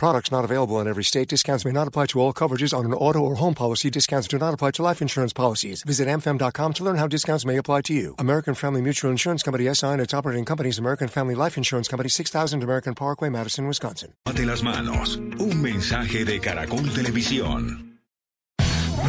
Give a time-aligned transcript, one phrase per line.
[0.00, 1.28] Products not available in every state.
[1.28, 3.90] Discounts may not apply to all coverages on an auto or home policy.
[3.90, 5.82] Discounts do not apply to life insurance policies.
[5.82, 8.14] Visit amfam.com to learn how discounts may apply to you.
[8.18, 12.08] American Family Mutual Insurance Company SI and its operating companies American Family Life Insurance Company
[12.08, 14.14] 6000 American Parkway, Madison, Wisconsin.
[14.26, 15.16] Ate las manos.
[15.38, 17.98] Un mensaje de Caracol Televisión.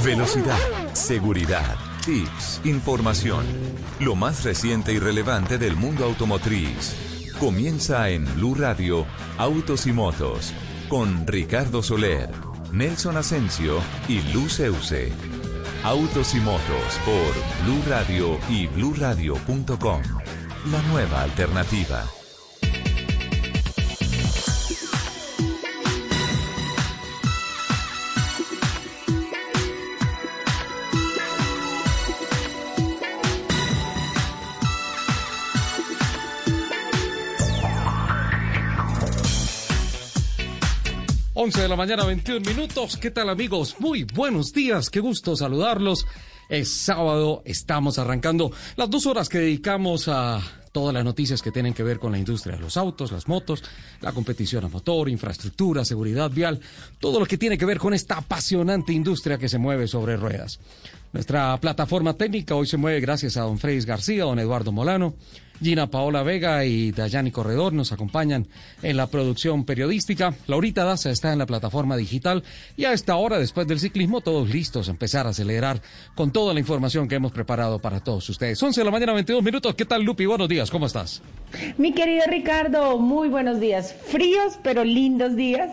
[0.04, 0.60] Velocidad,
[0.92, 3.46] seguridad, tips, información.
[4.02, 6.98] Lo más reciente y relevante del mundo automotriz.
[7.40, 9.08] Comienza en Blue Radio,
[9.40, 10.54] Autos y Motos,
[10.92, 12.30] con Ricardo Soler,
[12.74, 15.14] Nelson Asensio y Luz Euse.
[15.86, 20.02] Autos y Motos por Blue Radio y bluradio.com.
[20.70, 22.21] La nueva alternativa.
[41.44, 42.98] 11 de la mañana, 21 minutos.
[42.98, 43.78] ¿Qué tal amigos?
[43.80, 46.06] Muy buenos días, qué gusto saludarlos.
[46.50, 50.40] Es sábado, estamos arrancando las dos horas que dedicamos a
[50.72, 53.64] todas las noticias que tienen que ver con la industria de los autos, las motos,
[54.02, 56.60] la competición a motor, infraestructura, seguridad vial,
[57.00, 60.60] todo lo que tiene que ver con esta apasionante industria que se mueve sobre ruedas.
[61.12, 65.16] Nuestra plataforma técnica hoy se mueve gracias a don Freddy García, don Eduardo Molano,
[65.62, 68.48] Gina Paola Vega y Dayani Corredor nos acompañan
[68.82, 70.34] en la producción periodística.
[70.48, 72.44] Laurita Daza está en la plataforma digital
[72.76, 75.82] y a esta hora, después del ciclismo, todos listos a empezar a acelerar
[76.16, 78.62] con toda la información que hemos preparado para todos ustedes.
[78.62, 79.76] 11 de la mañana, 22 minutos.
[79.76, 80.26] ¿Qué tal, Lupi?
[80.26, 81.22] Buenos días, ¿cómo estás?
[81.78, 83.96] Mi querido Ricardo, muy buenos días.
[84.08, 85.70] Fríos, pero lindos días.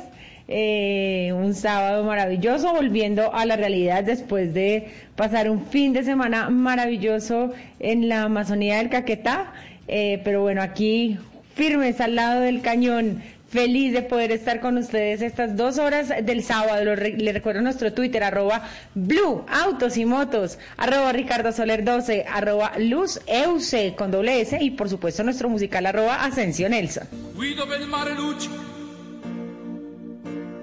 [0.50, 6.48] Eh, un sábado maravilloso, volviendo a la realidad después de pasar un fin de semana
[6.48, 9.52] maravilloso en la Amazonía del Caquetá.
[9.88, 11.18] Eh, pero bueno, aquí
[11.54, 13.22] firmes al lado del cañón.
[13.48, 16.94] Feliz de poder estar con ustedes estas dos horas del sábado.
[16.94, 23.20] Le recuerdo nuestro Twitter, arroba Blue Autos y Motos, arroba Ricardo Soler 12, arroba Luz
[23.26, 27.08] Euse con doble S y por supuesto nuestro musical arroba Ascensión Elsa.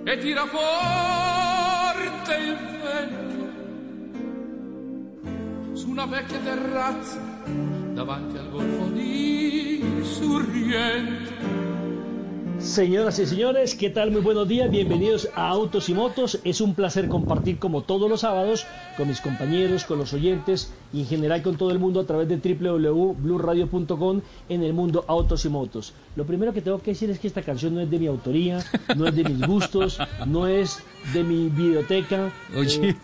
[0.07, 3.47] e tira forte il vento
[5.75, 7.34] su una vecchia terrazza
[7.95, 9.25] davanti al golfo di.
[12.59, 14.11] Señoras y señores, ¿qué tal?
[14.11, 16.39] Muy buenos días, bienvenidos a Autos y Motos.
[16.44, 18.66] Es un placer compartir como todos los sábados
[18.97, 22.28] con mis compañeros, con los oyentes y en general con todo el mundo a través
[22.28, 25.94] de www.bluradio.com en el mundo Autos y Motos.
[26.16, 28.63] Lo primero que tengo que decir es que esta canción no es de mi autoría,
[28.95, 32.31] no es de mis gustos, no es de mi biblioteca.
[32.57, 32.89] Oye.
[32.89, 32.95] Eh,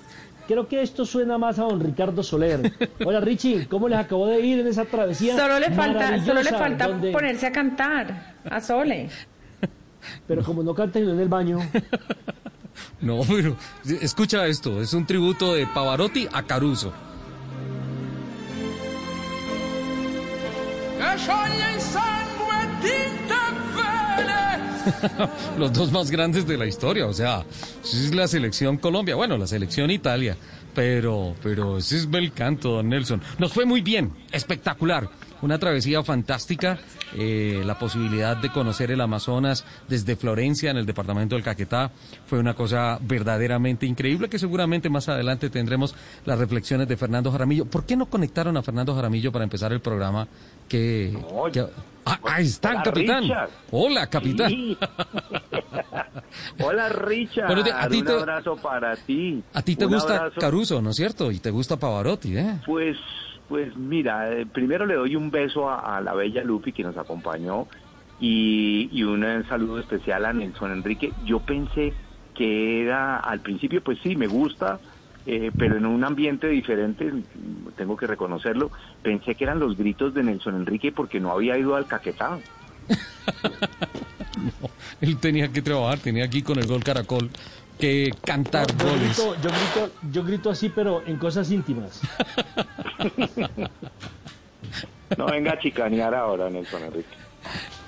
[0.52, 2.74] creo que esto suena más a don Ricardo Soler.
[3.06, 5.38] Hola Richie, ¿cómo les acabó de ir en esa travesía?
[5.38, 9.10] Solo le falta, solo le falta ponerse a cantar a Sole.
[10.28, 11.60] Pero como no canten en el baño.
[13.00, 13.56] No, pero
[14.02, 16.94] escucha esto, es un tributo de Pavarotti a Caruso.
[25.58, 27.46] Los dos más grandes de la historia, o sea,
[27.84, 30.38] es la selección Colombia, bueno, la selección Italia,
[30.74, 33.22] pero, pero ese es bel canto, don Nelson.
[33.40, 35.10] Nos fue muy bien, espectacular.
[35.42, 36.78] Una travesía fantástica,
[37.16, 41.92] eh, la posibilidad de conocer el Amazonas desde Florencia, en el departamento del Caquetá,
[42.28, 47.66] fue una cosa verdaderamente increíble que seguramente más adelante tendremos las reflexiones de Fernando Jaramillo.
[47.66, 50.28] ¿Por qué no conectaron a Fernando Jaramillo para empezar el programa?
[50.70, 51.18] Que,
[52.06, 53.24] ah, ahí está, capitán.
[53.72, 54.54] Hola, capitán.
[56.64, 57.52] Hola, Richard.
[57.52, 59.44] Un abrazo para ti.
[59.54, 61.32] A ti te gusta Caruso, ¿no es cierto?
[61.32, 62.60] Y te gusta Pavarotti, ¿eh?
[62.66, 62.98] Pues
[63.52, 67.68] pues mira, eh, primero le doy un beso a, la bella Lupi que nos acompañó
[68.18, 71.12] y, un eh, saludo especial a Nelson Enrique.
[71.26, 71.92] Yo pensé
[72.34, 74.80] que era, al principio, pues sí, me gusta,
[75.26, 77.12] eh, pero en un ambiente diferente,
[77.76, 78.72] tengo que reconocerlo,
[79.04, 82.40] pensé que eran los gritos de Nelson Enrique porque no había ido al caquetá.
[85.02, 87.30] él tenía que trabajar, tenía aquí con el gol caracol
[87.82, 92.00] que cantar yo Grito, yo, grito, yo grito así, pero en cosas íntimas.
[95.18, 97.31] no venga a chicanear ahora, Nelson Enrique.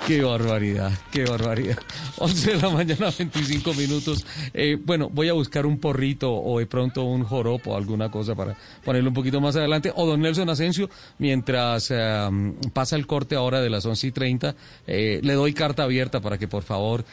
[0.08, 1.78] Qué barbaridad, qué barbaridad.
[2.18, 4.26] 11 de la mañana, 25 minutos.
[4.54, 8.36] Eh, bueno, voy a buscar un porrito o de pronto un joropo o alguna cosa
[8.36, 8.54] para
[8.84, 9.94] ponerlo un poquito más adelante.
[9.96, 10.90] O don Nelson Asensio,
[11.20, 12.30] mientras eh,
[12.74, 14.56] pasa el corte ahora de las 11 y 30,
[14.88, 17.06] eh, le doy carta abierta para que por favor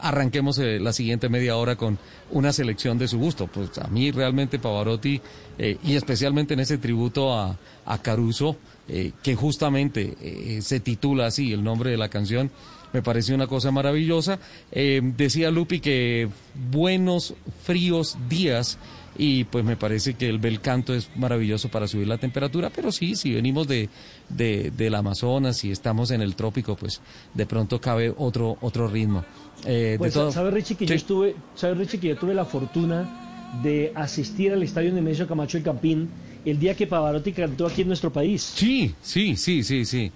[0.00, 1.98] arranquemos la siguiente media hora con
[2.32, 3.46] una selección de su gusto.
[3.46, 5.20] Pues a mí realmente Pavarotti,
[5.58, 7.56] y especialmente en ese tributo a,
[7.86, 8.56] a Caruso,
[8.88, 12.50] eh, que justamente eh, se titula así, el nombre de la canción,
[12.94, 14.38] me pareció una cosa maravillosa.
[14.72, 16.28] Eh, decía Lupi que
[16.70, 18.78] buenos, fríos días
[19.18, 22.90] y pues me parece que el bel canto es maravilloso para subir la temperatura, pero
[22.90, 23.90] sí, si venimos de,
[24.30, 27.02] de, del Amazonas y estamos en el trópico, pues
[27.34, 29.22] de pronto cabe otro, otro ritmo.
[29.62, 33.27] pues, ¿Sabes, Richie, que yo estuve, ¿sabes, Richie, que yo tuve la fortuna
[33.62, 36.08] de asistir al estadio Nemesio Camacho y Campín
[36.44, 38.42] el día que Pavarotti cantó aquí en nuestro país.
[38.42, 40.12] Sí, sí, sí, sí, sí.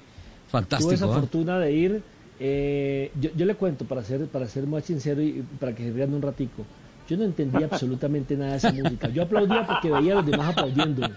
[0.48, 0.88] Fantástico.
[0.88, 1.20] Tuve esa ¿eh?
[1.20, 2.02] fortuna de ir.
[2.38, 6.12] Eh, yo, le cuento, para ser, para ser más sincero y para que se vean
[6.12, 6.64] un ratico.
[7.08, 9.08] Yo no entendía absolutamente nada de esa música.
[9.08, 11.08] Yo aplaudía porque veía a los demás aplaudiendo.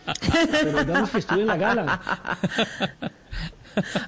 [0.51, 2.01] Pero digamos que estuve en la gala.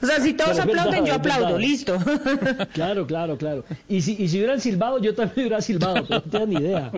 [0.02, 1.98] O sea, si todos aplauden, yo aplaudo, listo.
[2.74, 3.66] Claro, claro, claro.
[3.88, 6.92] Y si, y si hubieran silbado, yo también hubiera silbado, pero no tengo ni idea.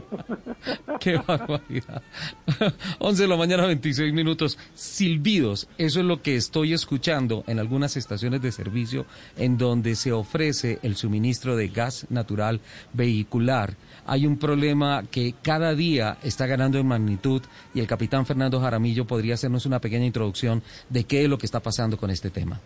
[0.99, 2.01] Qué barbaridad.
[2.99, 4.57] 11 de la mañana, 26 minutos.
[4.73, 9.05] Silbidos, eso es lo que estoy escuchando en algunas estaciones de servicio
[9.37, 12.59] en donde se ofrece el suministro de gas natural
[12.93, 13.75] vehicular
[14.09, 17.43] hay un problema que cada día está ganando en magnitud
[17.75, 21.45] y el capitán Fernando Jaramillo podría hacernos una pequeña introducción de qué es lo que
[21.45, 22.59] está pasando con este tema.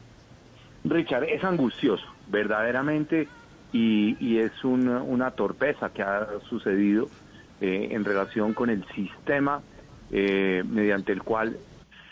[0.86, 3.28] Richard, es angustioso, verdaderamente,
[3.74, 7.10] y, es una, torpeza que ha sucedido
[7.60, 9.62] eh, en relación con el sistema
[10.12, 11.58] eh, mediante el cual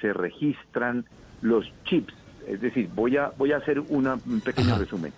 [0.01, 1.06] se registran
[1.42, 2.13] los chips.
[2.48, 5.13] Es decir, voy a, voy a hacer un pequeño resumen.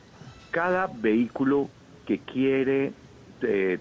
[0.52, 1.70] Cada vehículo
[2.06, 2.92] que quiere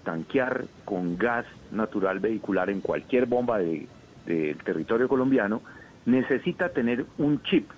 [0.03, 3.87] tanquear con gas natural vehicular en cualquier bomba del
[4.63, 5.61] territorio colombiano,
[6.05, 7.69] necesita tener un chip.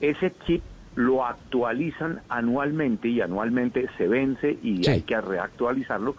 [0.00, 0.62] Ese chip
[0.94, 6.16] lo actualizan anualmente y anualmente se vence y hay que reactualizarlo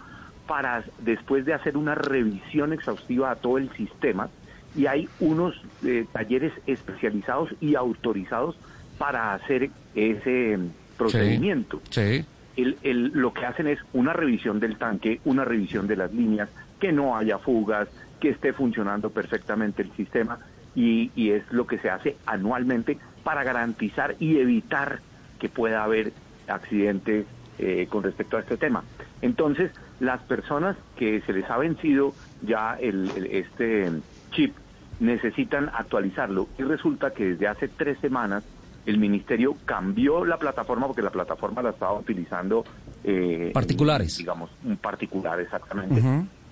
[0.47, 4.29] para después de hacer una revisión exhaustiva a todo el sistema
[4.75, 8.55] y hay unos eh, talleres especializados y autorizados
[8.99, 10.59] para hacer ese
[10.95, 11.81] procedimiento.
[11.89, 12.23] sí
[12.57, 16.49] el, lo que hacen es una revisión del tanque, una revisión de las líneas,
[16.79, 17.87] que no haya fugas,
[18.19, 20.39] que esté funcionando perfectamente el sistema
[20.75, 24.99] y, es lo que se hace anualmente para garantizar y evitar
[25.39, 26.13] que pueda haber
[26.47, 27.25] accidentes
[27.57, 28.83] eh, con respecto a este tema.
[29.21, 32.13] Entonces, las personas que se les ha vencido
[32.43, 33.91] ya el, este
[34.31, 34.55] chip
[34.99, 38.43] necesitan actualizarlo y resulta que desde hace tres semanas
[38.87, 42.63] el ministerio cambió la plataforma porque la plataforma la estaba utilizando
[43.03, 44.17] eh, particulares.
[44.17, 46.01] digamos un particular exactamente.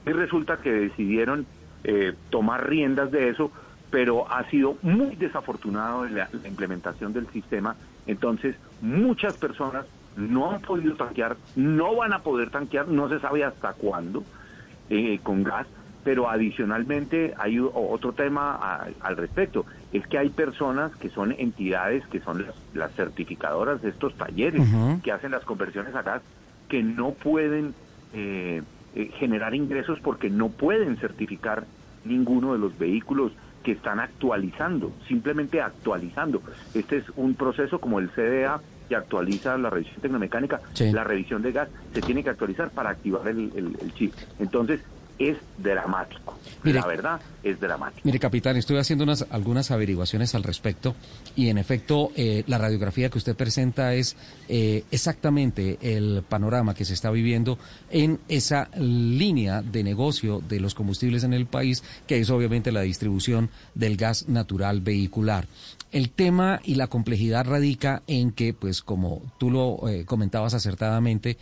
[0.06, 1.48] Y resulta que decidieron
[1.84, 3.52] eh, tomar riendas de eso
[3.90, 7.78] pero ha sido muy desafortunado la, la implementación del sistema.
[8.06, 9.86] Entonces muchas personas
[10.18, 14.24] no han podido tanquear no van a poder tanquear no se sabe hasta cuándo
[14.90, 15.68] eh, con gas
[16.06, 22.20] pero adicionalmente hay otro tema al respecto, es que hay personas que son entidades, que
[22.20, 24.62] son las, certificadoras de estos talleres,
[25.04, 26.22] que hacen las conversiones a gas,
[26.70, 27.74] que no pueden
[28.14, 28.62] eh,
[28.94, 31.66] eh, generar ingresos porque no pueden certificar
[32.04, 33.32] ninguno de los vehículos
[33.64, 36.44] que están actualizando, simplemente actualizando.
[36.76, 40.62] Este es un proceso como el CDA que actualiza la revisión tecnomecánica,
[40.94, 44.14] la revisión de gas se tiene que actualizar para activar el, el chip.
[44.38, 44.82] Entonces,
[45.20, 46.38] es dramático.
[46.64, 48.02] la verdad es dramático.
[48.04, 50.96] Mire, capitán, estoy haciendo unas, algunas averiguaciones al respecto
[51.36, 54.18] y en efecto eh, la radiografía que usted presenta es
[54.50, 57.58] eh, exactamente el panorama que se está viviendo
[57.90, 62.82] en esa línea de negocio de los combustibles en el país, que es obviamente la
[62.82, 65.48] distribución del gas natural vehicular.
[65.92, 71.38] El tema y la complejidad radica en que, pues como tú lo eh, comentabas acertadamente,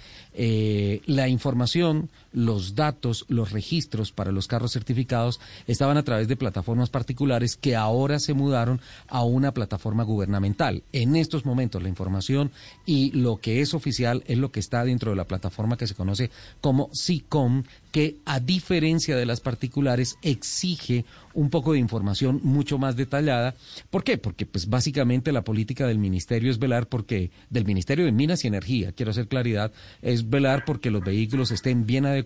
[1.06, 6.90] la información, los datos, los registros para los carros certificados estaban a través de plataformas
[6.90, 10.84] particulares que ahora se mudaron a una plataforma gubernamental.
[10.92, 12.52] En estos momentos la información
[12.86, 15.96] y lo que es oficial es lo que está dentro de la plataforma que se
[15.96, 22.78] conoce como SICOM, que a diferencia de las particulares exige un poco de información mucho
[22.78, 23.56] más detallada.
[23.90, 24.18] ¿Por qué?
[24.18, 28.48] Porque pues básicamente la política del ministerio es velar porque del Ministerio de Minas y
[28.48, 29.72] Energía, quiero hacer claridad,
[30.02, 32.23] es velar porque los vehículos estén bien adecuados,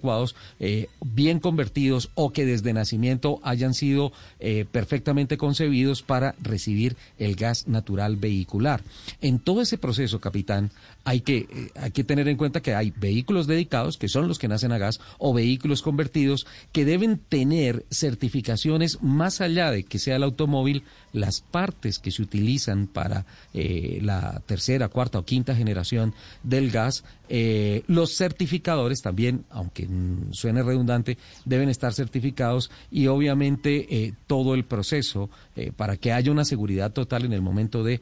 [0.59, 7.35] eh, bien convertidos o que desde nacimiento hayan sido eh, perfectamente concebidos para recibir el
[7.35, 8.81] gas natural vehicular.
[9.21, 10.71] En todo ese proceso, capitán,
[11.07, 14.37] hay que, eh, hay que tener en cuenta que hay vehículos dedicados, que son los
[14.39, 19.99] que nacen a gas, o vehículos convertidos, que deben tener certificaciones más allá de que
[19.99, 20.83] sea el automóvil,
[21.13, 27.05] las partes que se utilizan para eh, la tercera, cuarta o quinta generación del gas,
[27.29, 29.87] eh, los certificadores también, aunque
[30.31, 35.29] suene redundante, deben estar certificados y obviamente todo el proceso
[35.75, 38.01] para que haya una seguridad total en el momento de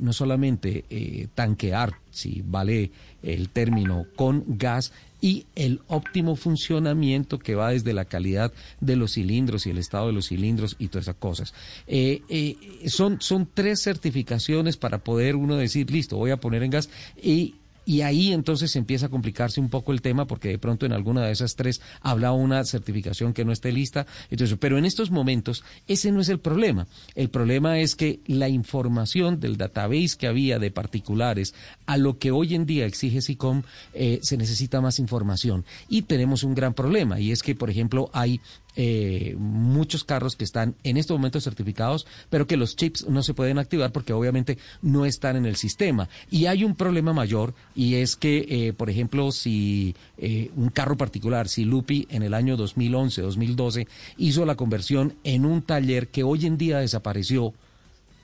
[0.00, 2.92] no solamente tanquear, si vale
[3.22, 4.92] el término, con gas,
[5.22, 10.08] y el óptimo funcionamiento que va desde la calidad de los cilindros y el estado
[10.08, 11.54] de los cilindros y todas esas cosas.
[11.86, 16.72] Eh, eh, son, son tres certificaciones para poder uno decir, listo, voy a poner en
[16.72, 16.90] gas
[17.22, 17.54] y
[17.84, 21.24] y ahí entonces empieza a complicarse un poco el tema porque de pronto en alguna
[21.24, 24.06] de esas tres habla una certificación que no esté lista.
[24.30, 26.86] Entonces, pero en estos momentos ese no es el problema.
[27.14, 31.54] El problema es que la información del database que había de particulares
[31.86, 33.62] a lo que hoy en día exige SICOM
[33.94, 35.64] eh, se necesita más información.
[35.88, 38.40] Y tenemos un gran problema y es que, por ejemplo, hay
[38.76, 43.34] eh, muchos carros que están en estos momentos certificados, pero que los chips no se
[43.34, 46.08] pueden activar porque obviamente no están en el sistema.
[46.30, 50.96] Y hay un problema mayor y es que, eh, por ejemplo, si eh, un carro
[50.96, 53.88] particular, si Lupi en el año 2011, 2012
[54.18, 57.54] hizo la conversión en un taller que hoy en día desapareció,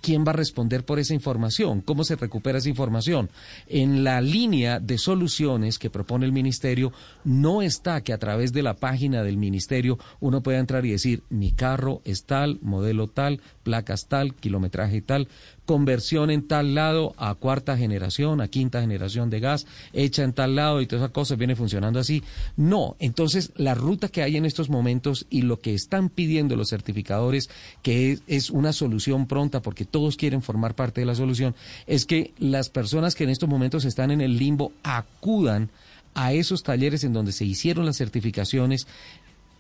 [0.00, 1.81] ¿quién va a responder por esa información?
[1.81, 3.31] ¿Cómo se recupera esa información?
[3.67, 6.93] En la línea de soluciones que propone el Ministerio,
[7.25, 11.23] no está que a través de la página del Ministerio uno pueda entrar y decir,
[11.28, 15.28] mi carro es tal, modelo tal, placas tal, kilometraje tal,
[15.69, 20.57] conversión en tal lado a cuarta generación, a quinta generación de gas, hecha en tal
[20.57, 22.25] lado y todas esas cosas viene funcionando así.
[22.57, 26.71] No, entonces la ruta que hay en estos momentos y lo que están pidiendo los
[26.71, 27.51] certificadores,
[27.83, 31.55] que es, una solución pronta porque todos quieren formar parte de la solución,
[31.87, 35.69] es que las personas que en estos momentos están en el limbo acudan
[36.15, 38.87] a esos talleres en donde se hicieron las certificaciones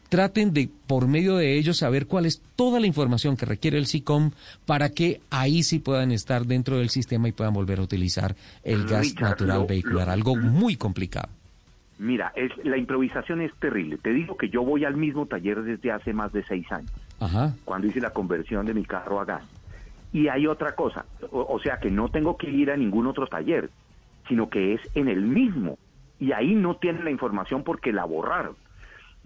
[0.08, 3.86] traten de, por medio de ellos, saber cuál es toda la información que requiere el
[3.86, 4.32] SICOM
[4.66, 8.34] para que ahí sí puedan estar dentro del sistema y puedan volver a utilizar
[8.64, 11.28] el gas natural vehicular, algo muy complicado.
[11.98, 13.98] Mira, es, la improvisación es terrible.
[13.98, 16.92] Te digo que yo voy al mismo taller desde hace más de seis años,
[17.64, 19.44] cuando hice la conversión de mi carro a gas.
[20.12, 23.68] Y hay otra cosa, o sea que no tengo que ir a ningún otro taller,
[24.26, 25.76] sino que es en el mismo.
[26.20, 28.56] Y ahí no tienen la información porque la borraron.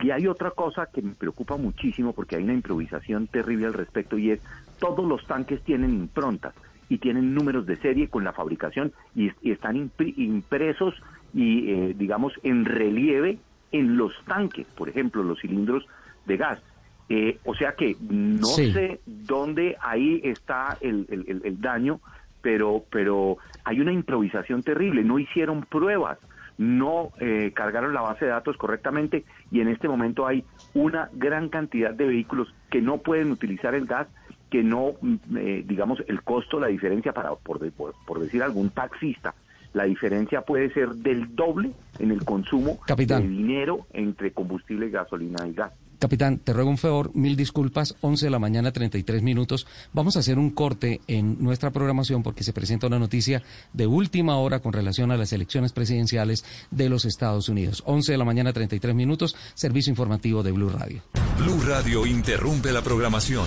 [0.00, 4.18] Y hay otra cosa que me preocupa muchísimo porque hay una improvisación terrible al respecto
[4.18, 4.40] y es
[4.78, 6.54] todos los tanques tienen improntas
[6.88, 10.94] y tienen números de serie con la fabricación y, están impresos
[11.32, 13.38] y eh, digamos en relieve
[13.70, 15.86] en los tanques, por ejemplo, los cilindros
[16.26, 16.60] de gas.
[17.08, 22.00] Eh, o sea que no sé dónde ahí está el, el, daño,
[22.40, 26.18] pero, pero hay una improvisación terrible, no hicieron pruebas
[26.62, 31.48] no eh, cargaron la base de datos correctamente y en este momento hay una gran
[31.48, 34.06] cantidad de vehículos que no pueden utilizar el gas,
[34.50, 39.34] que no, mm, eh, digamos, el costo, la diferencia para, por, por, decir algún taxista,
[39.72, 45.54] la diferencia puede ser del doble en el consumo de dinero entre combustible, gasolina y
[45.54, 45.72] gas.
[46.02, 49.68] Capitán, te ruego un favor, mil disculpas, 11 de la mañana, 33 minutos.
[49.92, 54.36] Vamos a hacer un corte en nuestra programación porque se presenta una noticia de última
[54.38, 57.84] hora con relación a las elecciones presidenciales de los Estados Unidos.
[57.86, 61.02] 11 de la mañana, 33 minutos, servicio informativo de Blue Radio.
[61.38, 63.46] Blue Radio interrumpe la programación.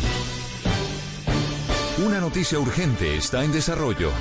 [2.05, 4.12] Una noticia urgente está en desarrollo.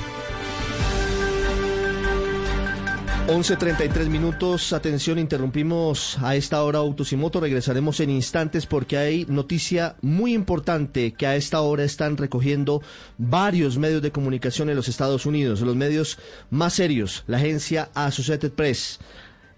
[3.27, 9.25] 11.33 minutos, atención, interrumpimos a esta hora Autos y Moto, regresaremos en instantes porque hay
[9.27, 12.83] noticia muy importante que a esta hora están recogiendo
[13.17, 16.19] varios medios de comunicación en los Estados Unidos, los medios
[16.51, 18.99] más serios, la agencia Associated Press,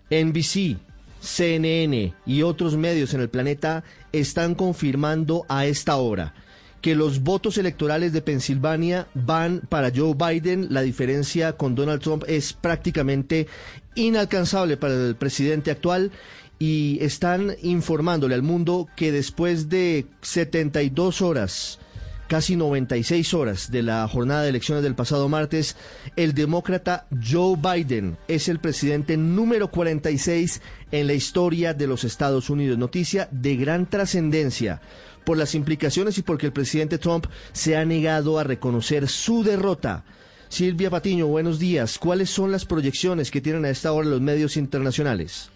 [0.10, 0.78] NBC,
[1.20, 3.84] CNN y otros medios en el planeta
[4.14, 6.34] están confirmando a esta hora
[6.82, 10.68] que los votos electorales de Pensilvania van para Joe Biden.
[10.70, 13.48] La diferencia con Donald Trump es prácticamente
[13.96, 16.12] inalcanzable para el presidente actual
[16.60, 21.80] y están informándole al mundo que después de 72 horas,
[22.28, 25.76] casi 96 horas de la jornada de elecciones del pasado martes,
[26.16, 32.50] el demócrata Joe Biden es el presidente número 46 en la historia de los Estados
[32.50, 32.78] Unidos.
[32.78, 34.82] Noticia de gran trascendencia
[35.28, 40.06] por las implicaciones y porque el presidente Trump se ha negado a reconocer su derrota.
[40.48, 42.00] Silvia Patiño, buenos días.
[42.00, 45.50] ¿Cuáles son las proyecciones que tienen a esta hora los medios internacionales?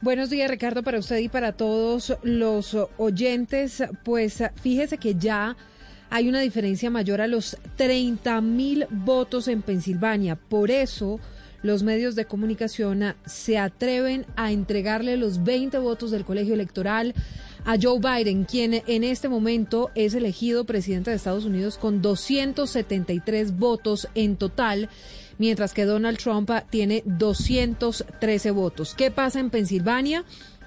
[0.00, 3.82] Buenos días, Ricardo, para usted y para todos los oyentes.
[4.04, 5.56] Pues fíjese que ya
[6.08, 10.36] hay una diferencia mayor a los 30 mil votos en Pensilvania.
[10.36, 11.18] Por eso
[11.62, 17.12] los medios de comunicación se atreven a entregarle los 20 votos del colegio electoral
[17.64, 23.58] a Joe Biden, quien en este momento es elegido presidente de Estados Unidos con 273
[23.58, 24.88] votos en total
[25.40, 28.94] mientras que Donald Trump tiene 213 votos.
[28.94, 30.26] ¿Qué pasa en Pensilvania?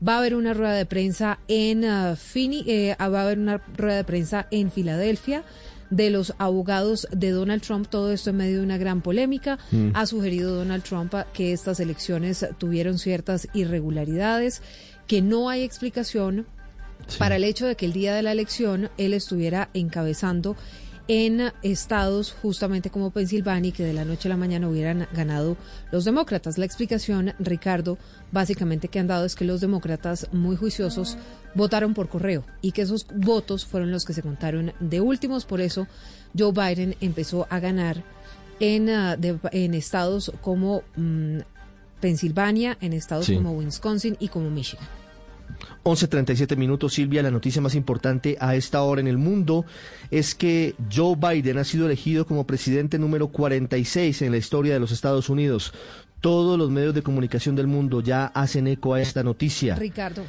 [0.05, 3.97] Va a haber una rueda de prensa en uh, eh, va a haber una rueda
[3.97, 5.43] de prensa en Filadelfia
[5.89, 9.57] de los abogados de Donald Trump, todo esto en medio de una gran polémica.
[9.71, 9.91] Mm.
[9.93, 14.61] Ha sugerido Donald Trump que estas elecciones tuvieron ciertas irregularidades,
[15.07, 16.45] que no hay explicación
[17.17, 20.57] para el hecho de que el día de la elección él estuviera encabezando
[21.07, 25.55] en estados justamente como Pensilvania y que de la noche a la mañana hubieran ganado
[25.91, 26.57] los demócratas.
[26.57, 27.97] La explicación, Ricardo,
[28.31, 31.17] básicamente que han dado es que los demócratas muy juiciosos
[31.55, 35.45] votaron por correo y que esos votos fueron los que se contaron de últimos.
[35.45, 35.87] Por eso
[36.37, 38.03] Joe Biden empezó a ganar
[38.59, 39.17] en, ah,
[39.51, 41.39] en estados como mm,
[42.01, 44.85] Pensilvania, en estados como Wisconsin y como Michigan.
[45.83, 47.23] 11.37 minutos, Silvia.
[47.23, 49.65] La noticia más importante a esta hora en el mundo
[50.11, 54.79] es que Joe Biden ha sido elegido como presidente número 46 en la historia de
[54.79, 55.73] los Estados Unidos.
[56.21, 59.75] Todos los medios de comunicación del mundo ya hacen eco a esta noticia.
[59.75, 60.23] Ricardo,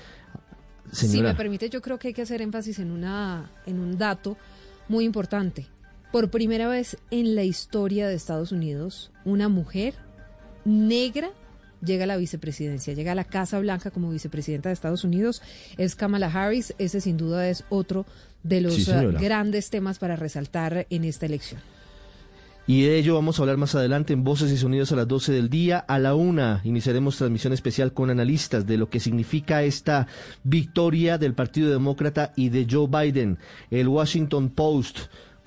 [0.93, 4.37] si me permite, yo creo que hay que hacer énfasis en, una, en un dato
[4.89, 5.67] muy importante.
[6.13, 9.95] Por primera vez en la historia de Estados Unidos, una mujer
[10.65, 11.31] negra
[11.83, 15.43] llega a la vicepresidencia, llega a la Casa Blanca como vicepresidenta de Estados Unidos,
[15.77, 16.75] es Kamala Harris.
[16.79, 18.07] Ese sin duda es otro
[18.43, 21.61] de los eh, grandes temas para resaltar en esta elección.
[22.69, 25.33] Y de ello vamos a hablar más adelante en Voces y Sonidos a las 12
[25.33, 25.79] del día.
[25.79, 30.07] A la una iniciaremos transmisión especial con analistas de lo que significa esta
[30.45, 33.39] victoria del Partido Demócrata y de Joe Biden.
[33.71, 34.99] El Washington Post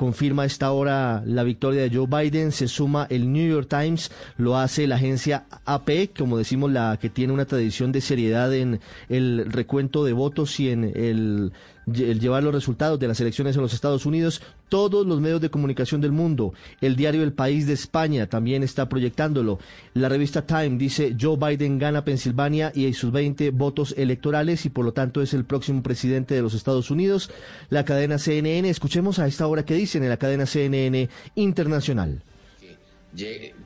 [0.02, 4.10] confirma a esta hora la victoria de Joe Biden, se suma el New York Times,
[4.36, 8.80] lo hace la agencia AP, como decimos, la que tiene una tradición de seriedad en
[9.10, 11.52] el recuento de votos y en el
[11.86, 16.02] llevar los resultados de las elecciones en los Estados Unidos, todos los medios de comunicación
[16.02, 19.60] del mundo, el diario El País de España también está proyectándolo.
[19.94, 24.86] La revista Time dice Joe Biden gana Pensilvania y sus 20 votos electorales y por
[24.86, 27.30] lo tanto es el próximo presidente de los Estados Unidos.
[27.70, 32.24] La cadena CNN, escuchemos a esta hora que dicen en la cadena CNN Internacional.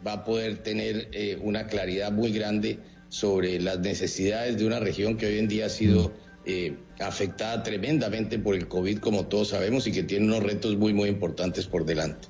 [0.05, 5.17] Va a poder tener eh, una claridad muy grande sobre las necesidades de una región
[5.17, 6.24] que hoy en día ha sido...
[6.47, 10.93] Eh, afectada tremendamente por el COVID, como todos sabemos, y que tiene unos retos muy,
[10.93, 12.27] muy importantes por delante.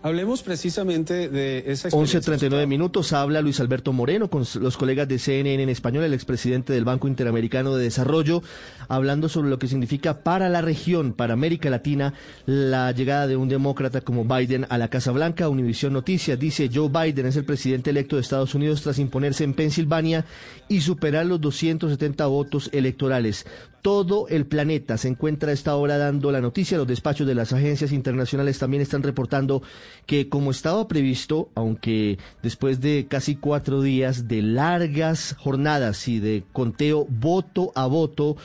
[0.00, 5.60] Hablemos precisamente de esa 11.39 minutos, habla Luis Alberto Moreno con los colegas de CNN
[5.60, 8.40] en español, el expresidente del Banco Interamericano de Desarrollo,
[8.86, 12.14] hablando sobre lo que significa para la región, para América Latina,
[12.46, 15.48] la llegada de un demócrata como Biden a la Casa Blanca.
[15.48, 19.54] Univisión Noticias dice Joe Biden es el presidente electo de Estados Unidos tras imponerse en
[19.54, 20.24] Pensilvania
[20.68, 23.46] y superar los 270 votos electorales
[23.82, 26.78] todo el planeta se encuentra a esta hora dando la noticia.
[26.78, 29.62] Los despachos de las agencias internacionales también están reportando
[30.06, 36.44] que como estaba previsto, aunque después de casi cuatro días de largas jornadas y de
[36.52, 38.36] conteo voto a voto,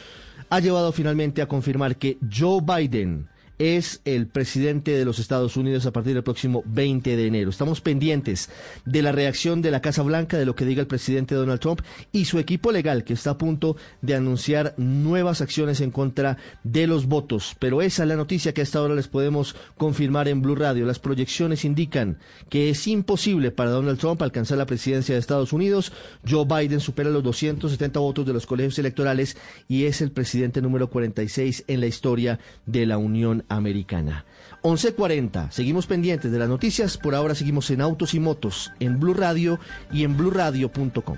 [0.49, 3.27] ha llevado finalmente a confirmar que Joe Biden
[3.59, 7.49] es el presidente de los Estados Unidos a partir del próximo 20 de enero.
[7.49, 8.49] Estamos pendientes
[8.85, 11.81] de la reacción de la Casa Blanca, de lo que diga el presidente Donald Trump
[12.11, 16.87] y su equipo legal, que está a punto de anunciar nuevas acciones en contra de
[16.87, 17.55] los votos.
[17.59, 20.85] Pero esa es la noticia que hasta ahora les podemos confirmar en Blue Radio.
[20.85, 22.17] Las proyecciones indican
[22.49, 25.91] que es imposible para Donald Trump alcanzar la presidencia de Estados Unidos.
[26.27, 29.37] Joe Biden supera los 270 votos de los colegios electorales
[29.67, 34.25] y es el presidente número 46 en la historia de la Unión Americana.
[34.61, 35.51] 11:40.
[35.51, 36.97] Seguimos pendientes de las noticias.
[36.97, 39.59] Por ahora seguimos en Autos y Motos, en Blue Radio
[39.91, 41.17] y en bluradio.com.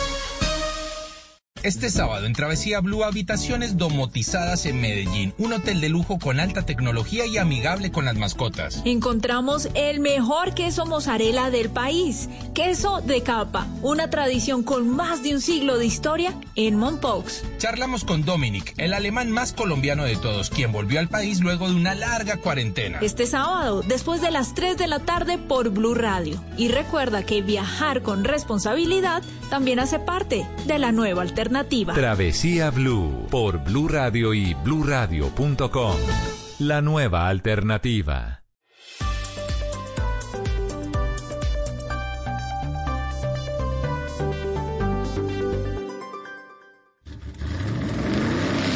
[1.63, 6.63] Este sábado en Travesía Blue Habitaciones domotizadas en Medellín, un hotel de lujo con alta
[6.63, 8.81] tecnología y amigable con las mascotas.
[8.83, 15.35] Encontramos el mejor queso mozzarella del país, queso de capa, una tradición con más de
[15.35, 17.43] un siglo de historia en Montpaux.
[17.59, 21.75] Charlamos con Dominic, el alemán más colombiano de todos, quien volvió al país luego de
[21.75, 22.97] una larga cuarentena.
[23.01, 26.43] Este sábado, después de las 3 de la tarde por Blue Radio.
[26.57, 29.21] Y recuerda que viajar con responsabilidad
[29.51, 31.50] también hace parte de la nueva alternativa.
[31.93, 35.97] Travesía Blue por Blue Radio y bluradio.com.
[36.59, 38.41] La nueva alternativa.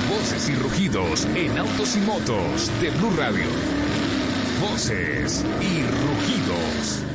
[0.09, 3.45] Voces y rugidos en autos y motos de Blue Radio.
[4.59, 7.14] Voces y rugidos.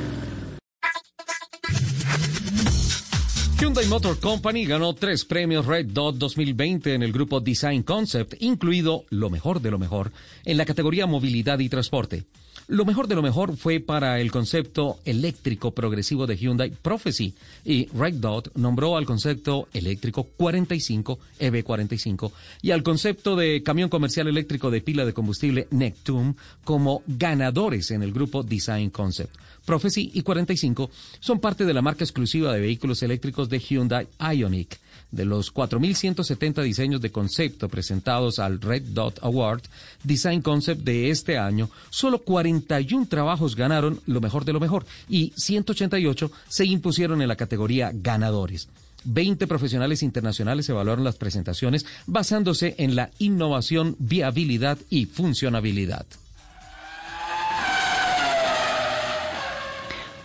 [3.61, 9.05] Hyundai Motor Company ganó tres premios Red Dot 2020 en el grupo Design Concept, incluido
[9.11, 10.13] lo mejor de lo mejor
[10.47, 12.25] en la categoría movilidad y transporte.
[12.69, 17.87] Lo mejor de lo mejor fue para el concepto eléctrico progresivo de Hyundai Prophecy y
[17.89, 24.71] Red Dot nombró al concepto eléctrico 45 EV45 y al concepto de camión comercial eléctrico
[24.71, 29.37] de pila de combustible Nectum como ganadores en el grupo Design Concept.
[29.71, 34.77] Prophecy y 45 son parte de la marca exclusiva de vehículos eléctricos de Hyundai Ioniq.
[35.13, 39.63] De los 4.170 diseños de concepto presentados al Red Dot Award
[40.03, 45.33] Design Concept de este año, solo 41 trabajos ganaron lo mejor de lo mejor y
[45.37, 48.69] 188 se impusieron en la categoría ganadores.
[49.05, 56.07] 20 profesionales internacionales evaluaron las presentaciones basándose en la innovación, viabilidad y funcionabilidad.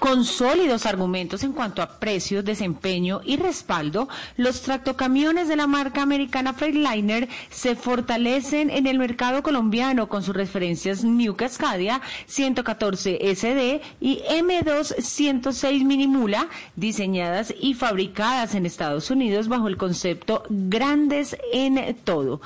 [0.06, 6.04] Con sólidos argumentos en cuanto a precios, desempeño y respaldo, los tractocamiones de la marca
[6.04, 13.82] americana Freightliner se fortalecen en el mercado colombiano con sus referencias New Cascadia 114 SD
[14.00, 21.96] y M2 106 Minimula, diseñadas y fabricadas en Estados Unidos bajo el concepto grandes en
[22.04, 22.42] todo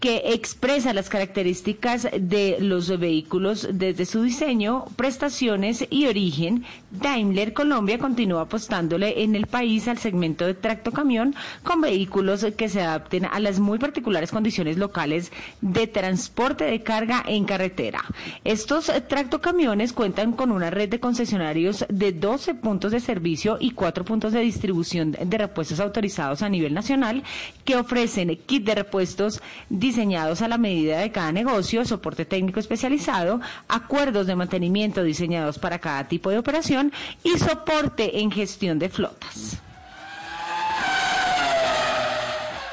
[0.00, 6.64] que expresa las características de los vehículos desde su diseño, prestaciones y origen.
[6.90, 11.34] Daimler Colombia continúa apostándole en el país al segmento de tractocamión
[11.64, 17.24] con vehículos que se adapten a las muy particulares condiciones locales de transporte de carga
[17.26, 18.04] en carretera.
[18.44, 24.04] Estos tractocamiones cuentan con una red de concesionarios de 12 puntos de servicio y 4
[24.04, 27.24] puntos de distribución de repuestos autorizados a nivel nacional
[27.64, 29.40] que ofrecen kit de repuestos
[29.88, 35.78] diseñados a la medida de cada negocio, soporte técnico especializado, acuerdos de mantenimiento diseñados para
[35.78, 36.92] cada tipo de operación
[37.24, 39.58] y soporte en gestión de flotas.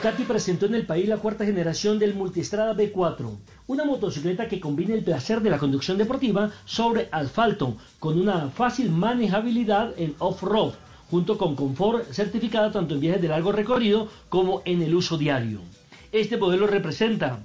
[0.01, 3.31] Katy presentó en el país la cuarta generación del Multistrada B4,
[3.67, 8.91] una motocicleta que combina el placer de la conducción deportiva sobre asfalto con una fácil
[8.91, 10.73] manejabilidad en off-road,
[11.09, 15.61] junto con confort certificado tanto en viajes de largo recorrido como en el uso diario.
[16.15, 17.43] Este modelo representa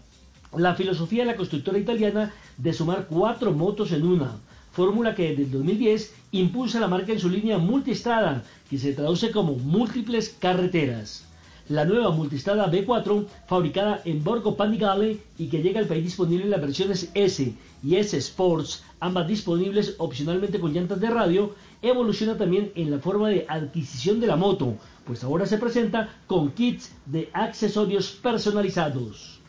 [0.56, 4.36] la filosofía de la constructora italiana de sumar cuatro motos en una,
[4.70, 9.32] fórmula que desde el 2010 impulsa la marca en su línea multistrada, que se traduce
[9.32, 11.24] como múltiples carreteras.
[11.68, 16.50] la nueva multistrada B4 fabricada en Borgo Panigale y que llega al país disponible en
[16.50, 17.52] las versiones S
[17.82, 23.30] y S Sports, ambas disponibles opcionalmente con llantas de radio, evoluciona también en la forma
[23.30, 24.76] de adquisición de la moto,
[25.10, 29.39] pues ahora se presenta con kits de accesorios personalizados.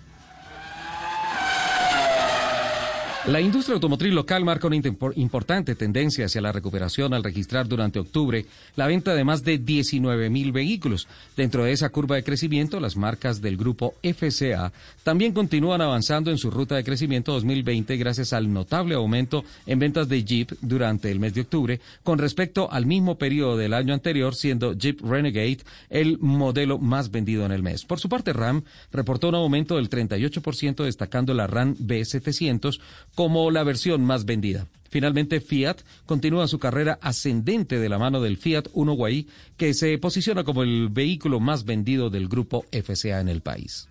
[3.27, 4.81] La industria automotriz local marca una
[5.15, 10.31] importante tendencia hacia la recuperación al registrar durante octubre la venta de más de 19
[10.31, 11.07] mil vehículos.
[11.37, 16.39] Dentro de esa curva de crecimiento, las marcas del grupo FCA también continúan avanzando en
[16.39, 21.19] su ruta de crecimiento 2020 gracias al notable aumento en ventas de Jeep durante el
[21.19, 25.59] mes de octubre con respecto al mismo periodo del año anterior, siendo Jeep Renegade
[25.91, 27.85] el modelo más vendido en el mes.
[27.85, 32.79] Por su parte, Ram reportó un aumento del 38% destacando la Ram B700
[33.15, 34.67] como la versión más vendida.
[34.89, 39.97] Finalmente, Fiat continúa su carrera ascendente de la mano del Fiat Uno Guay, que se
[39.97, 43.87] posiciona como el vehículo más vendido del grupo FCA en el país.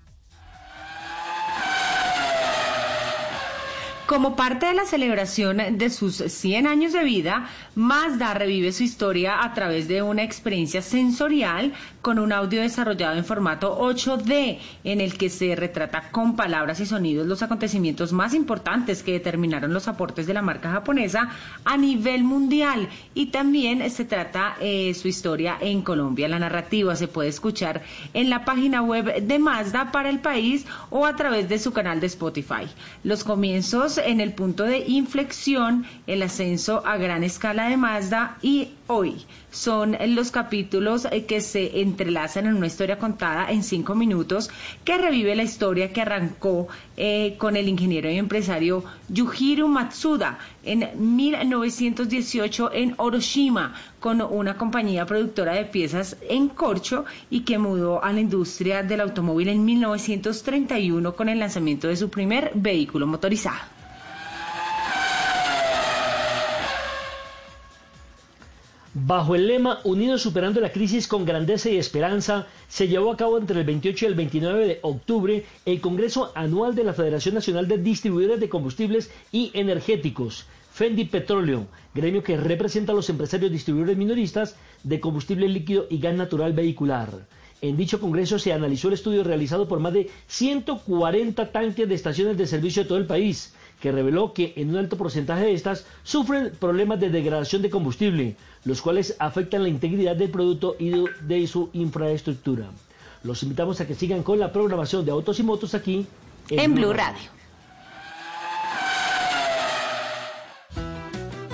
[4.11, 9.45] Como parte de la celebración de sus 100 años de vida, Mazda revive su historia
[9.45, 15.17] a través de una experiencia sensorial con un audio desarrollado en formato 8D, en el
[15.19, 20.27] que se retrata con palabras y sonidos los acontecimientos más importantes que determinaron los aportes
[20.27, 21.31] de la marca japonesa
[21.65, 22.89] a nivel mundial.
[23.15, 26.29] Y también se trata eh, su historia en Colombia.
[26.29, 27.83] La narrativa se puede escuchar
[28.15, 32.01] en la página web de Mazda para el país o a través de su canal
[32.01, 32.67] de Spotify.
[33.05, 38.71] Los comienzos en el punto de inflexión, el ascenso a gran escala de Mazda y
[38.87, 44.51] hoy son los capítulos eh, que se entrelazan en una historia contada en cinco minutos
[44.85, 50.89] que revive la historia que arrancó eh, con el ingeniero y empresario Yujiro Matsuda en
[51.17, 58.13] 1918 en Oroshima con una compañía productora de piezas en corcho y que mudó a
[58.13, 63.80] la industria del automóvil en 1931 con el lanzamiento de su primer vehículo motorizado.
[68.93, 73.39] Bajo el lema Unidos superando la crisis con grandeza y esperanza, se llevó a cabo
[73.39, 77.69] entre el 28 y el 29 de octubre el Congreso Anual de la Federación Nacional
[77.69, 83.97] de Distribuidores de Combustibles y Energéticos, Fendi Petróleo, gremio que representa a los empresarios distribuidores
[83.97, 87.29] minoristas de combustible líquido y gas natural vehicular.
[87.63, 92.37] En dicho congreso se analizó el estudio realizado por más de 140 tanques de estaciones
[92.37, 95.87] de servicio de todo el país, que reveló que en un alto porcentaje de estas
[96.03, 101.47] sufren problemas de degradación de combustible, los cuales afectan la integridad del producto y de
[101.47, 102.71] su infraestructura.
[103.23, 106.07] Los invitamos a que sigan con la programación de Autos y Motos aquí
[106.51, 107.31] en, Blue Radio.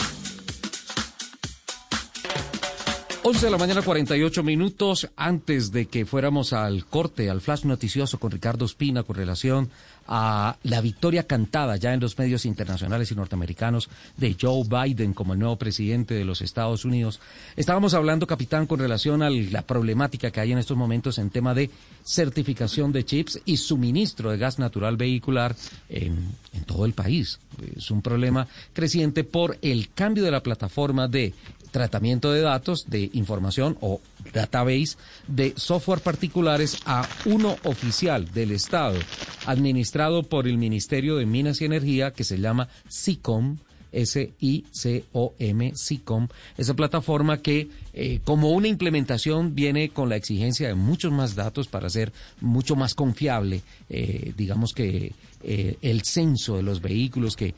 [3.24, 8.20] 11 de la mañana, 48 minutos antes de que fuéramos al corte, al flash noticioso
[8.20, 9.70] con Ricardo Espina con relación
[10.06, 15.34] a la victoria cantada ya en los medios internacionales y norteamericanos de Joe Biden como
[15.34, 17.20] el nuevo presidente de los Estados Unidos.
[17.56, 21.54] Estábamos hablando, capitán, con relación a la problemática que hay en estos momentos en tema
[21.54, 21.70] de
[22.04, 25.54] certificación de chips y suministro de gas natural vehicular
[25.90, 26.16] en,
[26.54, 27.38] en todo el país.
[27.76, 31.34] Es un problema creciente por el cambio de la plataforma de
[31.78, 34.00] tratamiento de datos, de información o
[34.34, 34.96] database
[35.28, 38.98] de software particulares a uno oficial del Estado,
[39.46, 43.58] administrado por el Ministerio de Minas y Energía, que se llama SICOM,
[43.92, 51.12] S-I-C-O-M, SICOM, esa plataforma que eh, como una implementación viene con la exigencia de muchos
[51.12, 56.80] más datos para ser mucho más confiable, eh, digamos que eh, el censo de los
[56.82, 57.54] vehículos que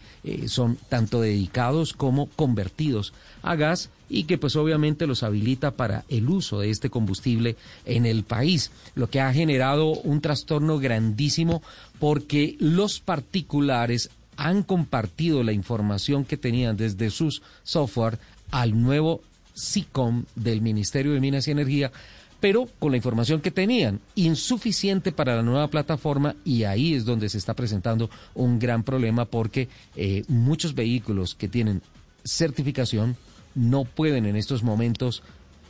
[0.46, 3.12] son tanto dedicados como convertidos
[3.42, 8.04] a gas y que pues obviamente los habilita para el uso de este combustible en
[8.06, 11.62] el país, lo que ha generado un trastorno grandísimo
[11.98, 18.18] porque los particulares han compartido la información que tenían desde sus software
[18.50, 19.20] al nuevo
[19.52, 21.92] SICOM del Ministerio de Minas y Energía,
[22.40, 27.28] pero con la información que tenían, insuficiente para la nueva plataforma y ahí es donde
[27.28, 31.82] se está presentando un gran problema porque eh, muchos vehículos que tienen
[32.24, 33.16] certificación
[33.54, 35.22] no pueden en estos momentos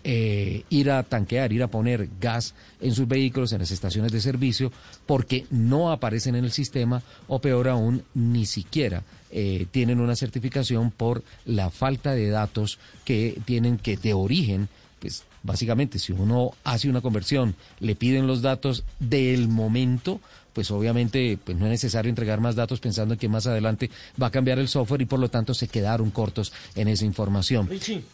[0.04, 4.20] eh, ir a tanquear, ir a poner gas en sus vehículos en las estaciones de
[4.20, 4.72] servicio
[5.06, 10.90] porque no aparecen en el sistema o peor aún, ni siquiera eh, tienen una certificación
[10.90, 16.88] por la falta de datos que tienen que de origen, pues básicamente si uno hace
[16.88, 20.20] una conversión, le piden los datos del momento,
[20.52, 23.88] pues obviamente pues no es necesario entregar más datos pensando que más adelante
[24.20, 27.68] va a cambiar el software y por lo tanto se quedaron cortos en esa información.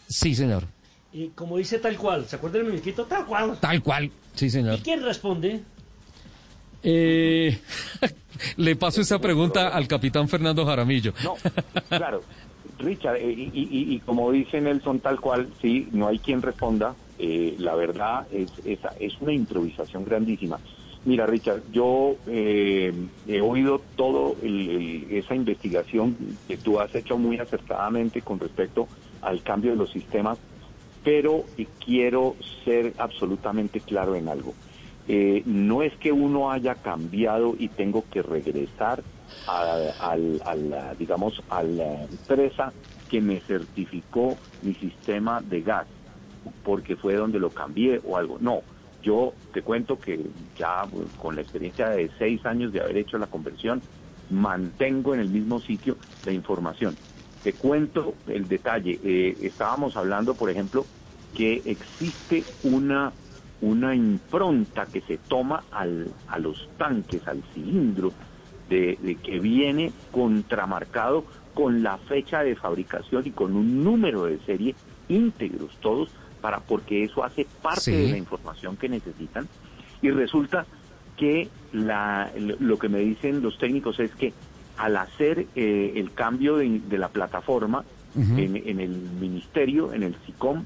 [0.07, 0.67] Sí, señor.
[1.13, 3.05] Y como dice tal cual, ¿se acuerda del muñequito?
[3.05, 3.57] Tal cual.
[3.59, 4.75] Tal cual, sí, señor.
[4.79, 5.61] ¿Y quién responde?
[6.83, 7.57] Eh,
[8.57, 11.13] le paso esa pregunta al capitán Fernando Jaramillo.
[11.23, 11.35] No,
[11.89, 12.23] claro.
[12.79, 16.93] Richard, eh, y, como dice Nelson, tal cual, sí, no hay quien responda.
[17.17, 20.59] Eh, la verdad es, es, es, una improvisación grandísima.
[21.03, 22.91] Mira, Richard, yo he
[23.41, 26.15] oído todo esa investigación
[26.47, 28.87] que tú has hecho muy acertadamente con respecto
[29.21, 30.37] al cambio de los sistemas
[31.07, 31.45] pero
[31.79, 34.55] quiero ser absolutamente claro en algo.
[35.07, 39.05] Eh, no es que uno haya cambiado y tengo que regresar
[39.45, 42.73] a, la, digamos, a la empresa
[43.07, 45.87] que me certificó mi sistema de gas,
[46.61, 48.37] porque fue donde lo cambié o algo.
[48.41, 48.63] No,
[49.01, 50.19] yo te cuento que
[50.57, 53.81] ya pues, con la experiencia de seis años de haber hecho la conversión,
[54.29, 56.97] mantengo en el mismo sitio la información.
[57.43, 58.99] Te cuento el detalle.
[59.01, 60.89] Eh, estábamos hablando, por ejemplo,
[61.37, 63.13] que existe una,
[63.61, 68.11] una impronta que se toma al, a los tanques, al cilindro,
[68.69, 74.73] de, que viene contramarcado con la fecha de fabricación y con un número de serie
[75.09, 76.09] íntegros todos
[76.41, 79.47] para porque eso hace parte de la información que necesitan.
[80.01, 80.65] Y resulta
[81.17, 84.33] que la, lo que me dicen los técnicos es que
[84.77, 90.63] al hacer eh, el cambio de, la plataforma en, en, el ministerio, en el SICOM,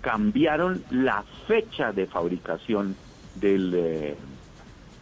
[0.00, 2.96] cambiaron la fecha de fabricación
[3.36, 4.16] del, eh,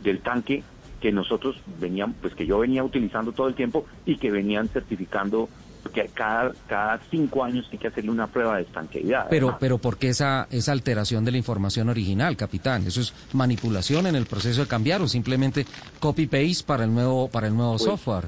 [0.02, 0.62] del tanque
[1.00, 5.48] que nosotros veníamos, pues que yo venía utilizando todo el tiempo y que venían certificando
[5.94, 9.28] que cada, cada cinco años hay que hacerle una prueba de estanqueidad.
[9.30, 12.86] Pero, pero ¿por qué esa, esa alteración de la información original, capitán?
[12.86, 15.64] ¿Eso es manipulación en el proceso de cambiar o simplemente
[16.00, 18.24] copy-paste para el nuevo, para el nuevo pues, software?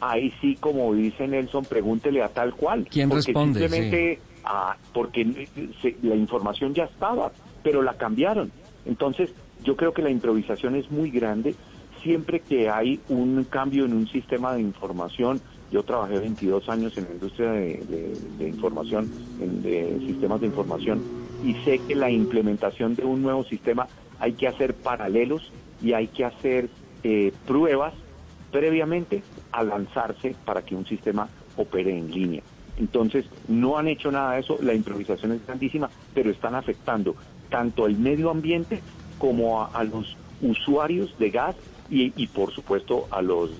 [0.00, 2.86] Ahí sí, como dice Nelson, pregúntele a tal cual.
[2.90, 3.60] ¿Quién responde?
[3.60, 4.20] Simplemente
[4.92, 5.48] porque
[6.02, 8.52] la información ya estaba, pero la cambiaron.
[8.84, 9.30] Entonces,
[9.64, 11.54] yo creo que la improvisación es muy grande.
[12.02, 15.40] Siempre que hay un cambio en un sistema de información,
[15.72, 21.02] yo trabajé 22 años en la industria de, información, en, de sistemas de información,
[21.42, 23.88] y sé que la implementación de un nuevo sistema
[24.20, 25.50] hay que hacer paralelos
[25.82, 26.68] y hay que hacer
[27.02, 27.94] eh, pruebas
[28.50, 32.42] previamente a lanzarse para que un sistema opere en línea.
[32.76, 37.16] Entonces, no han hecho nada de eso, la improvisación es grandísima, pero están afectando
[37.48, 38.82] tanto al medio ambiente
[39.18, 41.56] como a, los usuarios de gas
[41.88, 43.58] y, por supuesto a los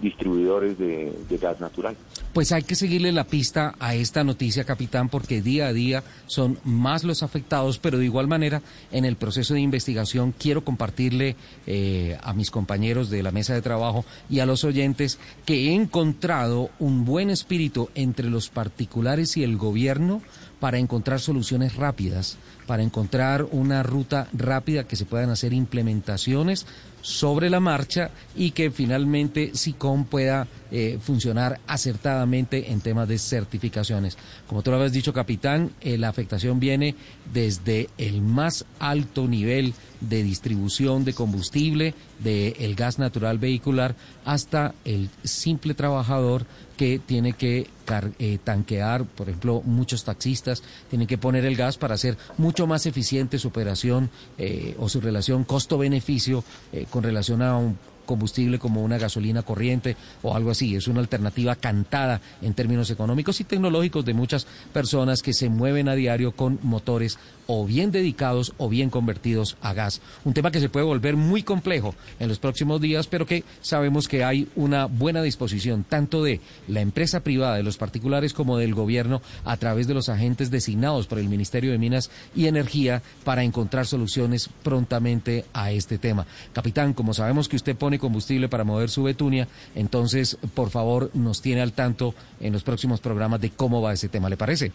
[0.00, 1.96] distribuidores de gas natural.
[2.32, 6.58] Pues hay que seguirle la pista a esta noticia, capitán, porque día a día son
[6.64, 11.34] más los afectados, pero de igual manera, en el proceso de investigación quiero compartirle
[11.66, 15.74] eh, a mis compañeros de la mesa de trabajo y a los oyentes que he
[15.74, 20.22] encontrado un buen espíritu entre los particulares y el gobierno
[20.60, 22.36] para encontrar soluciones rápidas,
[22.66, 26.66] para encontrar una ruta rápida que se puedan hacer implementaciones
[27.02, 34.16] sobre la marcha y que finalmente SICOM pueda eh, funcionar acertadamente en temas de certificaciones.
[34.46, 36.94] Como tú lo habías dicho, capitán, eh, la afectación viene
[37.32, 45.10] desde el más alto nivel de distribución de combustible, del gas natural vehicular, hasta el
[45.24, 46.46] simple trabajador
[46.80, 47.68] que tiene que
[48.18, 52.86] eh, tanquear, por ejemplo, muchos taxistas tienen que poner el gas para hacer mucho más
[52.86, 54.08] eficiente su operación
[54.78, 56.42] o su relación costo-beneficio
[56.88, 60.74] con relación a un combustible como una gasolina corriente o algo así.
[60.74, 65.88] Es una alternativa cantada en términos económicos y tecnológicos de muchas personas que se mueven
[65.88, 67.18] a diario con motores
[67.52, 70.00] o bien dedicados o bien convertidos a gas.
[70.24, 74.06] Un tema que se puede volver muy complejo en los próximos días, pero que sabemos
[74.06, 78.72] que hay una buena disposición tanto de la empresa privada, de los particulares, como del
[78.72, 83.42] gobierno a través de los agentes designados por el Ministerio de Minas y Energía para
[83.42, 86.28] encontrar soluciones prontamente a este tema.
[86.52, 91.42] Capitán, como sabemos que usted pone combustible para mover su Betunia, entonces, por favor, nos
[91.42, 94.70] tiene al tanto en los próximos programas de cómo va ese tema, ¿le parece?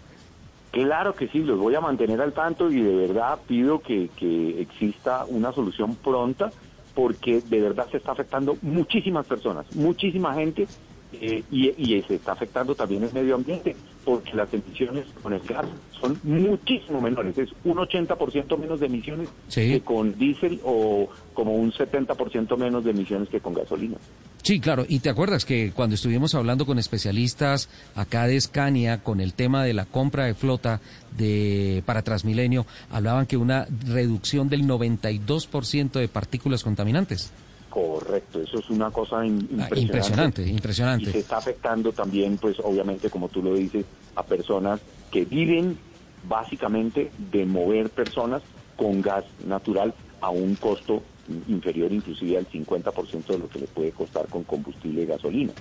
[0.76, 4.59] Claro que sí, los voy a mantener al tanto y de verdad pido que, que
[4.59, 6.51] exista una solución pronta
[6.93, 10.67] porque de verdad se está afectando muchísimas personas, muchísima gente
[11.13, 13.73] eh, y, y, se está afectando también el medio ambiente
[14.06, 15.66] porque las emisiones con el gas
[15.99, 21.72] son muchísimo menores, es un 80% menos de emisiones que con diésel o como un
[21.72, 23.97] 70% menos de emisiones que con gasolina.
[24.43, 29.20] Sí, claro, y te acuerdas que cuando estuvimos hablando con especialistas acá de Scania con
[29.20, 30.82] el tema de la compra de flota
[31.18, 37.32] de para Transmilenio, hablaban que una reducción del 92% de partículas contaminantes.
[37.76, 39.82] Correcto, eso es una cosa Ah, impresionante.
[39.82, 41.09] impresionante, impresionante.
[41.09, 44.80] Y se está afectando también, pues obviamente, como tú lo dices, a personas
[45.11, 45.78] que viven
[46.23, 48.43] básicamente de mover personas
[48.78, 51.03] con gas natural a un costo
[51.47, 55.53] inferior inclusive al 50% de lo que le puede costar con combustible y gasolina.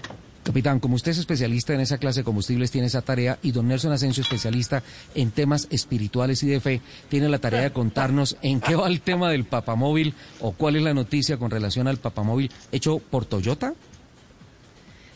[0.44, 3.66] Capitán, como usted es especialista en esa clase de combustibles, tiene esa tarea, y don
[3.66, 4.82] Nelson Asensio, especialista
[5.14, 9.00] en temas espirituales y de fe, tiene la tarea de contarnos en qué va el
[9.00, 13.72] tema del papamóvil o cuál es la noticia con relación al papamóvil hecho por Toyota.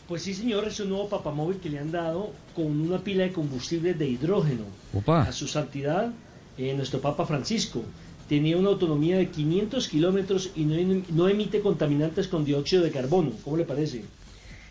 [0.07, 3.31] Pues sí, señor, es un nuevo papamóvil que le han dado con una pila de
[3.31, 4.63] combustible de hidrógeno
[4.95, 5.21] Opa.
[5.21, 6.11] a su santidad,
[6.57, 7.83] eh, nuestro Papa Francisco.
[8.29, 13.31] Tenía una autonomía de 500 kilómetros y no, em- emite contaminantes con dióxido de carbono.
[13.43, 14.03] ¿Cómo le parece?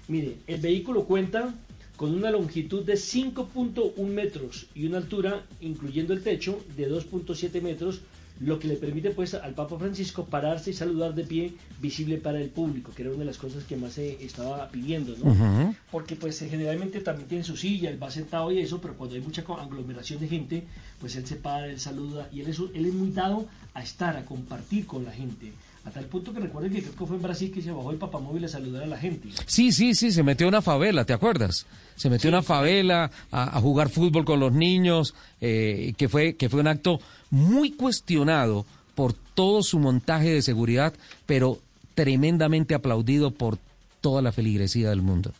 [0.07, 1.55] Mire, el vehículo cuenta
[1.97, 8.01] con una longitud de 5.1 metros y una altura, incluyendo el techo, de 2.7 metros,
[8.41, 12.41] lo que le permite pues al Papa Francisco pararse y saludar de pie visible para
[12.41, 15.75] el público, que era una de las cosas que más se estaba pidiendo, ¿no?
[15.91, 19.21] Porque pues generalmente también tiene su silla, él va sentado y eso, pero cuando hay
[19.21, 20.65] mucha aglomeración de gente,
[21.01, 24.17] pues él se para, él saluda y él es, él es muy dado a estar,
[24.17, 25.53] a compartir con la gente.
[25.85, 27.97] A tal punto que recuerden que creo que fue en Brasil que se bajó el
[27.97, 29.29] papamóvil a saludar a la gente.
[29.47, 31.67] Sí, sí, sí, se metió a una favela, ¿te acuerdas?
[31.97, 36.35] Se metió a una favela a, a jugar fútbol con los niños, eh, que, fue,
[36.35, 37.01] que fue un acto
[37.31, 38.65] muy cuestionado
[38.95, 40.93] por todo su montaje de seguridad,
[41.27, 41.59] pero
[41.95, 43.59] tremendamente aplaudido por
[44.01, 45.33] toda la feligresía del mundo.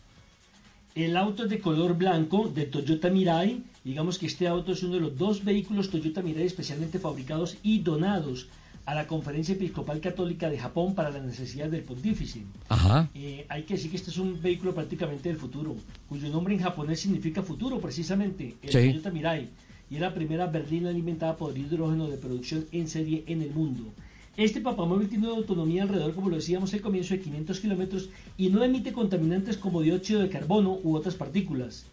[0.95, 3.63] El auto es de color blanco de Toyota Mirai.
[3.85, 7.79] Digamos que este auto es uno de los dos vehículos Toyota Mirai especialmente fabricados y
[7.81, 8.49] donados
[8.85, 12.43] a la Conferencia Episcopal Católica de Japón para las necesidades del pontífice.
[12.69, 13.09] Ajá.
[13.15, 15.77] Eh, hay que decir que este es un vehículo prácticamente del futuro,
[16.09, 18.89] cuyo nombre en japonés significa futuro precisamente, el Sí.
[18.91, 19.49] Toyota Mirai,
[19.91, 23.93] y es la primera berlina alimentada por hidrógeno de producción en serie en el mundo.
[24.37, 28.51] Este papamóvil tiene una autonomía alrededor, como lo decíamos al comienzo, de 500 kilómetros y
[28.51, 31.87] no emite contaminantes como dióxido de carbono u otras partículas.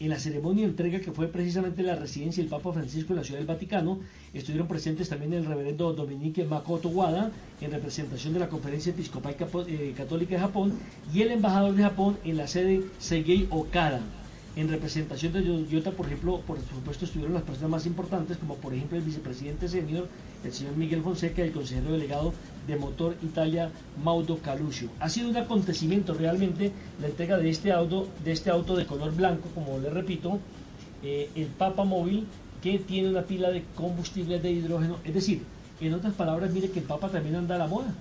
[0.00, 3.18] En la ceremonia de entrega que fue precisamente en la residencia del Papa Francisco en
[3.18, 4.00] la Ciudad del Vaticano,
[4.34, 7.30] estuvieron presentes también el reverendo Dominique Makoto Wada,
[7.60, 9.36] en representación de la Conferencia Episcopal
[9.68, 10.72] eh, Católica de Japón,
[11.14, 14.00] y el embajador de Japón en la sede Sergei Okada.
[14.54, 18.74] En representación de Toyota, por ejemplo, por supuesto estuvieron las personas más importantes, como por
[18.74, 20.08] ejemplo el vicepresidente senior,
[20.44, 22.34] el señor Miguel Fonseca, y el consejero delegado
[22.66, 23.70] de Motor Italia,
[24.04, 24.90] Maudo Caluccio.
[25.00, 29.14] Ha sido un acontecimiento realmente la entrega de este auto, de este auto de color
[29.14, 30.38] blanco, como le repito,
[31.02, 32.26] eh, el Papa Móvil,
[32.62, 34.98] que tiene una pila de combustible de hidrógeno.
[35.02, 35.42] Es decir,
[35.80, 37.94] en otras palabras, mire que el Papa también anda a la moda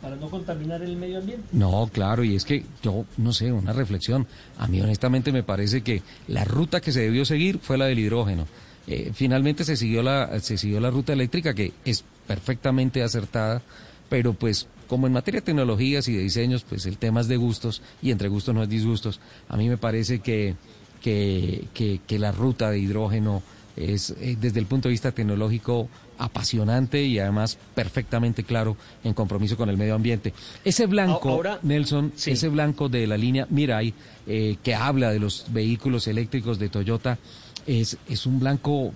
[0.00, 1.46] para no contaminar el medio ambiente.
[1.52, 4.26] No, claro, y es que yo no sé, una reflexión.
[4.58, 7.98] A mí honestamente me parece que la ruta que se debió seguir fue la del
[7.98, 8.46] hidrógeno.
[8.86, 13.62] Eh, finalmente se siguió la se siguió la ruta eléctrica que es perfectamente acertada,
[14.08, 17.36] pero pues como en materia de tecnologías y de diseños, pues el tema es de
[17.36, 19.20] gustos y entre gustos no es disgustos.
[19.48, 20.56] A mí me parece que
[21.00, 23.42] que, que, la ruta de hidrógeno
[23.76, 25.88] es eh, desde el punto de vista tecnológico
[26.20, 30.32] apasionante y además perfectamente claro en compromiso con el medio ambiente.
[30.64, 33.92] Ese blanco, Ahora- Nelson, ese blanco de la línea Mirai,
[34.26, 37.18] eh, que habla de los vehículos eléctricos de Toyota,
[37.66, 38.92] es, es un blanco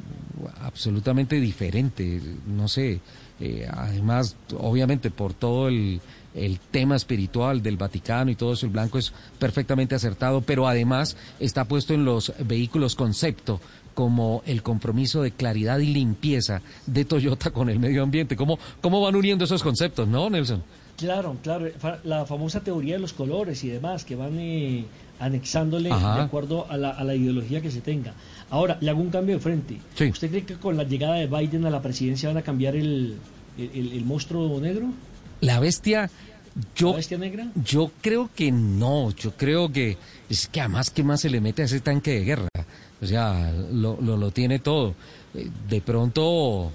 [0.60, 3.00] absolutamente diferente, no sé,
[3.40, 6.00] eh, además, obviamente por todo el,
[6.34, 11.16] el tema espiritual del Vaticano y todo eso, el blanco es perfectamente acertado, pero además
[11.40, 13.60] está puesto en los vehículos concepto
[13.94, 18.36] como el compromiso de claridad y limpieza de Toyota con el medio ambiente.
[18.36, 20.62] ¿Cómo, cómo van uniendo esos conceptos, no, Nelson?
[20.96, 21.66] Claro, claro,
[22.04, 24.84] la famosa teoría de los colores y demás que van eh,
[25.18, 28.14] anexándole de acuerdo a la, a la, ideología que se tenga.
[28.50, 29.80] Ahora, le hago un cambio de frente.
[30.08, 33.16] ¿Usted cree que con la llegada de Biden a la presidencia van a cambiar el,
[33.58, 34.88] el, monstruo negro?
[35.40, 36.10] La bestia,
[36.76, 37.48] yo, ¿La bestia negra?
[37.64, 39.96] Yo creo que no, yo creo que
[40.28, 42.48] es que además que más se le mete a ese tanque de guerra,
[43.00, 44.94] o sea, lo, lo, lo tiene todo.
[45.34, 46.70] Eh, de pronto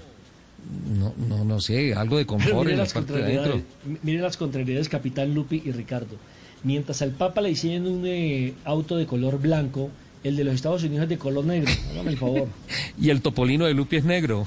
[0.86, 3.62] no, no, no sé, algo de confort en la parte de adentro.
[4.02, 6.16] Mire las contrariedades, Capitán Lupi y Ricardo.
[6.62, 9.90] Mientras al Papa le diseñan un eh, auto de color blanco,
[10.22, 12.48] el de los Estados Unidos es de color negro, hágame el favor.
[13.00, 14.46] y el topolino de Lupi es negro.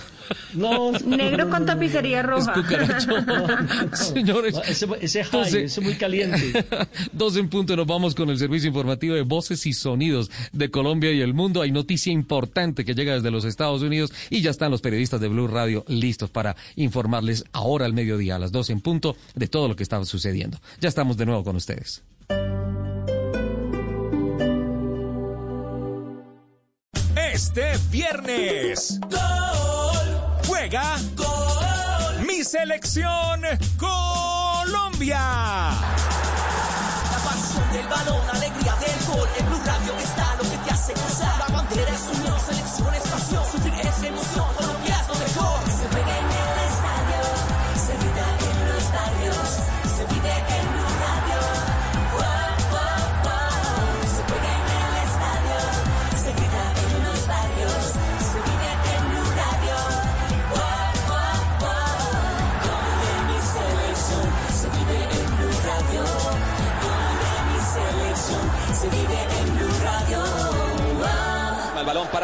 [0.54, 2.54] No, negro con tapicería roja.
[3.94, 4.56] Señores,
[5.02, 6.66] ese, high, es muy caliente.
[7.12, 11.12] Dos en punto, nos vamos con el servicio informativo de voces y sonidos de Colombia
[11.12, 11.62] y el mundo.
[11.62, 15.28] Hay noticia importante que llega desde los Estados Unidos y ya están los periodistas de
[15.28, 19.68] Blue Radio listos para informarles ahora al mediodía, a las dos en punto, de todo
[19.68, 20.60] lo que estaba sucediendo.
[20.80, 22.04] Ya estamos de nuevo con ustedes.
[27.34, 29.00] Este viernes.
[29.10, 30.22] Gol.
[30.48, 30.98] Juega.
[31.16, 32.26] Gol.
[32.28, 33.42] Mi selección
[33.78, 35.18] Colombia.
[35.18, 39.28] La pasión del balón, alegría del gol.
[39.40, 41.40] En Blue Radio está lo que te hace gozar.
[41.40, 43.44] La bandera es unión, selección es pasión.
[43.52, 44.63] Sufrir es emoción.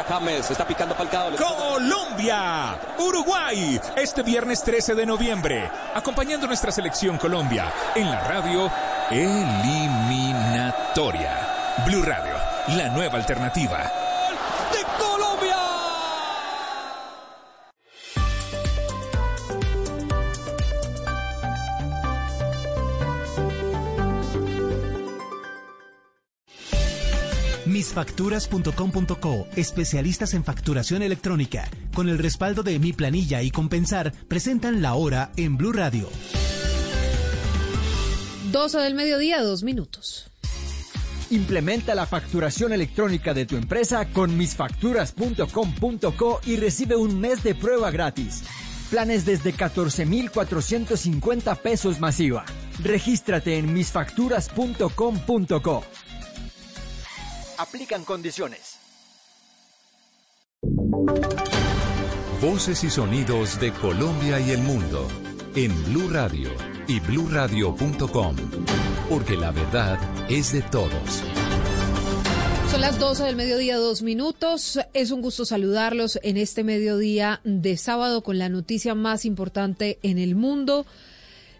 [0.09, 0.95] James, está picando.
[1.37, 8.71] Colombia, Uruguay, este viernes 13 de noviembre, acompañando nuestra selección Colombia en la radio
[9.11, 9.75] Eliminatoria.
[11.85, 12.33] Blue Radio,
[12.75, 14.08] la nueva alternativa.
[27.69, 34.95] Misfacturas.com.co, especialistas en facturación electrónica, con el respaldo de Mi Planilla y Compensar, presentan la
[34.95, 36.09] hora en Blue Radio.
[38.51, 40.31] 12 del mediodía, dos minutos.
[41.29, 47.91] Implementa la facturación electrónica de tu empresa con misfacturas.com.co y recibe un mes de prueba
[47.91, 48.41] gratis.
[48.89, 52.45] Planes desde 14,450 pesos masiva.
[52.81, 55.83] Regístrate en misfacturas.com.co.
[57.59, 58.79] Aplican condiciones.
[62.41, 65.05] Voces y sonidos de Colombia y el mundo
[65.55, 66.51] en Blue Radio
[66.87, 68.35] y bluradio.com,
[69.09, 69.99] porque la verdad
[70.31, 71.21] es de todos.
[72.71, 74.79] Son las 12 del mediodía, dos minutos.
[74.93, 80.17] Es un gusto saludarlos en este mediodía de sábado con la noticia más importante en
[80.17, 80.85] el mundo.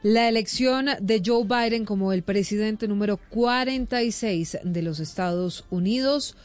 [0.01, 6.37] La elección de Joe Biden como el presidente número 46 de los Estados Unidos.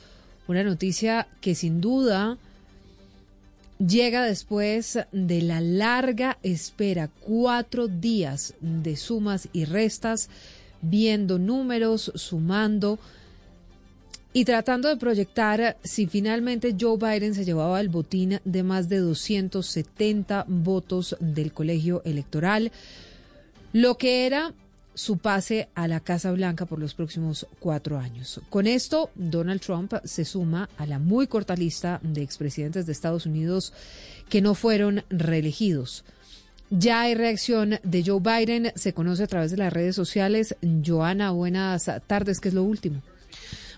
[0.48, 2.36] Una noticia que sin duda
[3.78, 10.30] llega después de la larga espera, cuatro días de sumas y restas,
[10.82, 12.98] viendo números, sumando
[14.32, 18.98] y tratando de proyectar si finalmente Joe Biden se llevaba el botín de más de
[18.98, 22.72] 270 votos del colegio electoral,
[23.74, 24.54] lo que era
[24.94, 28.40] su pase a la Casa Blanca por los próximos cuatro años.
[28.48, 33.26] Con esto, Donald Trump se suma a la muy corta lista de expresidentes de Estados
[33.26, 33.72] Unidos
[34.28, 36.04] que no fueron reelegidos.
[36.70, 40.54] Ya hay reacción de Joe Biden, se conoce a través de las redes sociales.
[40.86, 43.02] Joana, buenas tardes, ¿qué es lo último?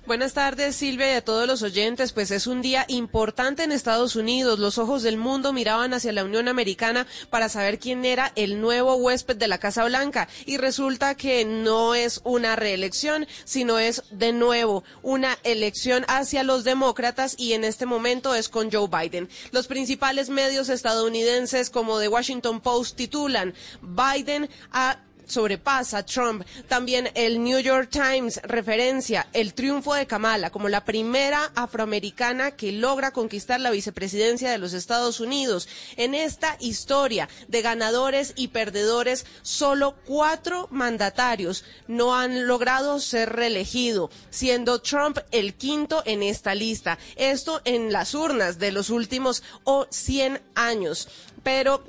[0.06, 2.12] Buenas tardes, Silvia, y a todos los oyentes.
[2.12, 4.60] Pues es un día importante en Estados Unidos.
[4.60, 8.94] Los ojos del mundo miraban hacia la Unión Americana para saber quién era el nuevo
[8.94, 10.28] huésped de la Casa Blanca.
[10.44, 16.62] Y resulta que no es una reelección, sino es de nuevo una elección hacia los
[16.62, 19.28] demócratas y en este momento es con Joe Biden.
[19.50, 26.44] Los principales medios estadounidenses como The Washington Post titulan Biden a sobrepasa a Trump.
[26.68, 32.72] También el New York Times referencia el triunfo de Kamala como la primera afroamericana que
[32.72, 35.68] logra conquistar la vicepresidencia de los Estados Unidos.
[35.96, 44.10] En esta historia de ganadores y perdedores, solo cuatro mandatarios no han logrado ser reelegidos,
[44.30, 46.98] siendo Trump el quinto en esta lista.
[47.16, 49.42] Esto en las urnas de los últimos
[49.90, 51.08] 100 años.
[51.42, 51.84] Pero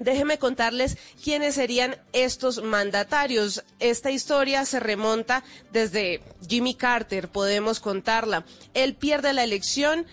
[0.00, 3.62] Déjeme contarles quiénes serían estos mandatarios.
[3.80, 8.46] Esta historia se remonta desde Jimmy Carter, podemos contarla.
[8.72, 10.06] Él pierde la elección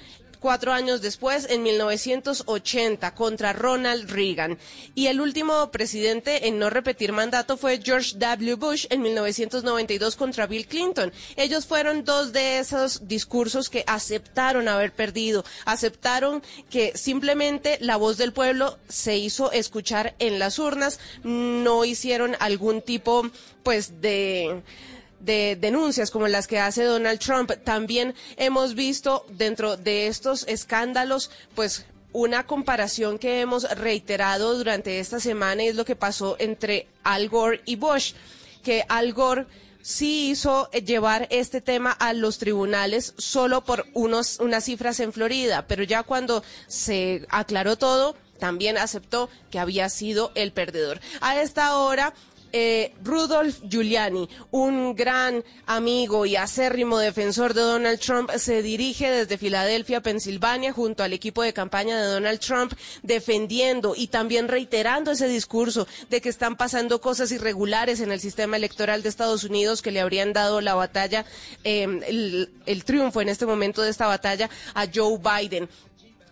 [0.47, 4.57] cuatro años después, en 1980, contra Ronald Reagan.
[4.95, 8.55] Y el último presidente en no repetir mandato fue George W.
[8.55, 11.11] Bush en 1992 contra Bill Clinton.
[11.35, 18.15] Ellos fueron dos de esos discursos que aceptaron haber perdido, aceptaron que simplemente la voz
[18.15, 23.29] del pueblo se hizo escuchar en las urnas, no hicieron algún tipo,
[23.63, 24.63] pues, de
[25.19, 27.51] de denuncias como las que hace Donald Trump.
[27.63, 35.19] También hemos visto dentro de estos escándalos, pues una comparación que hemos reiterado durante esta
[35.19, 38.13] semana es lo que pasó entre Al Gore y Bush,
[38.63, 39.45] que Al Gore
[39.81, 45.65] sí hizo llevar este tema a los tribunales solo por unos, unas cifras en Florida,
[45.67, 50.99] pero ya cuando se aclaró todo, también aceptó que había sido el perdedor.
[51.21, 52.13] A esta hora
[52.59, 59.37] eh, Rudolf Giuliani, un gran amigo y acérrimo defensor de Donald Trump, se dirige desde
[59.37, 65.27] Filadelfia, Pensilvania, junto al equipo de campaña de Donald Trump, defendiendo y también reiterando ese
[65.27, 69.91] discurso de que están pasando cosas irregulares en el sistema electoral de Estados Unidos que
[69.91, 71.25] le habrían dado la batalla,
[71.63, 75.69] eh, el, el triunfo en este momento de esta batalla a Joe Biden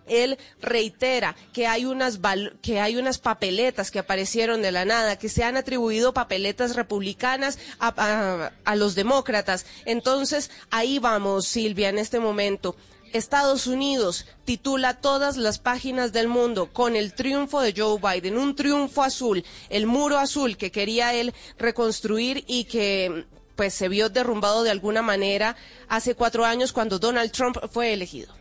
[0.08, 2.20] él reitera que hay unas
[2.62, 7.60] que hay unas papeletas que aparecieron de la nada, que se han atribuido papeletas republicanas
[7.80, 9.66] a, a los demócratas.
[9.86, 12.76] Entonces, ahí vamos, Silvia, en este momento.
[13.14, 18.56] Estados Unidos titula todas las páginas del mundo con el triunfo de Joe Biden, un
[18.56, 23.26] triunfo azul, el muro azul que quería él reconstruir y que
[23.56, 25.56] pues se vio derrumbado de alguna manera
[25.88, 28.34] hace cuatro años cuando Donald Trump fue elegido.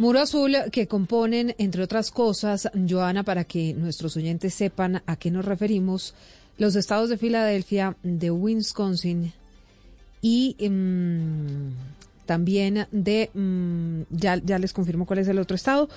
[0.00, 5.30] Muro Azul que componen, entre otras cosas, Joana, para que nuestros oyentes sepan a qué
[5.30, 6.14] nos referimos,
[6.56, 9.34] los estados de Filadelfia, de Wisconsin
[10.22, 15.90] y mm, también de, mm, ya, ya les confirmo cuál es el otro estado,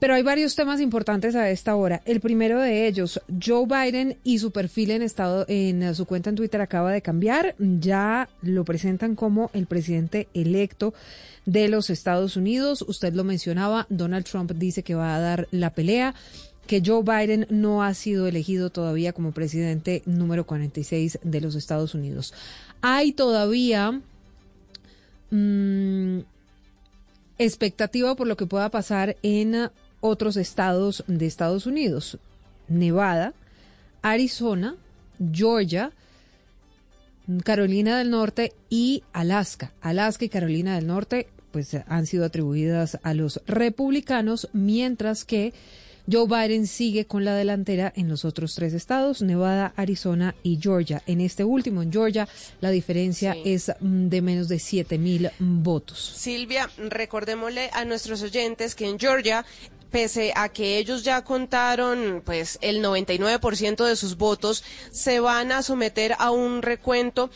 [0.00, 2.02] pero hay varios temas importantes a esta hora.
[2.06, 6.36] El primero de ellos, Joe Biden y su perfil en estado en su cuenta en
[6.36, 7.54] Twitter acaba de cambiar.
[7.58, 10.92] Ya lo presentan como el presidente electo
[11.48, 12.84] de los Estados Unidos.
[12.86, 16.14] Usted lo mencionaba, Donald Trump dice que va a dar la pelea
[16.66, 21.94] que Joe Biden no ha sido elegido todavía como presidente número 46 de los Estados
[21.94, 22.34] Unidos.
[22.82, 24.02] Hay todavía
[25.30, 26.18] mm,
[27.38, 29.70] expectativa por lo que pueda pasar en
[30.00, 32.18] otros estados de Estados Unidos,
[32.68, 33.32] Nevada,
[34.02, 34.76] Arizona,
[35.32, 35.92] Georgia,
[37.42, 39.72] Carolina del Norte y Alaska.
[39.80, 41.28] Alaska y Carolina del Norte
[41.58, 45.52] pues han sido atribuidas a los republicanos, mientras que
[46.08, 51.02] Joe Biden sigue con la delantera en los otros tres estados, Nevada, Arizona y Georgia.
[51.08, 52.28] En este último, en Georgia,
[52.60, 55.98] la diferencia es mm, de menos de 7 mil votos.
[55.98, 59.44] Silvia, recordémosle a nuestros oyentes que en Georgia
[59.90, 65.62] pese a que ellos ya contaron pues el 99% de sus votos, se van a
[65.62, 67.30] someter a un recuento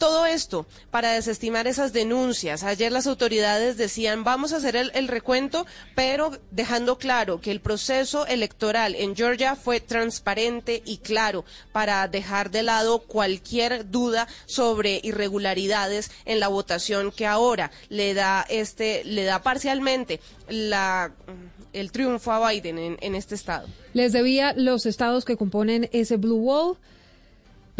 [0.00, 2.64] todo esto para desestimar esas denuncias.
[2.64, 8.26] Ayer las autoridades decían, vamos a hacer el, recuento, pero dejando claro que el proceso
[8.26, 16.10] electoral en Georgia fue transparente y claro para dejar de lado cualquier duda sobre irregularidades
[16.24, 21.12] en la votación que ahora le da este le da parcialmente la
[21.74, 23.68] el triunfo a Biden en, en este estado.
[23.92, 26.78] Les debía los estados que componen ese Blue Wall.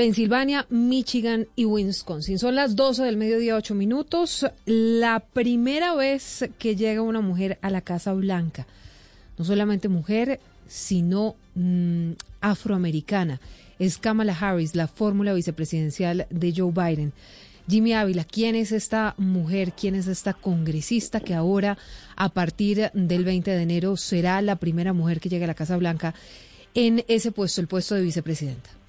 [0.01, 2.39] Pensilvania, Michigan y Wisconsin.
[2.39, 4.47] Son las 12 del mediodía, 8 minutos.
[4.65, 8.67] La primera vez que llega una mujer a la Casa Blanca,
[9.37, 13.43] no solamente mujer, sino mm, afroamericana,
[13.79, 17.13] es Kamala Harris, la fórmula vicepresidencial de Joe Biden.
[17.69, 21.77] Jimmy Ávila, ¿quién es esta mujer, quién es esta congresista que ahora,
[22.17, 25.77] a partir del 20 de enero, será la primera mujer que llegue a la Casa
[25.77, 26.15] Blanca
[26.73, 28.80] en ese puesto, el puesto de vicepresidenta?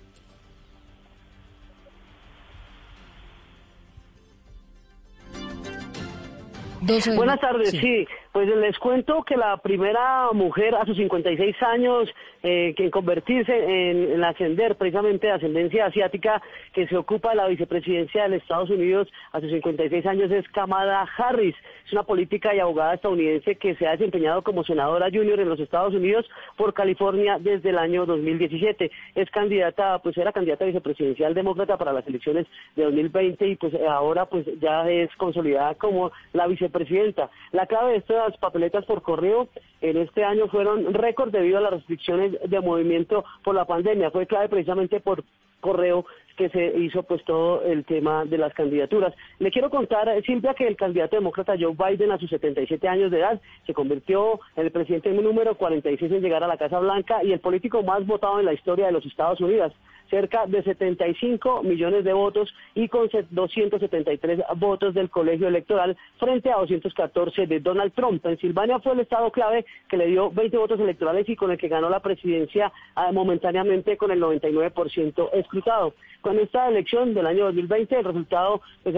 [7.15, 8.05] Buenas tardes, sí.
[8.32, 12.07] Pues les cuento que la primera mujer a sus 56 años
[12.43, 16.41] eh, que en convertirse en, en, ascender precisamente de ascendencia asiática
[16.73, 21.05] que se ocupa de la vicepresidencia de Estados Unidos a sus 56 años es Kamala
[21.17, 21.55] Harris.
[21.86, 25.59] Es una política y abogada estadounidense que se ha desempeñado como senadora junior en los
[25.59, 26.25] Estados Unidos
[26.55, 28.89] por California desde el año 2017.
[29.13, 34.25] Es candidata, pues era candidata vicepresidencial demócrata para las elecciones de 2020 y pues ahora
[34.25, 37.29] pues ya es consolidada como la vicepresidenta.
[37.51, 39.47] La clave de esto las papeletas por correo
[39.82, 44.11] en este año fueron récord debido a las restricciones de movimiento por la pandemia.
[44.11, 45.24] Fue clave precisamente por
[45.59, 46.05] correo
[46.36, 49.13] que se hizo pues todo el tema de las candidaturas.
[49.39, 53.11] Le quiero contar, eh, Silvia, que el candidato demócrata Joe Biden a sus 77 años
[53.11, 57.24] de edad se convirtió en el presidente número 46 en llegar a la Casa Blanca
[57.24, 59.74] y el político más votado en la historia de los Estados Unidos
[60.12, 66.57] cerca de 75 millones de votos y con 273 votos del colegio electoral frente a
[66.57, 68.22] 214 de Donald Trump.
[68.22, 71.70] Pensilvania fue el estado clave que le dio 20 votos electorales y con el que
[71.70, 75.93] ganó la presidencia ah, momentáneamente con el 99% escrutado.
[76.20, 78.95] Con esta elección del año 2020 el resultado pues,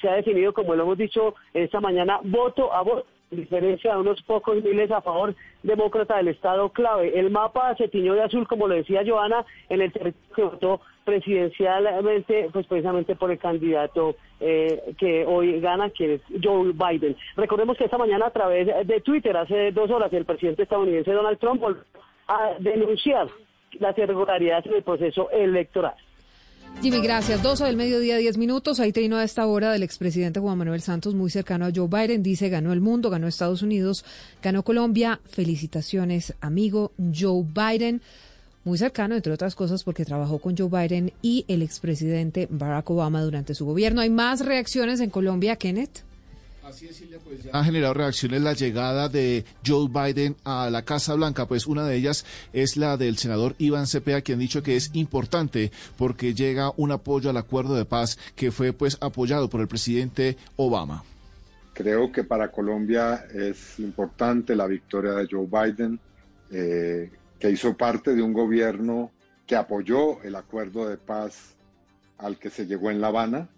[0.00, 4.22] se ha definido, como lo hemos dicho esta mañana, voto a voto diferencia de unos
[4.22, 7.18] pocos miles a favor demócrata del Estado clave.
[7.18, 10.80] El mapa se tiñó de azul, como lo decía Joana, en el territorio que votó
[11.04, 17.16] presidencialmente, pues precisamente por el candidato eh, que hoy gana, que es Joe Biden.
[17.36, 21.38] Recordemos que esta mañana a través de Twitter, hace dos horas, el presidente estadounidense Donald
[21.38, 21.82] Trump volvió
[22.28, 23.28] a denunciar
[23.78, 25.94] las irregularidades en el proceso electoral.
[26.82, 27.42] Jimmy, gracias.
[27.42, 28.78] 12 del mediodía, 10 minutos.
[28.80, 32.22] Ahí terminó a esta hora del expresidente Juan Manuel Santos, muy cercano a Joe Biden.
[32.22, 34.04] Dice, ganó el mundo, ganó Estados Unidos,
[34.42, 35.20] ganó Colombia.
[35.24, 38.02] Felicitaciones, amigo Joe Biden.
[38.64, 43.22] Muy cercano, entre otras cosas, porque trabajó con Joe Biden y el expresidente Barack Obama
[43.22, 44.00] durante su gobierno.
[44.00, 46.04] ¿Hay más reacciones en Colombia, Kenneth?
[46.66, 51.14] Así es, Silvia, pues ha generado reacciones la llegada de Joe Biden a la Casa
[51.14, 54.74] Blanca, pues una de ellas es la del senador Iván Cepeda, quien ha dicho que
[54.74, 59.60] es importante porque llega un apoyo al acuerdo de paz que fue pues apoyado por
[59.60, 61.04] el presidente Obama.
[61.72, 66.00] Creo que para Colombia es importante la victoria de Joe Biden,
[66.50, 69.12] eh, que hizo parte de un gobierno
[69.46, 71.54] que apoyó el acuerdo de paz
[72.18, 73.50] al que se llegó en La Habana.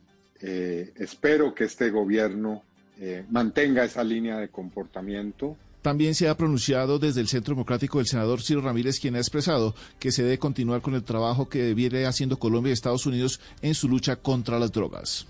[0.42, 2.67] Eh, espero que este gobierno
[3.00, 5.56] eh, mantenga esa línea de comportamiento.
[5.82, 9.74] También se ha pronunciado desde el Centro Democrático el senador Ciro Ramírez, quien ha expresado
[10.00, 13.74] que se debe continuar con el trabajo que viene haciendo Colombia y Estados Unidos en
[13.74, 15.28] su lucha contra las drogas.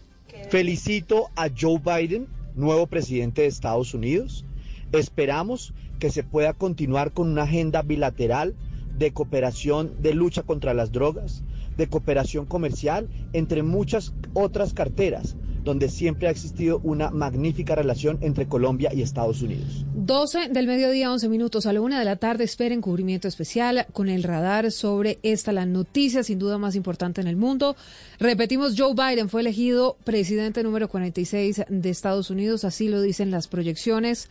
[0.49, 4.47] Felicito a Joe Biden, nuevo presidente de Estados Unidos.
[4.93, 8.55] Esperamos que se pueda continuar con una agenda bilateral
[8.97, 11.43] de cooperación de lucha contra las drogas,
[11.77, 15.37] de cooperación comercial, entre muchas otras carteras
[15.69, 19.85] donde siempre ha existido una magnífica relación entre Colombia y Estados Unidos.
[19.95, 22.45] 12 del mediodía, 11 minutos a la una de la tarde.
[22.45, 27.27] Esperen cubrimiento especial con el radar sobre esta, la noticia sin duda más importante en
[27.27, 27.77] el mundo.
[28.19, 33.47] Repetimos, Joe Biden fue elegido presidente número 46 de Estados Unidos, así lo dicen las
[33.47, 34.31] proyecciones.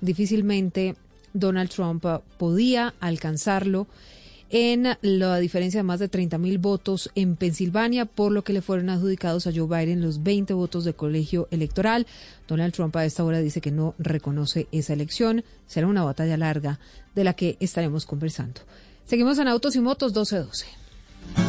[0.00, 0.96] Difícilmente
[1.32, 2.04] Donald Trump
[2.38, 3.86] podía alcanzarlo
[4.52, 8.60] en la diferencia de más de 30 mil votos en Pensilvania, por lo que le
[8.60, 12.06] fueron adjudicados a Joe Biden los 20 votos de colegio electoral.
[12.46, 15.42] Donald Trump a esta hora dice que no reconoce esa elección.
[15.66, 16.78] Será una batalla larga
[17.14, 18.60] de la que estaremos conversando.
[19.06, 20.66] Seguimos en Autos y Motos 1212.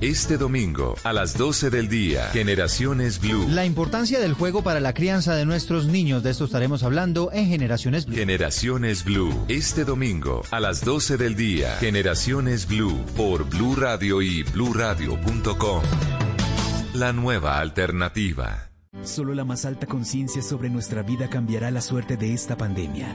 [0.00, 3.46] Este domingo a las 12 del día, Generaciones Blue.
[3.48, 7.46] La importancia del juego para la crianza de nuestros niños, de esto estaremos hablando en
[7.46, 8.16] Generaciones Blue.
[8.16, 14.42] Generaciones Blue, este domingo a las 12 del día, Generaciones Blue por Blue Radio y
[14.42, 15.82] bluradio.com.
[16.92, 18.70] La nueva alternativa.
[19.04, 23.14] Solo la más alta conciencia sobre nuestra vida cambiará la suerte de esta pandemia.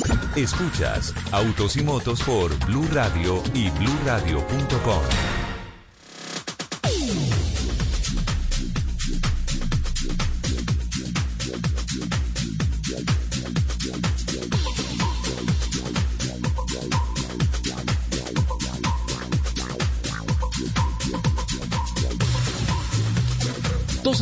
[0.35, 5.01] Escuchas Autos y Motos por Blue Radio y bluradio.com.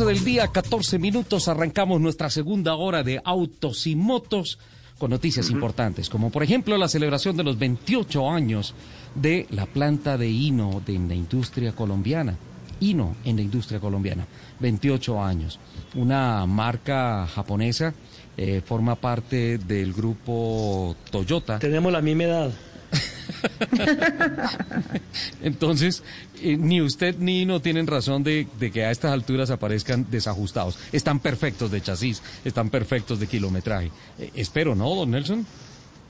[0.04, 4.58] del día, 14 minutos, arrancamos nuestra segunda hora de autos y motos
[5.00, 8.74] con noticias importantes, como por ejemplo la celebración de los 28 años
[9.14, 12.36] de la planta de hino de la industria colombiana.
[12.80, 14.26] Hino en la industria colombiana,
[14.60, 15.58] 28 años.
[15.94, 17.94] Una marca japonesa
[18.36, 21.58] eh, forma parte del grupo Toyota.
[21.58, 22.50] Tenemos la misma edad.
[25.42, 26.02] Entonces,
[26.42, 30.78] eh, ni usted ni no tienen razón de, que a estas alturas aparezcan desajustados.
[30.92, 33.90] Están perfectos de chasis, están perfectos de kilometraje.
[34.18, 35.46] Eh, espero, ¿no, don Nelson?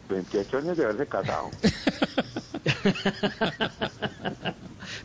[0.09, 1.51] 28 años de haberse casado.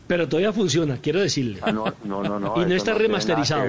[0.06, 1.58] Pero todavía funciona, quiero decirle.
[1.62, 3.64] Ah, no, no, no, Y no está remasterizado.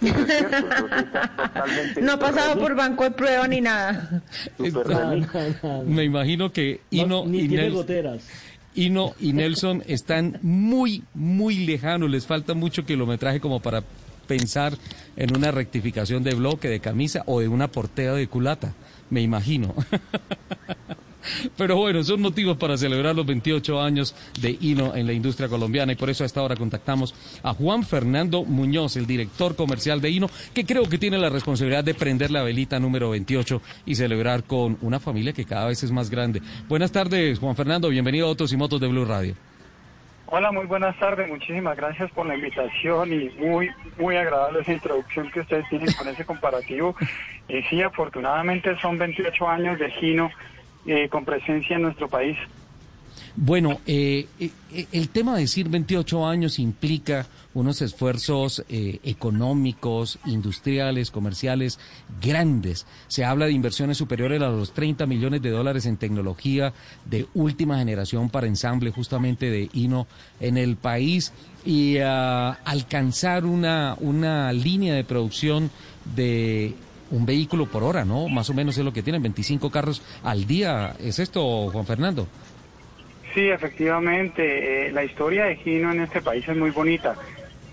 [2.00, 4.22] no ha pasado por banco de prueba ni nada.
[5.86, 8.22] Me imagino que Ino ni y tiene goteras.
[8.74, 12.10] Ino y Nelson están muy, muy lejanos.
[12.10, 13.82] Les falta mucho kilometraje como para
[14.26, 14.74] pensar
[15.16, 18.74] en una rectificación de bloque, de camisa o de una portea de culata.
[19.10, 19.74] Me imagino.
[21.56, 25.92] Pero bueno, son motivos para celebrar los 28 años de Hino en la industria colombiana
[25.92, 30.10] y por eso a esta hora contactamos a Juan Fernando Muñoz, el director comercial de
[30.10, 34.44] Hino, que creo que tiene la responsabilidad de prender la velita número 28 y celebrar
[34.44, 36.42] con una familia que cada vez es más grande.
[36.68, 39.34] Buenas tardes, Juan Fernando, bienvenido a Autos y Motos de Blue Radio.
[40.32, 41.28] Hola, muy buenas tardes.
[41.28, 43.68] Muchísimas gracias por la invitación y muy
[43.98, 46.94] muy agradable esa introducción que ustedes tienen con ese comparativo.
[47.48, 50.30] Y sí, afortunadamente son 28 años de Gino
[50.86, 52.38] eh, con presencia en nuestro país.
[53.36, 61.78] Bueno, eh, eh, el tema de decir 28 años implica unos esfuerzos económicos, industriales, comerciales
[62.22, 62.86] grandes.
[63.08, 66.72] Se habla de inversiones superiores a los 30 millones de dólares en tecnología
[67.04, 70.06] de última generación para ensamble justamente de Hino
[70.38, 71.32] en el país
[71.64, 75.70] y ah, alcanzar una, una línea de producción
[76.14, 76.74] de
[77.10, 78.28] un vehículo por hora, ¿no?
[78.28, 80.94] Más o menos es lo que tienen, 25 carros al día.
[81.00, 82.26] ¿Es esto, Juan Fernando?
[83.34, 84.88] Sí, efectivamente.
[84.88, 87.16] Eh, la historia de Gino en este país es muy bonita.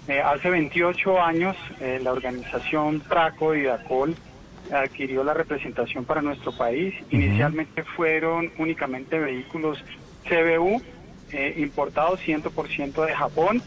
[0.07, 4.15] Eh, hace 28 años, eh, la organización Traco y Dacol
[4.71, 6.93] adquirió la representación para nuestro país.
[7.11, 9.83] Inicialmente fueron únicamente vehículos
[10.27, 10.81] CBU
[11.57, 13.61] importados 100% de Japón.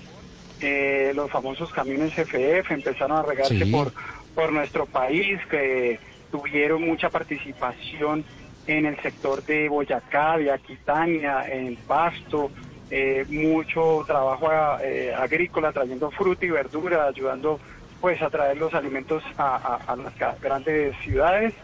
[1.14, 3.93] los famosos camiones FF empezaron a regarse por
[4.35, 5.99] por nuestro país, que
[6.31, 8.24] tuvieron mucha participación
[8.66, 12.51] en el sector de Boyacá, de Aquitania, en Pasto,
[12.91, 14.49] eh, mucho trabajo
[14.83, 17.61] eh, agrícola trayendo fruta y verdura, ayudando
[18.01, 21.55] pues a traer los alimentos a, las grandes ciudades.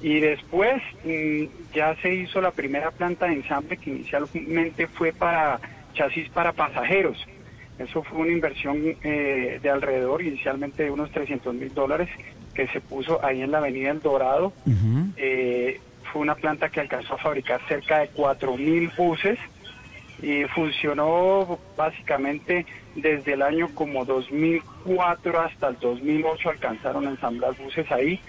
[0.00, 5.60] Y después mm, ya se hizo la primera planta de ensamble que inicialmente fue para
[5.94, 7.16] chasis para pasajeros.
[7.78, 12.08] Eso fue una inversión eh, de alrededor inicialmente de unos 300 mil dólares
[12.54, 14.52] que se puso ahí en la avenida El Dorado.
[15.16, 15.80] Eh,
[16.12, 19.38] fue una planta que alcanzó a fabricar cerca de 4 mil buses
[20.22, 22.64] y funcionó básicamente
[22.94, 28.20] desde el año como 2004 hasta el 2008 alcanzaron a ensamblar buses ahí.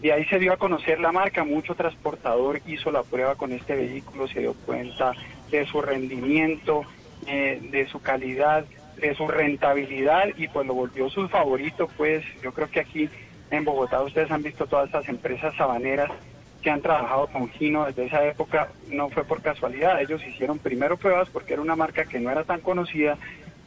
[0.00, 3.74] Y ahí se dio a conocer la marca, mucho transportador hizo la prueba con este
[3.74, 5.12] vehículo, se dio cuenta
[5.50, 6.82] de su rendimiento,
[7.26, 8.64] eh, de su calidad,
[9.08, 13.08] de su rentabilidad y pues lo volvió su favorito, pues yo creo que aquí
[13.50, 16.10] en Bogotá ustedes han visto todas estas empresas sabaneras
[16.62, 20.96] que han trabajado con Gino desde esa época, no fue por casualidad, ellos hicieron primero
[20.96, 23.18] pruebas porque era una marca que no era tan conocida,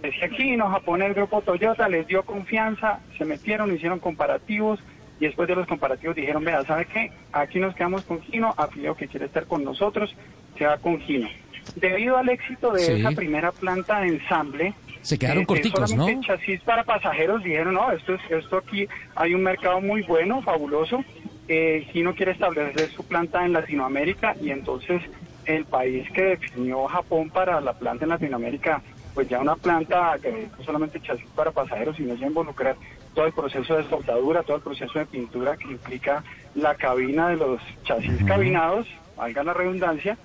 [0.02, 4.80] decía Gino, Japón, el grupo Toyota les dio confianza, se metieron, hicieron comparativos
[5.20, 7.12] y después de los comparativos dijeron, vea, ¿sabe qué?
[7.32, 10.16] Aquí nos quedamos con Gino, Afilio que quiere estar con nosotros,
[10.58, 11.30] se va con Gino.
[11.76, 14.74] Debido al éxito de esa primera planta de ensamble,
[15.08, 16.06] se quedaron eh, corticos, ¿no?
[16.22, 18.86] chasis para pasajeros dijeron, no, esto, es, esto aquí
[19.16, 21.02] hay un mercado muy bueno, fabuloso.
[21.48, 25.02] Eh, Gino quiere establecer su planta en Latinoamérica y entonces
[25.46, 28.82] el país que definió Japón para la planta en Latinoamérica,
[29.14, 32.76] pues ya una planta que no solamente chasis para pasajeros, sino ya involucrar
[33.16, 36.22] todo el proceso de soldadura, todo el proceso de pintura que implica
[36.54, 38.86] la cabina de los chasis cabinados,
[39.16, 40.18] valga la redundancia,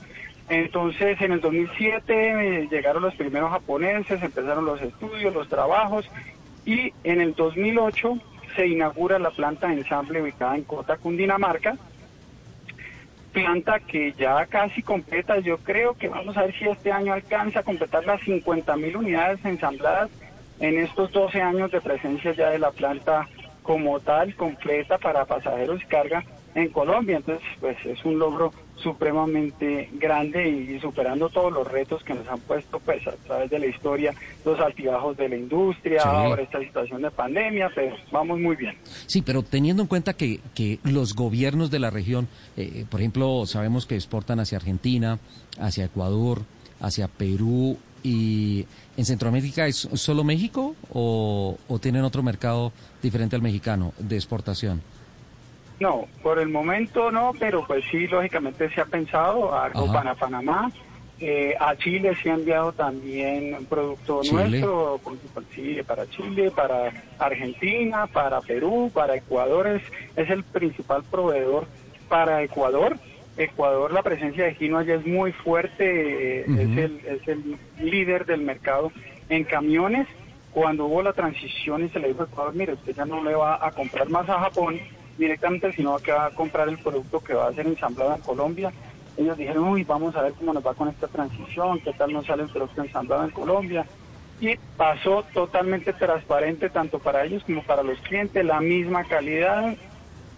[0.49, 6.09] entonces, en el 2007 eh, llegaron los primeros japoneses, empezaron los estudios, los trabajos,
[6.65, 8.19] y en el 2008
[8.57, 11.77] se inaugura la planta de ensamble ubicada en Cota, Cundinamarca,
[13.33, 17.61] planta que ya casi completa, yo creo que vamos a ver si este año alcanza
[17.61, 20.11] a completar las 50 mil unidades ensambladas
[20.61, 23.27] en estos 12 años de presencia ya de la planta
[23.63, 26.25] como tal, completa para pasajeros y carga
[26.55, 27.17] en Colombia.
[27.17, 32.41] Entonces, pues es un logro supremamente grande y, superando todos los retos que nos han
[32.41, 34.13] puesto pues a través de la historia,
[34.45, 38.77] los altibajos de la industria, ahora esta situación de pandemia, pero vamos muy bien.
[39.07, 43.47] Sí, pero teniendo en cuenta que, que los gobiernos de la región, eh, por ejemplo,
[43.47, 45.19] sabemos que exportan hacia Argentina,
[45.61, 46.41] hacia Ecuador,
[46.81, 53.43] hacia Perú y en Centroamérica es solo México o, o tienen otro mercado diferente al
[53.43, 54.83] mexicano de exportación?
[55.83, 60.71] No, por el momento no, pero pues sí, lógicamente se ha pensado algo para Panamá.
[61.19, 65.01] Eh, a Chile se ha enviado también un producto nuestro,
[65.53, 69.83] sí, para Chile, para Argentina, para Perú, para Ecuador, es,
[70.15, 71.67] es el principal proveedor
[72.09, 72.97] para Ecuador.
[73.37, 78.25] Ecuador, la presencia de Gino allá es muy fuerte, eh, es, el, es el líder
[78.25, 78.93] del mercado
[79.29, 80.07] en camiones.
[80.53, 83.35] Cuando hubo la transición y se le dijo a Ecuador, mire, usted ya no le
[83.35, 84.79] va a comprar más a Japón,
[85.19, 88.73] directamente, sino que va a comprar el producto que va a ser ensamblado en Colombia.
[89.17, 92.27] Ellos dijeron, uy, vamos a ver cómo nos va con esta transición, qué tal nos
[92.27, 93.87] sale el producto ensamblado en Colombia.
[94.41, 99.77] Y pasó totalmente transparente tanto para ellos como para los clientes, la misma calidad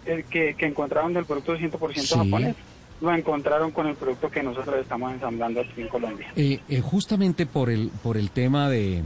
[0.05, 2.55] eh, que, que encontraron del producto 100% japonés
[3.01, 6.27] lo encontraron con el producto que nosotros estamos ensamblando aquí en Colombia.
[6.35, 9.03] Eh, eh, justamente por el por el tema de,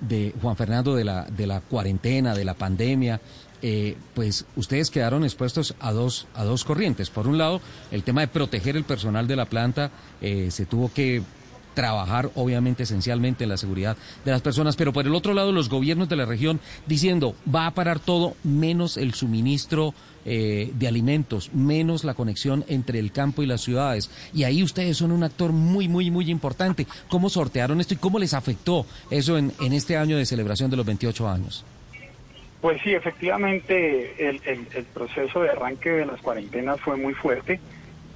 [0.00, 3.20] de Juan Fernando de la de la cuarentena, de la pandemia,
[3.62, 7.10] eh, pues ustedes quedaron expuestos a dos, a dos corrientes.
[7.10, 7.60] Por un lado,
[7.90, 9.90] el tema de proteger el personal de la planta,
[10.20, 11.22] eh, se tuvo que
[11.74, 15.68] trabajar obviamente esencialmente en la seguridad de las personas, pero por el otro lado los
[15.68, 19.94] gobiernos de la región diciendo va a parar todo menos el suministro
[20.24, 24.10] eh, de alimentos, menos la conexión entre el campo y las ciudades.
[24.32, 26.86] Y ahí ustedes son un actor muy, muy, muy importante.
[27.08, 30.76] ¿Cómo sortearon esto y cómo les afectó eso en, en este año de celebración de
[30.76, 31.64] los 28 años?
[32.62, 37.58] Pues sí, efectivamente el, proceso de arranque de las cuarentenas fue muy fuerte,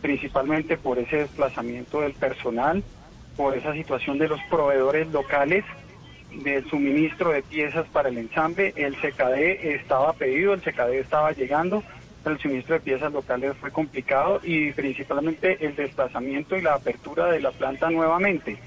[0.00, 2.84] principalmente por ese desplazamiento del personal,
[3.36, 5.64] por esa situación de los proveedores locales,
[6.44, 8.72] del suministro de piezas para el ensamble.
[8.76, 11.82] El CKD estaba pedido, el CKD estaba llegando,
[12.24, 17.40] el suministro de piezas locales fue complicado y principalmente el desplazamiento y la apertura de
[17.40, 18.58] la planta nuevamente.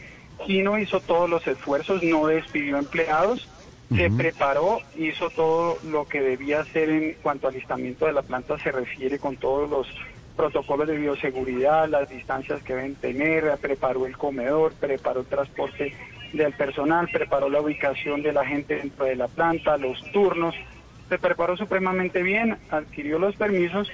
[0.45, 3.47] no hizo todos los esfuerzos, no despidió empleados
[3.95, 8.57] se preparó, hizo todo lo que debía hacer en cuanto al listamiento de la planta,
[8.59, 9.87] se refiere con todos los
[10.35, 15.93] protocolos de bioseguridad, las distancias que deben tener, preparó el comedor, preparó el transporte
[16.33, 20.55] del personal, preparó la ubicación de la gente dentro de la planta, los turnos,
[21.09, 23.91] se preparó supremamente bien, adquirió los permisos,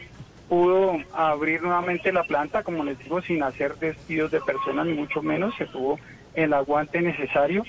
[0.50, 5.24] pudo abrir nuevamente la planta, como les digo, sin hacer despidos de personas, ni mucho
[5.24, 6.00] menos, se tuvo
[6.36, 7.64] el aguante necesario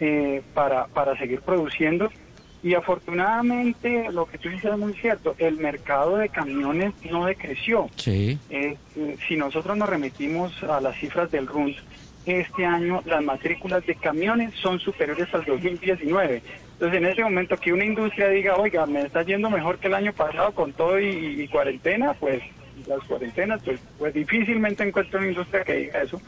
[0.00, 2.10] eh, para, para seguir produciendo.
[2.62, 7.88] Y afortunadamente, lo que tú dices es muy cierto, el mercado de camiones no decreció.
[7.96, 8.38] Sí.
[8.50, 8.76] Eh,
[9.28, 11.76] si nosotros nos remitimos a las cifras del RUNS,
[12.26, 16.42] este año las matrículas de camiones son superiores al 2019.
[16.72, 19.94] Entonces, en ese momento que una industria diga, oiga, me está yendo mejor que el
[19.94, 22.42] año pasado con todo y, y cuarentena, pues
[22.86, 26.20] las cuarentenas, pues, pues difícilmente encuentro una industria que diga eso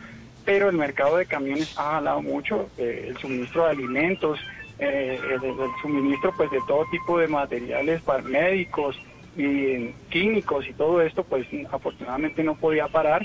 [0.51, 4.41] pero el mercado de camiones ha jalado mucho, eh, el suministro de alimentos,
[4.81, 5.41] eh, el,
[5.81, 8.99] suministro pues de todo tipo de materiales para médicos
[9.37, 13.25] y químicos y todo esto, pues afortunadamente no podía parar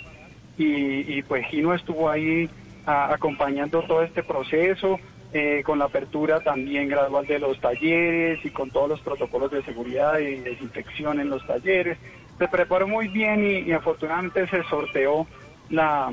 [0.55, 2.47] y, pues Gino estuvo ahí
[2.85, 4.99] acompañando todo este proceso.
[5.33, 9.63] Eh, con la apertura también gradual de los talleres y con todos los protocolos de
[9.63, 11.97] seguridad y desinfección en los talleres.
[12.37, 15.27] Se preparó muy bien y afortunadamente se sorteó
[15.69, 16.09] la,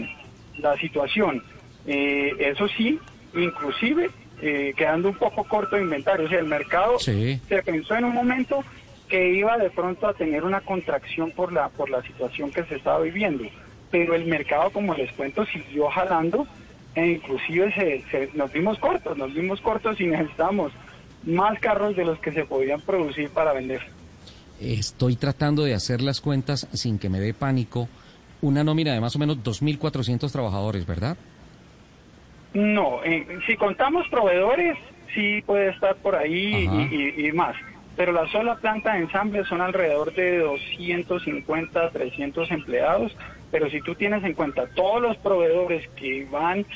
[0.59, 1.43] la situación.
[1.87, 2.99] Eh, eso sí,
[3.35, 6.27] inclusive eh, quedando un poco corto de inventario.
[6.27, 8.65] O sea, el mercado se pensó en un momento
[9.09, 12.77] que iba de pronto a tener una contracción por la, por la situación que se
[12.77, 13.45] estaba viviendo.
[13.91, 16.47] Pero el mercado, como les cuento, siguió jalando
[16.95, 17.73] e inclusive
[18.11, 20.73] se, nos vimos cortos, nos vimos cortos y necesitamos
[21.25, 23.83] más carros de los que se podían producir para vender.
[24.61, 27.89] Estoy tratando de hacer las cuentas sin que me dé pánico
[28.43, 31.17] una nómina de más o menos 2.400 trabajadores, ¿verdad?
[32.53, 34.77] No, eh, si contamos proveedores,
[35.15, 36.69] sí puede estar por ahí
[37.17, 37.57] y, más.
[37.97, 43.17] Pero la sola planta de ensamble son alrededor de 250, 300 empleados.
[43.51, 46.67] Pero si tú tienes en cuenta todos los proveedores que van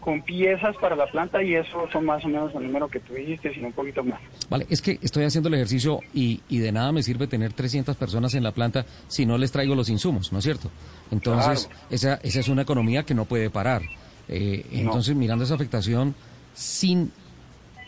[0.00, 3.14] con piezas para la planta y eso son más o menos el número que tú
[3.14, 4.20] dijiste, sino un poquito más.
[4.48, 7.96] Vale, es que estoy haciendo el ejercicio y, y de nada me sirve tener 300
[7.96, 10.70] personas en la planta si no les traigo los insumos, ¿no es cierto?
[11.10, 13.82] Entonces, esa, esa es una economía que no puede parar.
[14.28, 16.14] Eh, entonces, mirando esa afectación
[16.54, 17.12] sin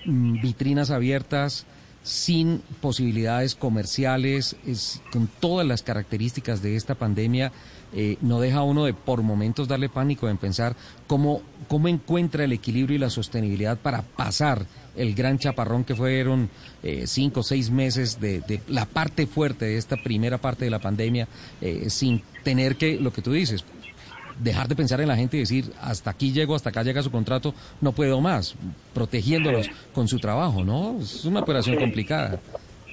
[0.04, 1.66] mm, vitrinas abiertas,
[2.02, 7.52] sin posibilidades comerciales, es, con todas las características de esta pandemia,
[7.92, 10.76] eh, no deja a uno de por momentos darle pánico en pensar
[11.06, 14.66] cómo, cómo encuentra el equilibrio y la sostenibilidad para pasar
[14.96, 16.50] el gran chaparrón que fueron
[16.82, 20.70] eh, cinco o seis meses de, de, la parte fuerte de esta primera parte de
[20.72, 21.28] la pandemia,
[21.60, 23.64] eh, sin tener que, lo que tú dices,
[24.40, 27.12] dejar de pensar en la gente y decir, hasta aquí llego, hasta acá llega su
[27.12, 28.56] contrato, no puedo más,
[28.92, 30.98] protegiéndolos con su trabajo, ¿no?
[31.00, 32.40] Es una operación complicada.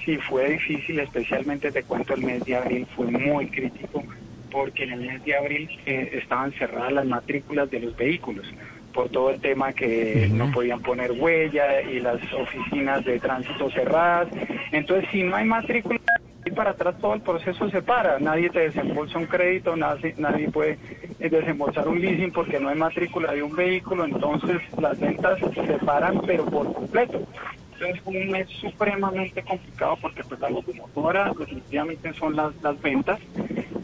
[0.05, 4.03] Sí, fue difícil, especialmente te cuento el mes de abril, fue muy crítico
[4.51, 8.45] porque en el mes de abril eh, estaban cerradas las matrículas de los vehículos
[8.93, 14.27] por todo el tema que no podían poner huella y las oficinas de tránsito cerradas.
[14.71, 15.99] Entonces, si no hay matrícula,
[16.47, 18.19] y para atrás todo el proceso se para.
[18.19, 20.77] Nadie te desembolsa un crédito, nadie, nadie puede
[21.19, 24.05] desembolsar un leasing porque no hay matrícula de un vehículo.
[24.05, 27.27] Entonces, las ventas se paran, pero por completo.
[27.79, 33.19] Entonces fue un mes supremamente complicado porque pues la locomotora definitivamente son las, las ventas.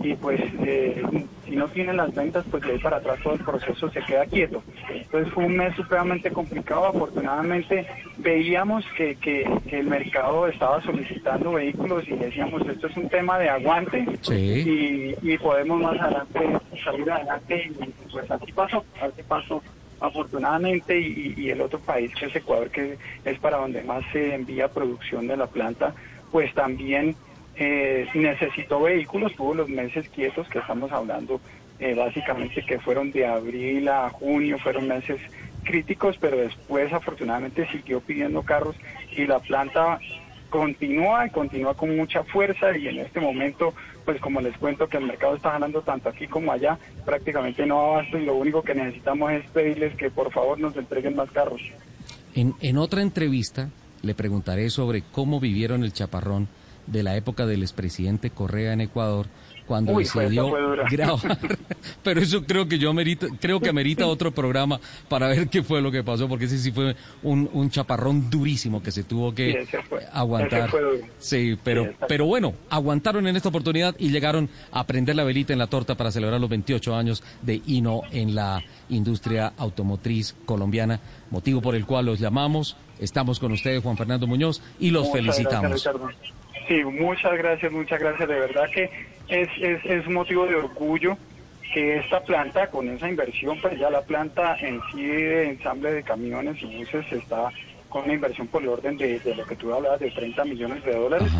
[0.01, 1.01] Y pues eh,
[1.45, 4.25] si no tienen las ventas pues de ahí para atrás todo el proceso se queda
[4.25, 4.63] quieto.
[4.89, 7.85] Entonces fue un mes supremamente complicado, afortunadamente
[8.17, 13.49] veíamos que, que, el mercado estaba solicitando vehículos y decíamos esto es un tema de
[13.49, 19.61] aguante y, y podemos más adelante salir adelante y pues así pasó, así pasó
[20.03, 24.67] afortunadamente, y, el otro país que es Ecuador, que es para donde más se envía
[24.67, 25.95] producción de la planta,
[26.29, 27.15] pues también
[27.55, 31.39] eh, necesitó vehículos, tuvo los meses quietos que estamos hablando,
[31.79, 35.21] eh, básicamente que fueron de abril a junio, fueron meses
[35.63, 38.75] críticos, pero después afortunadamente siguió pidiendo carros
[39.15, 39.99] y la planta
[40.53, 43.73] continúa y continúa con mucha fuerza y en este momento,
[44.05, 47.79] pues como les cuento que el mercado está ganando tanto aquí como allá, prácticamente no
[47.79, 51.59] abasto y lo único que necesitamos es pedirles que por favor nos entreguen más carros.
[52.35, 53.69] En, en otra entrevista
[54.03, 56.47] le preguntaré sobre cómo vivieron el chaparrón
[56.85, 59.25] de la época del expresidente Correa en Ecuador
[59.67, 60.51] cuando decidió
[60.89, 61.39] grabar.
[62.03, 65.81] Pero eso creo que yo amerita, creo que amerita otro programa para ver qué fue
[65.81, 69.67] lo que pasó, porque ese sí fue un, un chaparrón durísimo que se tuvo que
[70.11, 70.69] aguantar.
[71.19, 75.59] Sí, pero, pero bueno, aguantaron en esta oportunidad y llegaron a prender la velita en
[75.59, 80.99] la torta para celebrar los 28 años de Hino en la industria automotriz colombiana,
[81.29, 82.75] motivo por el cual los llamamos.
[82.99, 85.87] Estamos con ustedes, Juan Fernando Muñoz, y los felicitamos.
[86.67, 88.27] Sí, muchas gracias, muchas gracias.
[88.27, 88.89] De verdad que
[89.27, 91.17] es, es, es motivo de orgullo
[91.73, 96.03] que esta planta, con esa inversión, pues ya la planta en sí de ensamble de
[96.03, 97.49] camiones y buses está
[97.89, 100.95] con una inversión por el orden de, lo que tú hablabas, de 30 millones de
[100.95, 101.31] dólares,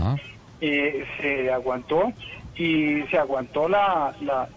[0.60, 2.14] eh, se aguantó
[2.56, 4.50] y se aguantó la, la,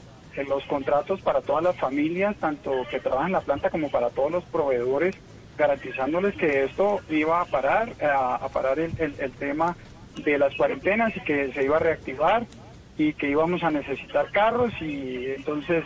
[0.47, 4.31] los contratos para todas las familias, tanto que trabajan en la planta como para todos
[4.31, 5.15] los proveedores,
[5.57, 9.77] garantizándoles que esto iba a parar, a, parar el, el tema
[10.23, 12.47] de las cuarentenas y que se iba a reactivar
[12.99, 15.85] y que íbamos a necesitar carros y entonces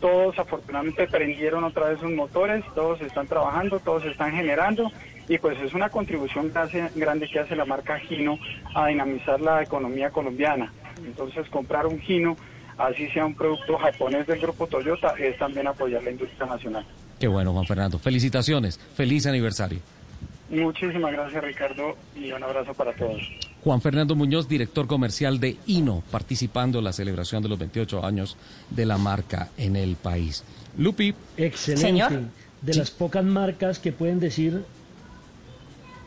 [0.00, 4.90] todos afortunadamente prendieron otra vez sus motores, todos están trabajando, todos están generando
[5.28, 6.52] y pues es una contribución
[6.94, 8.38] grande que hace la marca Gino
[8.74, 10.72] a dinamizar la economía colombiana.
[11.04, 12.36] Entonces comprar un Gino,
[12.76, 16.84] así sea un producto japonés del grupo Toyota, es también apoyar la industria nacional.
[17.18, 17.98] Qué bueno, Juan Fernando.
[18.00, 18.78] Felicitaciones.
[18.96, 19.78] Feliz aniversario.
[20.52, 23.22] Muchísimas gracias, Ricardo, y un abrazo para todos.
[23.64, 28.36] Juan Fernando Muñoz, director comercial de INO, participando en la celebración de los 28 años
[28.68, 30.44] de la marca en el país.
[30.76, 31.14] Lupi.
[31.38, 32.20] Excelente.
[32.60, 34.62] De las pocas marcas que pueden decir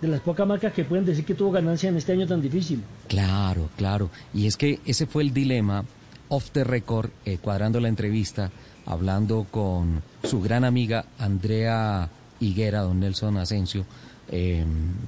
[0.01, 2.83] de las pocas marcas que pueden decir que tuvo ganancia en este año tan difícil.
[3.07, 4.09] Claro, claro.
[4.33, 5.83] Y es que ese fue el dilema
[6.29, 8.51] off the record, eh, cuadrando la entrevista,
[8.85, 13.85] hablando con su gran amiga Andrea Higuera, don Nelson Asensio,
[14.29, 14.65] eh,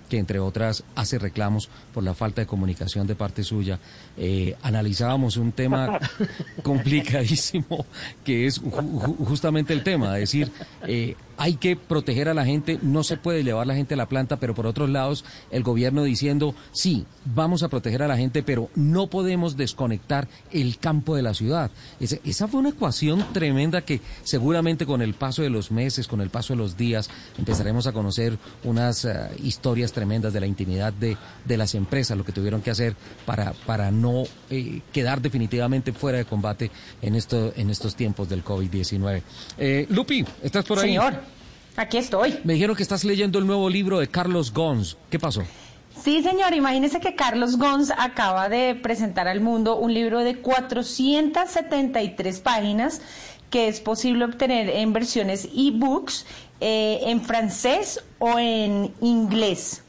[0.09, 3.80] que entre otras hace reclamos por la falta de comunicación de parte suya.
[4.18, 5.99] Eh, analizábamos un tema
[6.63, 7.86] complicadísimo,
[8.24, 10.51] que es justamente el tema, es decir,
[10.88, 14.07] eh, hay que proteger a la gente, no se puede llevar la gente a la
[14.07, 18.43] planta, pero por otros lados el gobierno diciendo, sí, vamos a proteger a la gente,
[18.43, 21.71] pero no podemos desconectar el campo de la ciudad.
[21.99, 26.29] esa fue una ecuación tremenda que seguramente con el paso de los meses, con el
[26.29, 29.13] paso de los días, empezaremos a conocer unas eh,
[29.43, 33.53] historias tremendas de la intimidad de, de, las empresas, lo que tuvieron que hacer para,
[33.65, 36.71] para no eh, quedar definitivamente fuera de combate
[37.01, 39.21] en, esto, en estos tiempos del COVID-19.
[39.57, 40.89] Eh, Lupi, ¿estás por ahí?
[40.89, 41.26] Señor.
[41.78, 42.39] Aquí estoy.
[42.43, 44.97] Me dijeron que estás leyendo el nuevo libro de Carlos Gons.
[45.12, 45.43] ¿Qué pasó?
[46.04, 46.55] Sí, señor.
[46.55, 53.01] Imagínese que Carlos Gons acaba de presentar al mundo un libro de 473 páginas
[53.51, 56.25] que es posible obtener en versiones e-books
[56.59, 59.84] eh, en francés o en inglés.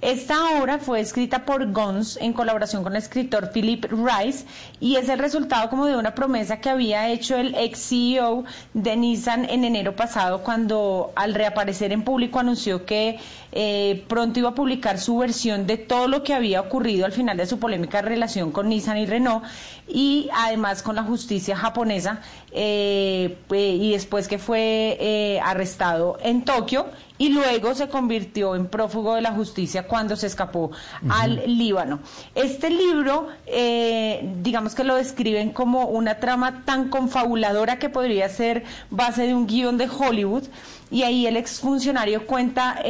[0.00, 4.46] Esta obra fue escrita por Gons en colaboración con el escritor Philip Rice
[4.80, 8.96] y es el resultado como de una promesa que había hecho el ex CEO de
[8.96, 13.18] Nissan en enero pasado cuando al reaparecer en público anunció que
[13.52, 17.36] eh, pronto iba a publicar su versión de todo lo que había ocurrido al final
[17.36, 19.44] de su polémica relación con Nissan y Renault
[19.86, 22.20] y además con la justicia japonesa
[22.52, 26.86] eh, y después que fue eh, arrestado en Tokio
[27.18, 30.72] y luego se convirtió en prófugo de la justicia cuando se escapó
[31.08, 32.00] al Líbano.
[32.34, 38.64] Este libro, eh, digamos que lo describen como una trama tan confabuladora que podría ser
[38.90, 40.44] base de un guion de Hollywood
[40.90, 42.80] y ahí el exfuncionario cuenta...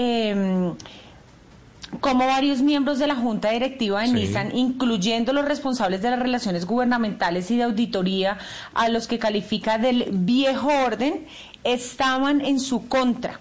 [2.00, 6.66] Como varios miembros de la Junta Directiva de Nissan, incluyendo los responsables de las relaciones
[6.66, 8.38] gubernamentales y de auditoría,
[8.74, 11.26] a los que califica del viejo orden,
[11.62, 13.40] estaban en su contra.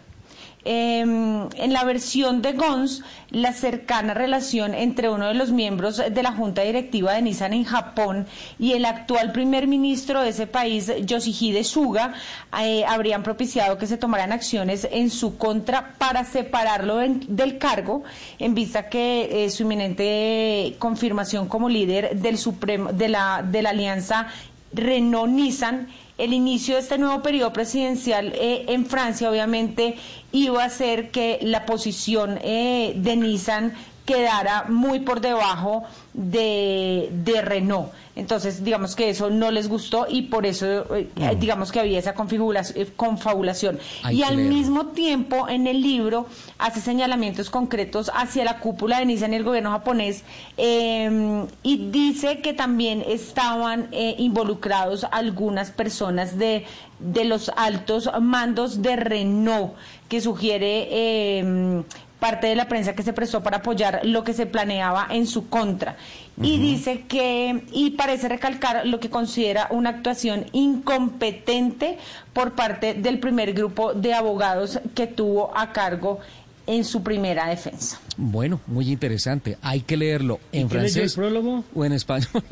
[0.65, 6.23] Em, en la versión de Gons, la cercana relación entre uno de los miembros de
[6.23, 8.27] la junta directiva de Nissan en Japón
[8.57, 12.13] y el actual primer ministro de ese país, Yoshihide Suga,
[12.61, 18.03] eh, habrían propiciado que se tomaran acciones en su contra para separarlo del cargo,
[18.39, 23.71] en vista que eh, su inminente confirmación como líder del Supremo, de la, de la
[23.71, 24.27] alianza
[24.73, 25.87] Renault-Nissan
[26.17, 29.95] el inicio de este nuevo periodo presidencial eh, en Francia obviamente
[30.31, 33.73] iba a hacer que la posición eh, de Nissan
[34.05, 35.83] quedara muy por debajo
[36.13, 37.91] de, de Renault.
[38.15, 41.39] Entonces, digamos que eso no les gustó y por eso, eh, mm.
[41.39, 43.79] digamos que había esa eh, confabulación.
[44.11, 46.27] y al mismo tiempo, en el libro,
[46.59, 50.23] hace señalamientos concretos hacia la cúpula de Nissan y el gobierno japonés
[50.57, 56.65] em, y dice que también estaban eh, involucrados algunas personas de,
[56.99, 59.73] de los altos mandos de Renault,
[60.07, 61.83] que sugiere em,
[62.23, 65.49] parte de la prensa que se prestó para apoyar lo que se planeaba en su
[65.49, 65.97] contra.
[66.41, 71.97] Y dice que, y parece recalcar lo que considera una actuación incompetente
[72.31, 76.19] por parte del primer grupo de abogados que tuvo a cargo
[76.65, 77.99] en su primera defensa.
[78.17, 79.57] Bueno, muy interesante.
[79.61, 81.63] Hay que leerlo en francés el prólogo?
[81.73, 82.43] o en español.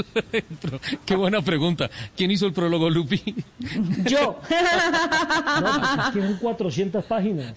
[1.05, 1.89] Qué buena pregunta.
[2.15, 3.21] ¿Quién hizo el prólogo, Lupi?
[4.05, 4.39] Yo.
[5.61, 7.53] no, tienen 400 páginas.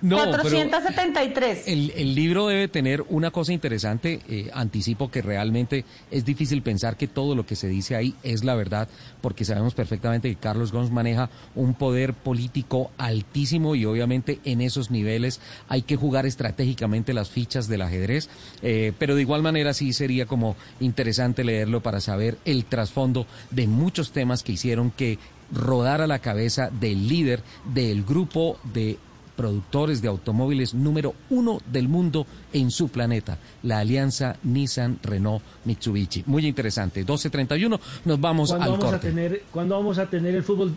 [0.00, 1.64] no, 473.
[1.66, 4.20] El, el, libro debe tener una cosa interesante.
[4.28, 8.44] Eh, anticipo que realmente es difícil pensar que todo lo que se dice ahí es
[8.44, 8.88] la verdad,
[9.24, 14.90] porque sabemos perfectamente que Carlos Gons maneja un poder político altísimo y obviamente en esos
[14.90, 18.28] niveles hay que jugar estratégicamente las fichas del ajedrez,
[18.60, 23.66] eh, pero de igual manera sí sería como interesante leerlo para saber el trasfondo de
[23.66, 25.18] muchos temas que hicieron que
[25.50, 27.42] rodara la cabeza del líder
[27.72, 28.98] del grupo de
[29.36, 36.24] productores de automóviles número uno del mundo en su planeta, la alianza Nissan-Renault-Mitsubishi.
[36.26, 37.04] Muy interesante.
[37.04, 38.96] 12.31, nos vamos al vamos corte.
[38.96, 40.74] A tener, ¿Cuándo vamos a tener el fútbol?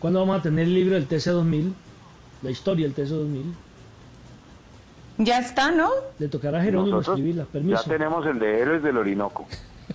[0.00, 1.72] ¿Cuándo vamos a tener el libro del TC2000?
[2.42, 3.42] La historia del TC2000.
[5.18, 5.90] Ya está, ¿no?
[6.20, 7.82] Le tocará a Jerónimo escribirla, permiso.
[7.84, 9.46] Ya tenemos el de Héroes del Orinoco.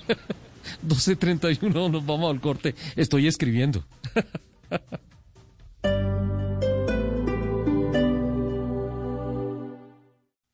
[0.85, 2.75] 12.31, nos vamos al corte.
[2.95, 3.83] Estoy escribiendo.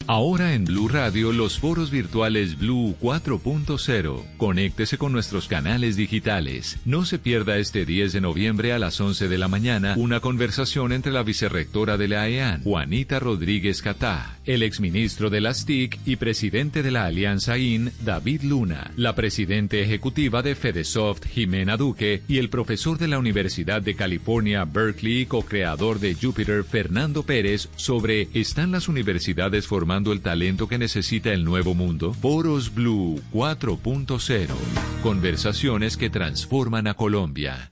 [0.09, 4.37] Ahora en Blue Radio los foros virtuales Blue 4.0.
[4.37, 6.79] Conéctese con nuestros canales digitales.
[6.83, 10.93] No se pierda este 10 de noviembre a las 11 de la mañana una conversación
[10.93, 16.15] entre la vicerrectora de la AEAN, Juanita Rodríguez Catá, el exministro de las TIC y
[16.15, 22.39] presidente de la Alianza IN, David Luna, la presidente ejecutiva de Fedesoft, Jimena Duque, y
[22.39, 28.71] el profesor de la Universidad de California, Berkeley, co-creador de Jupiter, Fernando Pérez, sobre ¿están
[28.71, 32.13] las universidades formando el talento que necesita el nuevo mundo?
[32.13, 34.47] Foros Blue 4.0.
[35.03, 37.71] Conversaciones que transforman a Colombia.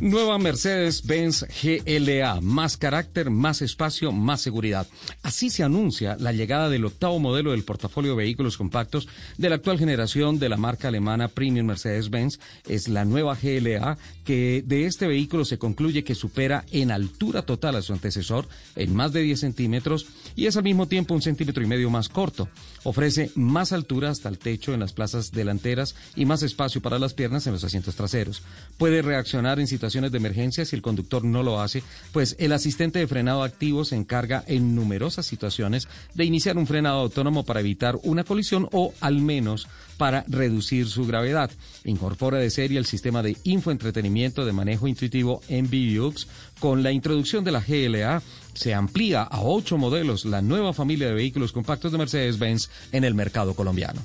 [0.00, 4.86] Nueva Mercedes-Benz GLA, más carácter, más espacio, más seguridad.
[5.22, 9.56] Así se anuncia la llegada del octavo modelo del portafolio de vehículos compactos de la
[9.56, 12.40] actual generación de la marca alemana Premium Mercedes-Benz.
[12.66, 17.76] Es la nueva GLA que de este vehículo se concluye que supera en altura total
[17.76, 20.06] a su antecesor en más de 10 centímetros
[20.36, 22.48] y es al mismo tiempo un centímetro y medio más corto.
[22.82, 27.14] Ofrece más altura hasta el techo en las plazas delanteras y más espacio para las
[27.14, 28.42] piernas en los asientos traseros.
[28.78, 31.82] Puede reaccionar en situaciones de emergencia si el conductor no lo hace,
[32.12, 37.00] pues el asistente de frenado activo se encarga en numerosas situaciones de iniciar un frenado
[37.00, 39.66] autónomo para evitar una colisión o al menos
[40.00, 41.50] para reducir su gravedad.
[41.84, 46.26] Incorpora de serie el sistema de infoentretenimiento de manejo intuitivo MBUX.
[46.58, 48.22] Con la introducción de la GLA
[48.60, 53.14] se amplía a ocho modelos la nueva familia de vehículos compactos de Mercedes-Benz en el
[53.14, 54.02] mercado colombiano.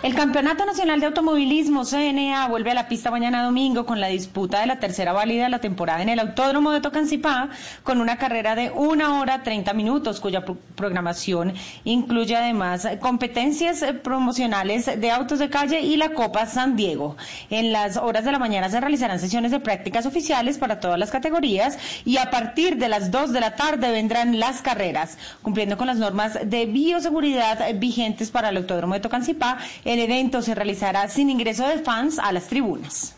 [0.00, 4.60] El Campeonato Nacional de Automovilismo CNA vuelve a la pista mañana domingo con la disputa
[4.60, 7.48] de la tercera válida de la temporada en el Autódromo de Tocancipá
[7.82, 10.44] con una carrera de una hora 30 minutos cuya
[10.76, 11.52] programación
[11.82, 17.16] incluye además competencias promocionales de autos de calle y la Copa San Diego.
[17.50, 21.10] En las horas de la mañana se realizarán sesiones de prácticas oficiales para todas las
[21.10, 25.88] categorías y a partir de las 2 de la tarde vendrán las carreras, cumpliendo con
[25.88, 29.58] las normas de bioseguridad vigentes para el Autódromo de Tocancipá
[29.88, 33.14] el evento se realizará sin ingreso de fans a las tribunas.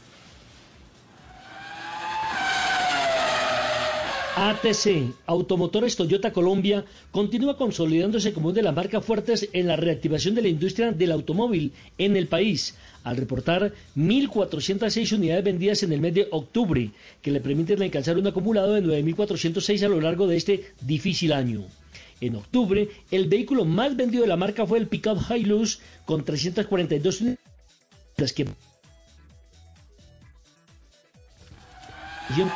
[4.37, 10.37] ATC, Automotores Toyota Colombia, continúa consolidándose como una de las marcas fuertes en la reactivación
[10.37, 16.01] de la industria del automóvil en el país, al reportar 1.406 unidades vendidas en el
[16.01, 16.91] mes de octubre,
[17.21, 21.65] que le permiten alcanzar un acumulado de 9.406 a lo largo de este difícil año.
[22.21, 27.21] En octubre, el vehículo más vendido de la marca fue el Pickup Hilux con 342
[27.21, 27.41] unidades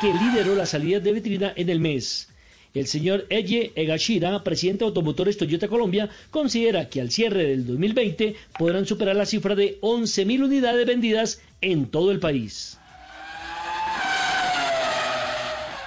[0.01, 2.29] que lideró las salidas de vitrina en el mes.
[2.73, 8.35] El señor Eje Egashira, presidente de Automotores Toyota Colombia, considera que al cierre del 2020
[8.57, 12.77] podrán superar la cifra de 11.000 unidades vendidas en todo el país.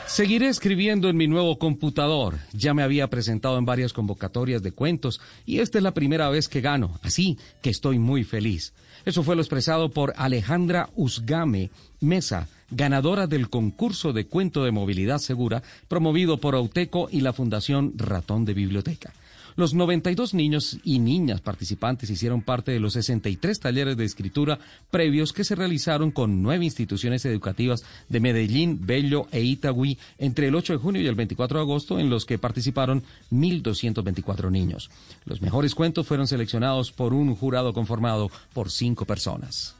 [0.08, 2.38] Seguiré escribiendo en mi nuevo computador.
[2.54, 6.48] Ya me había presentado en varias convocatorias de cuentos y esta es la primera vez
[6.48, 8.72] que gano, así que estoy muy feliz.
[9.04, 11.70] Eso fue lo expresado por Alejandra Usgame
[12.00, 17.92] Mesa, ganadora del concurso de cuento de movilidad segura promovido por Auteco y la Fundación
[17.96, 19.12] Ratón de Biblioteca.
[19.58, 24.60] Los 92 niños y niñas participantes hicieron parte de los 63 talleres de escritura
[24.92, 30.54] previos que se realizaron con nueve instituciones educativas de Medellín, Bello e Itagüí entre el
[30.54, 33.02] 8 de junio y el 24 de agosto, en los que participaron
[33.32, 34.90] 1.224 niños.
[35.24, 39.74] Los mejores cuentos fueron seleccionados por un jurado conformado por cinco personas.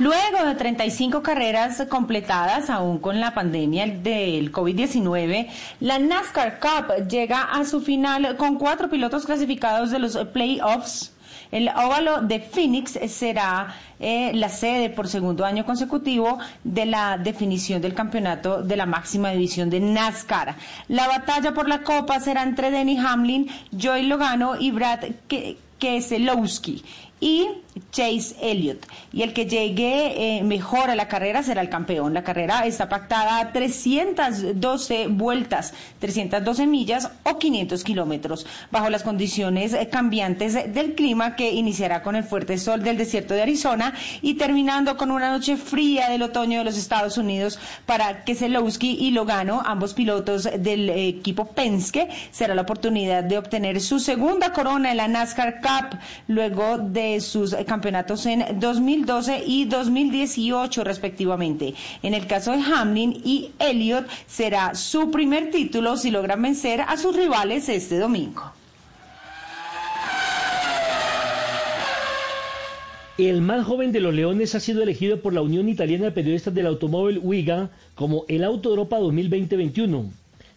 [0.00, 5.48] Luego de 35 carreras completadas, aún con la pandemia del COVID-19,
[5.78, 11.12] la NASCAR Cup llega a su final con cuatro pilotos clasificados de los playoffs.
[11.52, 17.80] El óvalo de Phoenix será eh, la sede por segundo año consecutivo de la definición
[17.80, 20.56] del campeonato de la máxima división de NASCAR.
[20.88, 23.48] La batalla por la copa será entre Denny Hamlin,
[23.80, 25.04] Joey Logano y Brad
[25.78, 26.82] Keselowski
[27.24, 27.48] y
[27.90, 28.86] Chase Elliott.
[29.12, 32.12] Y el que llegue eh, mejor a la carrera será el campeón.
[32.12, 39.72] La carrera está pactada a 312 vueltas, 312 millas o 500 kilómetros, bajo las condiciones
[39.72, 44.34] eh, cambiantes del clima que iniciará con el fuerte sol del desierto de Arizona y
[44.34, 49.62] terminando con una noche fría del otoño de los Estados Unidos para Keselowski y Logano,
[49.64, 55.08] ambos pilotos del equipo Penske, será la oportunidad de obtener su segunda corona en la
[55.08, 55.98] NASCAR Cup
[56.28, 61.74] luego de sus campeonatos en 2012 y 2018 respectivamente.
[62.02, 66.96] En el caso de Hamlin y Elliott será su primer título si logran vencer a
[66.96, 68.52] sus rivales este domingo.
[73.16, 76.52] El más joven de los Leones ha sido elegido por la Unión Italiana de Periodistas
[76.52, 80.10] del Automóvil UIGA como el Auto Europa 2020-21.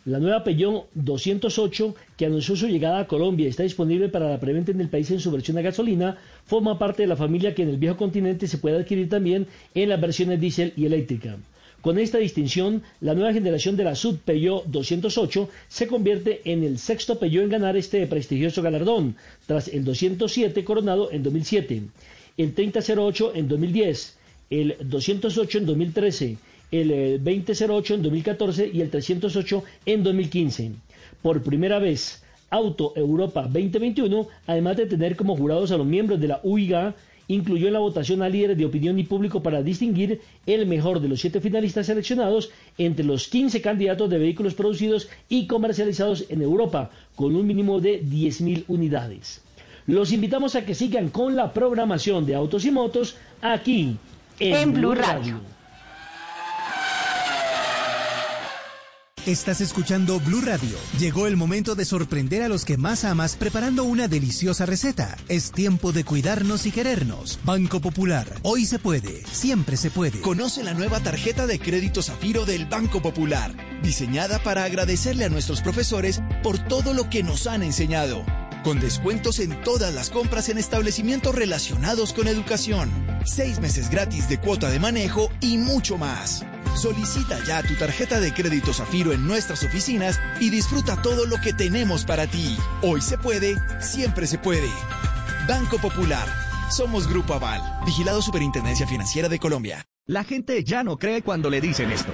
[0.08, 4.40] La nueva Peugeot 208, que anunció su llegada a Colombia y está disponible para la
[4.40, 7.64] preventa en el país en su versión a gasolina, forma parte de la familia que
[7.64, 11.36] en el viejo continente se puede adquirir también en las versiones diésel y eléctrica.
[11.82, 16.80] Con esta distinción, la nueva generación de la Sud Peugeot 208 se convierte en el
[16.80, 21.82] sexto Peugeot en ganar este prestigioso galardón, tras el 207 coronado en 2007,
[22.38, 24.18] el 3008 en 2010,
[24.52, 26.38] el 208 en 2013,
[26.72, 30.72] el 2008 eh, en 2014 y el 308 en 2015.
[31.22, 36.28] Por primera vez, Auto Europa 2021, además de tener como jurados a los miembros de
[36.28, 36.96] la UIGA,
[37.28, 41.10] incluyó en la votación a líderes de opinión y público para distinguir el mejor de
[41.10, 46.90] los siete finalistas seleccionados entre los 15 candidatos de vehículos producidos y comercializados en Europa,
[47.16, 49.42] con un mínimo de 10.000 unidades.
[49.88, 53.98] Los invitamos a que sigan con la programación de Autos y Motos aquí
[54.40, 55.40] en, Blue Radio.
[59.28, 60.78] Estás escuchando Blue Radio.
[60.98, 65.18] Llegó el momento de sorprender a los que más amas preparando una deliciosa receta.
[65.28, 67.38] Es tiempo de cuidarnos y querernos.
[67.44, 68.26] Banco Popular.
[68.44, 69.26] Hoy se puede.
[69.30, 70.22] Siempre se puede.
[70.22, 73.54] Conoce la nueva tarjeta de crédito Zafiro del Banco Popular.
[73.84, 78.24] Diseñada para agradecerle a nuestros profesores por todo lo que nos han enseñado.
[78.64, 82.90] Con descuentos en todas las compras en establecimientos relacionados con educación.
[83.26, 86.46] Seis meses gratis de cuota de manejo y mucho más.
[86.78, 91.52] Solicita ya tu tarjeta de crédito Zafiro en nuestras oficinas y disfruta todo lo que
[91.52, 92.56] tenemos para ti.
[92.84, 94.70] Hoy se puede, siempre se puede.
[95.48, 96.28] Banco Popular.
[96.70, 97.62] Somos Grupo Aval.
[97.84, 99.88] Vigilado Superintendencia Financiera de Colombia.
[100.06, 102.14] La gente ya no cree cuando le dicen esto.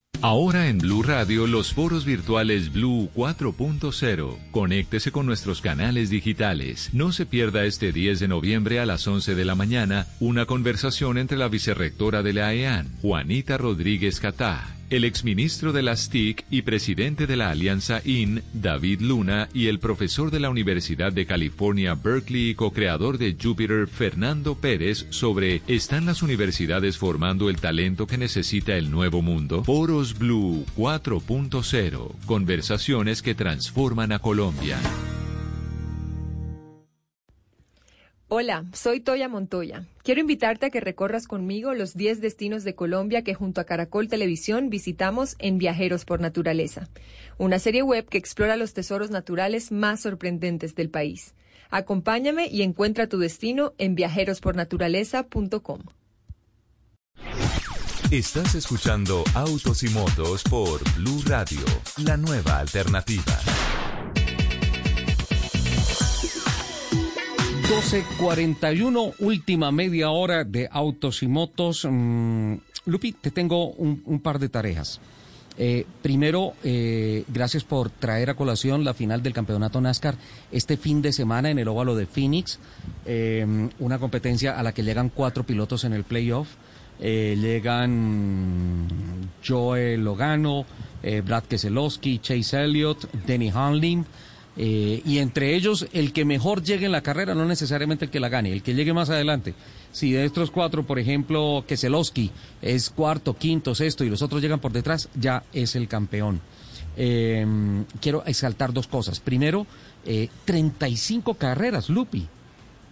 [0.23, 4.37] Ahora en Blue Radio los foros virtuales Blue 4.0.
[4.51, 6.91] Conéctese con nuestros canales digitales.
[6.93, 11.17] No se pierda este 10 de noviembre a las 11 de la mañana una conversación
[11.17, 16.63] entre la vicerrectora de la EAN, Juanita Rodríguez Catá, el exministro de las TIC y
[16.63, 21.95] presidente de la Alianza IN, David Luna, y el profesor de la Universidad de California,
[21.95, 28.17] Berkeley y co-creador de Jupiter, Fernando Pérez, sobre ¿Están las universidades formando el talento que
[28.17, 29.63] necesita el nuevo mundo?
[29.63, 32.11] Foros Blue 4.0.
[32.25, 34.77] Conversaciones que transforman a Colombia.
[38.33, 39.83] Hola, soy Toya Montoya.
[40.03, 44.07] Quiero invitarte a que recorras conmigo los 10 destinos de Colombia que junto a Caracol
[44.07, 46.87] Televisión visitamos en Viajeros por Naturaleza,
[47.37, 51.35] una serie web que explora los tesoros naturales más sorprendentes del país.
[51.71, 55.81] Acompáñame y encuentra tu destino en viajerospornaturaleza.com.
[58.11, 61.65] Estás escuchando Autos y Motos por Blue Radio,
[61.97, 63.37] la nueva alternativa.
[67.71, 71.87] 12.41, última media hora de autos y motos.
[71.89, 74.99] Mm, Lupi, te tengo un, par de tareas.
[75.57, 80.15] Eh, primero, eh, gracias por traer a colación la final del campeonato NASCAR
[80.51, 82.59] este fin de semana en el óvalo de Phoenix,
[83.05, 86.49] eh, una competencia a la que llegan cuatro pilotos en el playoff.
[86.99, 88.87] llegan
[89.47, 90.65] Joe Logano,
[91.23, 94.05] Brad Keselowski, Chase Elliott, Denny Hamlin.
[94.57, 98.19] Eh, y entre ellos, el que mejor llegue en la carrera, no necesariamente el que
[98.19, 99.53] la gane, el que llegue más adelante.
[99.91, 104.59] Si de estos cuatro, por ejemplo, Keselowski es cuarto, quinto, sexto y los otros llegan
[104.59, 106.41] por detrás, ya es el campeón.
[106.97, 107.45] Eh,
[108.01, 109.19] quiero exaltar dos cosas.
[109.19, 109.65] Primero,
[110.05, 112.27] eh, 35 carreras, Lupi.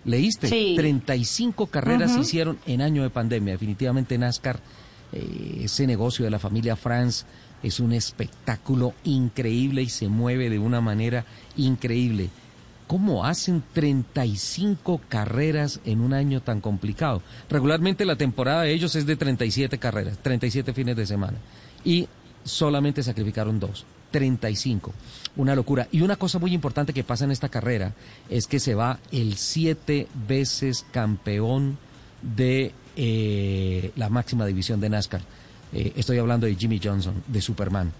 [0.05, 0.47] ¿Leíste?
[0.47, 0.73] Sí.
[0.77, 3.53] 35 carreras se hicieron en año de pandemia.
[3.53, 4.59] Definitivamente NASCAR,
[5.11, 7.25] eh, ese negocio de la familia France
[7.63, 11.25] es un espectáculo increíble y se mueve de una manera
[11.57, 12.29] increíble.
[12.87, 17.21] ¿Cómo hacen 35 carreras en un año tan complicado?
[17.49, 21.37] Regularmente la temporada de ellos es de 37 carreras, 37 fines de semana.
[21.85, 22.07] Y
[22.43, 23.85] solamente sacrificaron dos.
[24.11, 24.91] 35.
[25.37, 25.87] Una locura.
[25.91, 27.93] Y una cosa muy importante que pasa en esta carrera
[28.29, 31.77] es que se va el siete veces campeón
[32.21, 35.21] de eh, la máxima división de NASCAR.
[35.73, 37.91] Eh, estoy hablando de Jimmy Johnson, de Superman.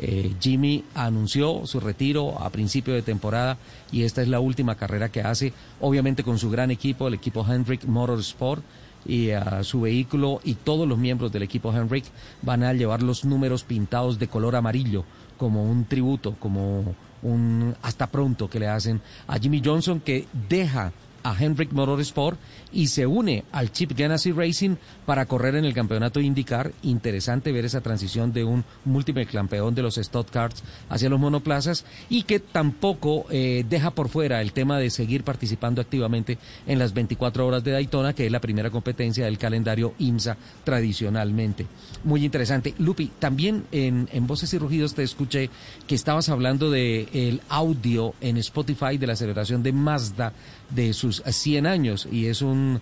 [0.00, 3.58] Eh, Jimmy anunció su retiro a principio de temporada
[3.90, 7.44] y esta es la última carrera que hace, obviamente con su gran equipo, el equipo
[7.46, 8.62] Hendrick Motorsport
[9.06, 12.04] y a su vehículo y todos los miembros del equipo Hendrick
[12.42, 15.04] van a llevar los números pintados de color amarillo
[15.36, 20.92] como un tributo, como un hasta pronto que le hacen a Jimmy Johnson que deja
[21.22, 22.38] a Hendrick Motorsport
[22.72, 24.76] y se une al Chip Ganassi Racing
[25.06, 26.72] para correr en el campeonato IndyCar.
[26.82, 31.84] Interesante ver esa transición de un múltiple campeón de los Stock Cars hacia los monoplazas
[32.08, 36.92] y que tampoco eh, deja por fuera el tema de seguir participando activamente en las
[36.92, 41.66] 24 horas de Daytona, que es la primera competencia del calendario IMSA tradicionalmente.
[42.04, 42.74] Muy interesante.
[42.78, 45.48] Lupi, también en, Voces y Rugidos te escuché
[45.86, 50.32] que estabas hablando de el audio en Spotify de la celebración de Mazda
[50.70, 52.80] de su sus 100 años y es un,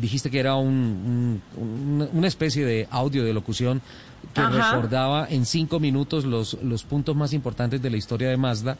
[0.00, 1.40] dijiste que era un,
[2.12, 3.80] una especie de audio de locución
[4.32, 8.76] que recordaba en cinco minutos los, los puntos más importantes de la historia de Mazda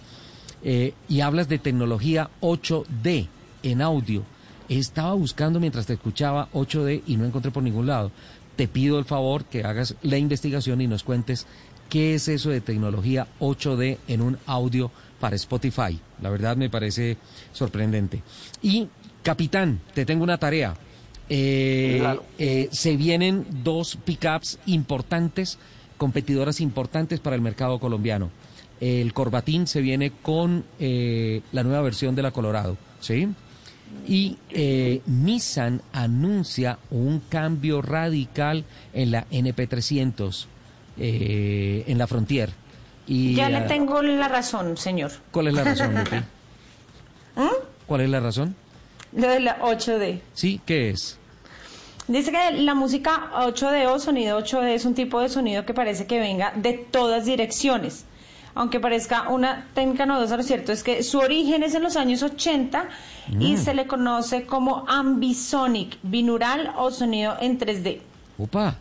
[0.62, 3.28] eh, y hablas de tecnología 8D
[3.62, 4.24] en audio.
[4.68, 8.10] Estaba buscando mientras te escuchaba 8D y no encontré por ningún lado.
[8.56, 11.46] Te pido el favor que hagas la investigación y nos cuentes
[11.90, 14.90] qué es eso de tecnología 8D en un audio
[15.24, 15.98] para Spotify.
[16.20, 17.16] La verdad me parece
[17.50, 18.20] sorprendente.
[18.60, 18.88] Y,
[19.22, 20.74] capitán, te tengo una tarea.
[21.30, 25.56] Eh, eh, se vienen dos pickups importantes,
[25.96, 28.28] competidoras importantes para el mercado colombiano.
[28.82, 33.26] El Corbatín se viene con eh, la nueva versión de la Colorado, ¿sí?
[34.06, 34.36] Y
[35.06, 40.44] Nissan anuncia un cambio radical en la NP300,
[40.98, 42.63] en la Frontier.
[43.06, 45.12] Y, ya le tengo la razón, señor.
[45.30, 45.94] ¿Cuál es la razón,
[47.36, 47.48] ¿Mm?
[47.86, 48.54] ¿Cuál es la razón?
[49.12, 50.20] Lo de la 8D.
[50.32, 51.18] Sí, ¿qué es?
[52.08, 56.06] Dice que la música 8D o sonido 8D es un tipo de sonido que parece
[56.06, 58.04] que venga de todas direcciones.
[58.54, 62.22] Aunque parezca una técnica novedosa, lo cierto es que su origen es en los años
[62.22, 62.88] 80
[63.40, 63.56] y mm.
[63.56, 68.00] se le conoce como ambisonic, binaural o sonido en 3D.
[68.38, 68.76] Opa.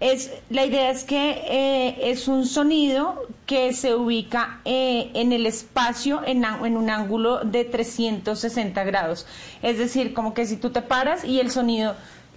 [0.00, 5.44] Es, la idea es que eh, es un sonido que se ubica eh, en el
[5.44, 9.26] espacio en, en, un ángulo de 360 grados.
[9.60, 11.96] Es decir, como que si tú te paras y el sonido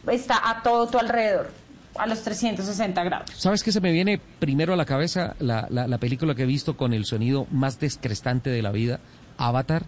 [0.10, 1.52] está a todo tu alrededor,
[1.96, 3.30] a los 360 grados.
[3.38, 5.36] ¿Sabes qué se me viene primero a la cabeza?
[5.40, 9.00] La, la, película que he visto con el sonido más descrestante de la vida,
[9.38, 9.84] Avatar.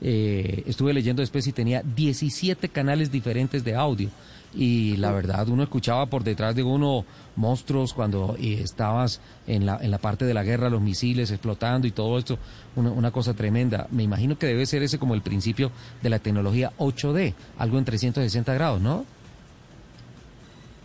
[0.00, 4.10] Eh, estuve leyendo después y tenía 17 canales diferentes de audio
[4.54, 7.04] y la verdad uno escuchaba por detrás de uno
[7.36, 11.90] monstruos cuando estabas en la, en la parte de la guerra, los misiles explotando y
[11.90, 12.38] todo esto,
[12.76, 13.86] una, una, cosa tremenda.
[13.90, 15.70] Me imagino que debe ser ese como el principio
[16.02, 19.04] de la tecnología 8D, algo en 360 grados, ¿no?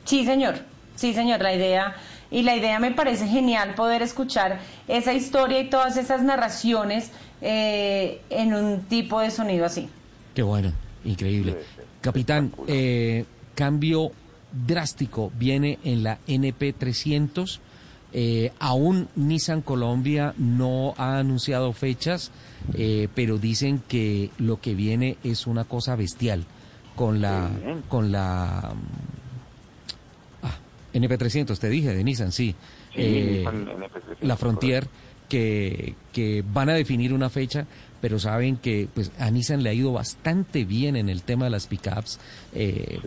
[0.05, 0.55] Sí, señor,
[0.95, 1.95] sí, señor, la idea...
[2.31, 7.11] Y la idea me parece genial poder escuchar esa historia y todas esas narraciones
[7.43, 9.89] eh, en un tipo de sonido así.
[10.33, 10.71] Qué bueno,
[11.03, 11.57] increíble.
[12.01, 14.11] Capitán, eh, cambio
[14.65, 17.59] drástico viene en la NP300.
[18.15, 22.31] Eh, aún Nissan Colombia no ha anunciado fechas,
[22.75, 26.45] eh, pero dicen que lo que viene es una cosa bestial
[26.95, 27.49] con la
[27.89, 28.73] con la
[30.43, 30.57] ah,
[30.93, 32.55] NP300, te dije de Nissan, sí.
[32.95, 33.43] Eh,
[34.21, 34.87] la Frontier
[35.33, 37.65] que, que van a definir una fecha,
[37.99, 41.49] pero saben que pues a Nissan le ha ido bastante bien en el tema de
[41.49, 42.19] las pickups.
[42.53, 42.99] Eh,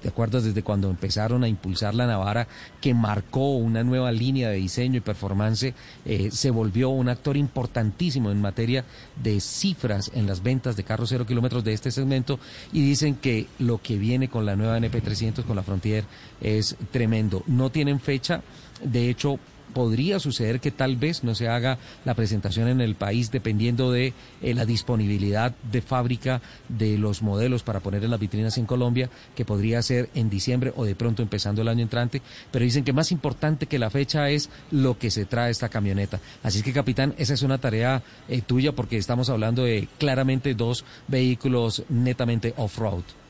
[0.00, 2.46] ¿Te acuerdas desde cuando empezaron a impulsar la Navara,
[2.80, 5.74] que marcó una nueva línea de diseño y performance?
[6.04, 8.84] Eh, se volvió un actor importantísimo en materia
[9.20, 12.38] de cifras en las ventas de carros cero kilómetros de este segmento
[12.72, 16.04] y dicen que lo que viene con la nueva NP300, con la Frontier,
[16.40, 17.42] es tremendo.
[17.48, 18.42] No tienen fecha,
[18.84, 19.40] de hecho
[19.76, 21.76] podría suceder que tal vez no se haga
[22.06, 26.40] la presentación en el país dependiendo de eh, la disponibilidad de fábrica
[26.70, 30.72] de los modelos para poner en las vitrinas en Colombia, que podría ser en diciembre
[30.76, 34.30] o de pronto empezando el año entrante, pero dicen que más importante que la fecha
[34.30, 36.20] es lo que se trae esta camioneta.
[36.42, 40.86] Así que, capitán, esa es una tarea eh, tuya porque estamos hablando de claramente dos
[41.06, 43.25] vehículos netamente off-road.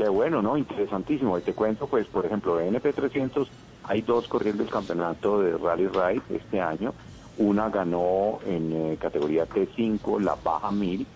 [0.00, 0.56] Qué bueno, ¿no?
[0.56, 1.36] Interesantísimo.
[1.36, 3.46] Y te cuento, pues, por ejemplo, NP300
[3.82, 6.94] hay dos corriendo el campeonato de Rally Ride este año.
[7.36, 11.06] Una ganó en eh, categoría T5, la baja 1000,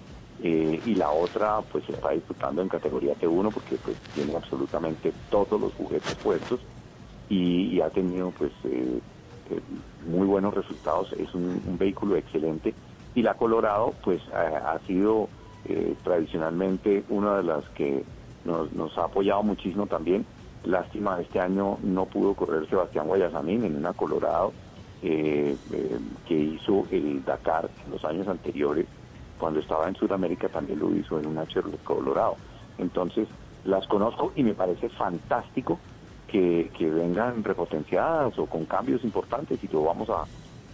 [0.43, 5.15] eh, y la otra pues se está disputando en categoría T1 porque pues tiene absolutamente
[5.31, 6.61] todos los juguetes puestos
[7.31, 9.01] y, ha tenido pues eh,
[10.06, 11.11] muy buenos resultados.
[11.15, 12.74] Es un, vehículo excelente
[13.15, 15.31] y la Colorado pues ha, sido
[16.02, 18.05] tradicionalmente una de las que
[18.45, 20.25] nos, nos ha apoyado muchísimo también
[20.65, 24.53] Lástima, este año no pudo correr Sebastián Guayasamín en una Colorado
[25.03, 28.87] eh, eh, que hizo el Dakar en los años anteriores.
[29.39, 32.37] Cuando estaba en Sudamérica también lo hizo en una Chevrolet Colorado.
[32.79, 33.29] Entonces,
[33.65, 35.79] las conozco y me parece fantástico
[36.29, 40.25] que, que vengan repotenciadas o con cambios importantes y lo vamos a,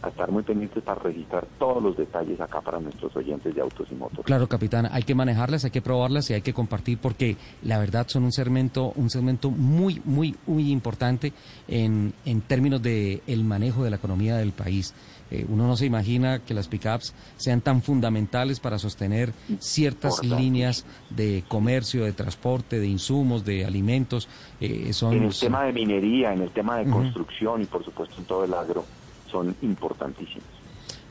[0.03, 3.89] a estar muy pendientes para registrar todos los detalles acá para nuestros oyentes de autos
[3.91, 4.25] y motos.
[4.25, 8.07] Claro, capitán, hay que manejarlas, hay que probarlas y hay que compartir porque la verdad
[8.09, 11.33] son un segmento, un segmento muy, muy, muy importante
[11.69, 14.95] en, en términos de el manejo de la economía del país.
[15.31, 20.85] Eh, uno no se imagina que las pickups sean tan fundamentales para sostener ciertas líneas
[21.11, 24.29] de comercio, de transporte, de insumos, de alimentos.
[24.61, 28.17] Eh, son, en el tema de minería, en el tema de construcción y por supuesto
[28.19, 28.85] en todo el agro
[29.31, 30.45] son importantísimos.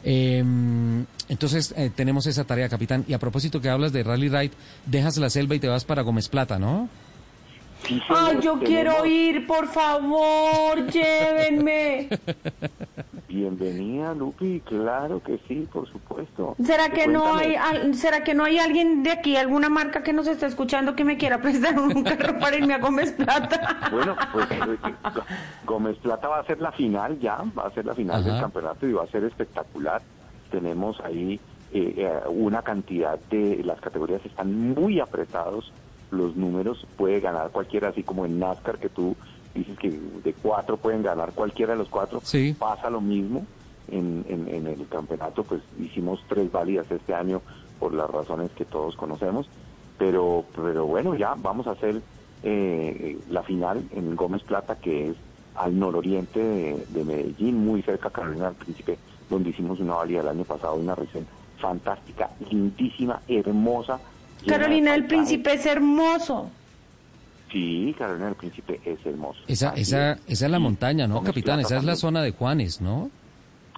[0.04, 3.06] Em, entonces eh, tenemos esa tarea, capitán.
[3.08, 4.52] Y a propósito que hablas de Rally Ride,
[4.86, 6.90] dejas la selva y te vas para Gómez Plata, ¿no?
[8.10, 12.10] Ay, yo quiero ir, por favor, llévenme.
[13.30, 16.56] Bienvenida, Lupi, claro que sí, por supuesto.
[16.66, 17.56] ¿Será que no hay
[17.94, 21.16] será que no hay alguien de aquí, alguna marca que nos esté escuchando que me
[21.16, 23.90] quiera prestar un carro para irme a Gómez Plata?
[23.92, 24.78] Bueno, pues eh,
[25.64, 28.88] Gómez Plata va a ser la final ya, va a ser la final del campeonato
[28.88, 30.02] y va a ser espectacular.
[30.50, 31.40] Tenemos ahí
[31.72, 35.72] eh, eh, una cantidad de las categorías están muy apretados
[36.10, 39.16] los números, puede ganar cualquiera, así como en NASCAR que tú
[39.60, 42.22] dices que de cuatro pueden ganar cualquiera de los cuatro,
[42.58, 43.46] pasa lo mismo
[43.88, 47.42] en, en, el campeonato, pues hicimos tres válidas este año
[47.80, 49.50] por las razones que todos conocemos,
[49.98, 52.02] pero, pero bueno, ya vamos a hacer
[52.44, 55.16] eh, la final en Gómez Plata, que es
[55.56, 58.98] al nororiente de, Medellín, muy cerca de Carolina del Príncipe,
[59.30, 61.26] donde hicimos una válida el año pasado, una región
[61.58, 64.00] fantástica, lindísima, hermosa,
[64.48, 66.50] Carolina del Príncipe es hermoso.
[67.52, 69.40] Sí, Carolina del Príncipe es hermoso.
[69.48, 71.60] Esa, esa, esa es la montaña, ¿no, capitán?
[71.60, 73.10] Esa es la zona de Juanes, ¿no?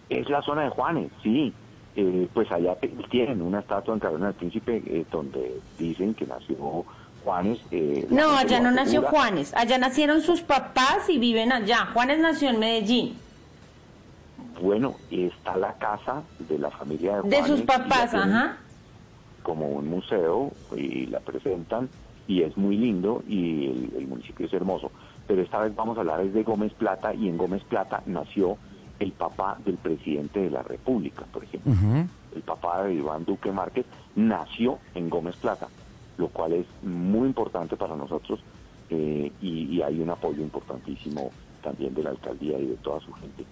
[0.09, 1.53] Es la zona de Juanes, sí.
[1.95, 2.77] Eh, pues allá
[3.09, 6.85] tienen una estatua en Carolina del Príncipe eh, donde dicen que nació
[7.23, 7.59] Juanes.
[7.71, 9.53] Eh, no, allá no nació Juanes.
[9.55, 11.87] Allá nacieron sus papás y viven allá.
[11.93, 13.17] Juanes nació en Medellín.
[14.61, 17.41] Bueno, está la casa de la familia de Juanes.
[17.41, 18.57] De sus papás, ajá
[19.41, 21.89] como un museo y la presentan
[22.31, 23.65] y es muy lindo y
[23.97, 24.89] el, municipio es hermoso.
[25.27, 28.57] Pero esta vez vamos a hablar de Gómez Plata y en Gómez Plata nació
[28.99, 31.73] el papá del presidente de la República, por ejemplo.
[32.33, 33.85] El papá de Iván Duque Márquez
[34.15, 35.67] nació en Gómez Plata,
[36.17, 38.39] lo cual es muy importante para nosotros
[38.89, 41.31] eh, y, hay un apoyo importantísimo
[41.61, 43.43] también de la alcaldía y de toda su gente.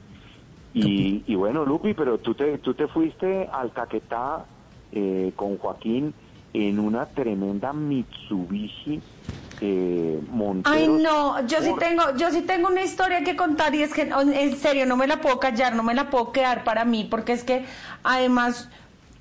[0.73, 4.45] Y, y bueno, Lupi, pero tú te, tú te fuiste al Caquetá
[4.93, 6.13] eh, con Joaquín
[6.53, 9.01] en una tremenda Mitsubishi
[9.61, 10.75] eh, Montero.
[10.75, 14.03] Ay no, yo sí tengo, yo sí tengo una historia que contar y es que
[14.03, 17.33] en serio no me la puedo callar, no me la puedo quedar para mí porque
[17.33, 17.65] es que
[18.03, 18.69] además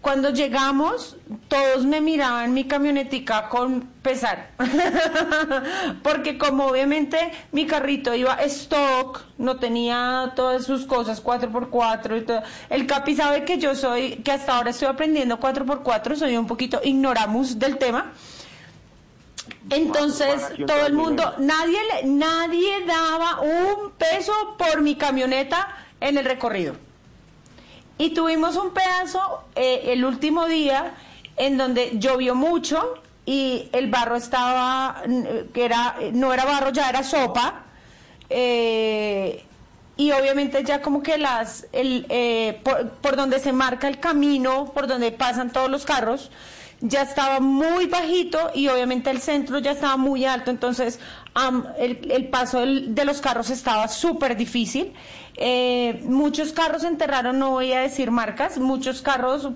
[0.00, 1.16] cuando llegamos,
[1.48, 4.50] todos me miraban mi camionetica con pesar.
[6.02, 12.42] Porque como obviamente mi carrito iba stock, no tenía todas sus cosas 4x4 y todo.
[12.70, 16.80] El Capi sabe que yo soy, que hasta ahora estoy aprendiendo 4x4, soy un poquito
[16.82, 18.12] ignoramus del tema.
[19.70, 25.68] Entonces, todo el mundo, nadie, nadie daba un peso por mi camioneta
[26.00, 26.87] en el recorrido.
[27.98, 30.94] Y tuvimos un pedazo eh, el último día
[31.36, 32.94] en donde llovió mucho
[33.26, 35.02] y el barro estaba,
[35.52, 37.64] que era, no era barro, ya era sopa.
[38.30, 39.44] Eh,
[39.98, 42.60] y obviamente ya como que las, el, eh,
[43.02, 46.30] por, donde se marca el camino, por donde pasan todos los carros,
[46.80, 51.00] ya estaba muy bajito y obviamente el centro ya estaba muy alto, entonces
[51.78, 54.92] el, paso de los carros estaba súper difícil.
[55.36, 59.48] Eh, muchos carros enterraron, no voy a decir marcas, muchos carros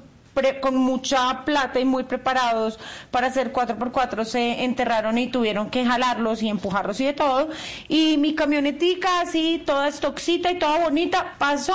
[0.61, 2.79] con mucha plata y muy preparados
[3.11, 7.51] para hacer 4x4 se enterraron y tuvieron que jalarlos y empujarlos y de todo.
[7.89, 11.75] Y mi camionetica así, toda estoxita y toda bonita, pasó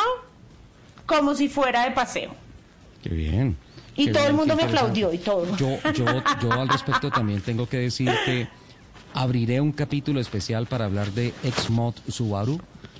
[1.06, 2.36] como si fuera de paseo.
[3.04, 3.58] Qué bien.
[3.96, 5.56] Y todo el mundo me aplaudió y todo.
[5.58, 6.06] Yo, yo,
[6.42, 8.48] yo al respecto también tengo que decir que
[9.18, 12.60] abriré un capítulo especial para hablar de Exmod Subaru.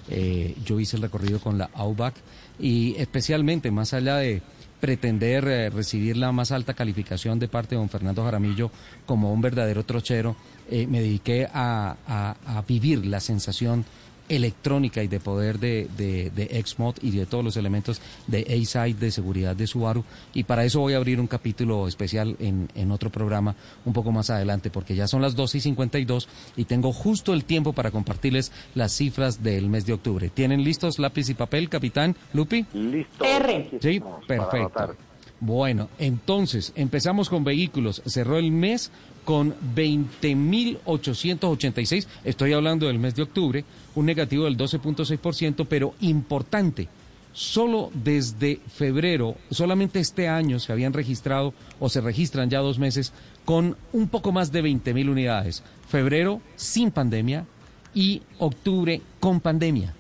[0.10, 2.16] Eh, yo hice el recorrido con la Outback
[2.60, 4.42] y especialmente más allá de
[4.80, 8.72] pretender eh, recibir la más alta calificación de parte de don Fernando Jaramillo
[9.06, 10.36] como un verdadero trochero,
[10.72, 12.34] eh, me dediqué a,
[12.68, 13.86] vivir la sensación
[14.30, 19.00] electrónica y de poder de, de, de XMOD y de todos los elementos de A-Side
[19.00, 20.04] de seguridad de Subaru.
[20.34, 23.56] Y para eso voy a abrir un capítulo especial en, en otro programa
[23.86, 27.46] un poco más adelante, porque ya son las 12 y 52 y tengo justo el
[27.46, 30.30] tiempo para compartirles las cifras del mes de octubre.
[30.30, 32.66] ¿Tienen listos lápiz y papel, capitán Lupi?
[32.74, 33.24] Listo.
[33.24, 33.70] R.
[33.82, 34.96] Sí, perfecto.
[35.40, 38.02] Bueno, entonces empezamos con vehículos.
[38.06, 38.92] Cerró el mes
[39.28, 46.88] con 20.886, estoy hablando del mes de octubre, un negativo del 12.6%, pero importante,
[47.34, 53.12] solo desde febrero, solamente este año se habían registrado o se registran ya dos meses
[53.44, 55.62] con un poco más de 20.000 unidades.
[55.90, 57.46] Febrero sin pandemia
[57.94, 59.94] y octubre con pandemia.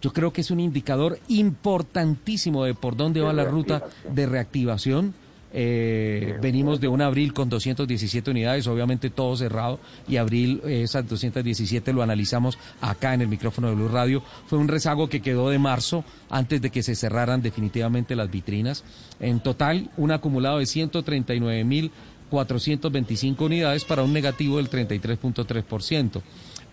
[0.00, 5.12] Yo creo que es un indicador importantísimo de por dónde va la ruta de reactivación
[5.52, 11.92] Eh, venimos de un abril con 217 unidades, obviamente todo cerrado, y abril esas 217
[11.92, 14.22] lo analizamos acá en el micrófono de Blue Radio.
[14.46, 18.84] Fue un rezago que quedó de marzo antes de que se cerraran definitivamente las vitrinas.
[19.20, 21.90] En total, un acumulado de 139 mil
[22.32, 26.22] 425 unidades para un negativo del 33.3%.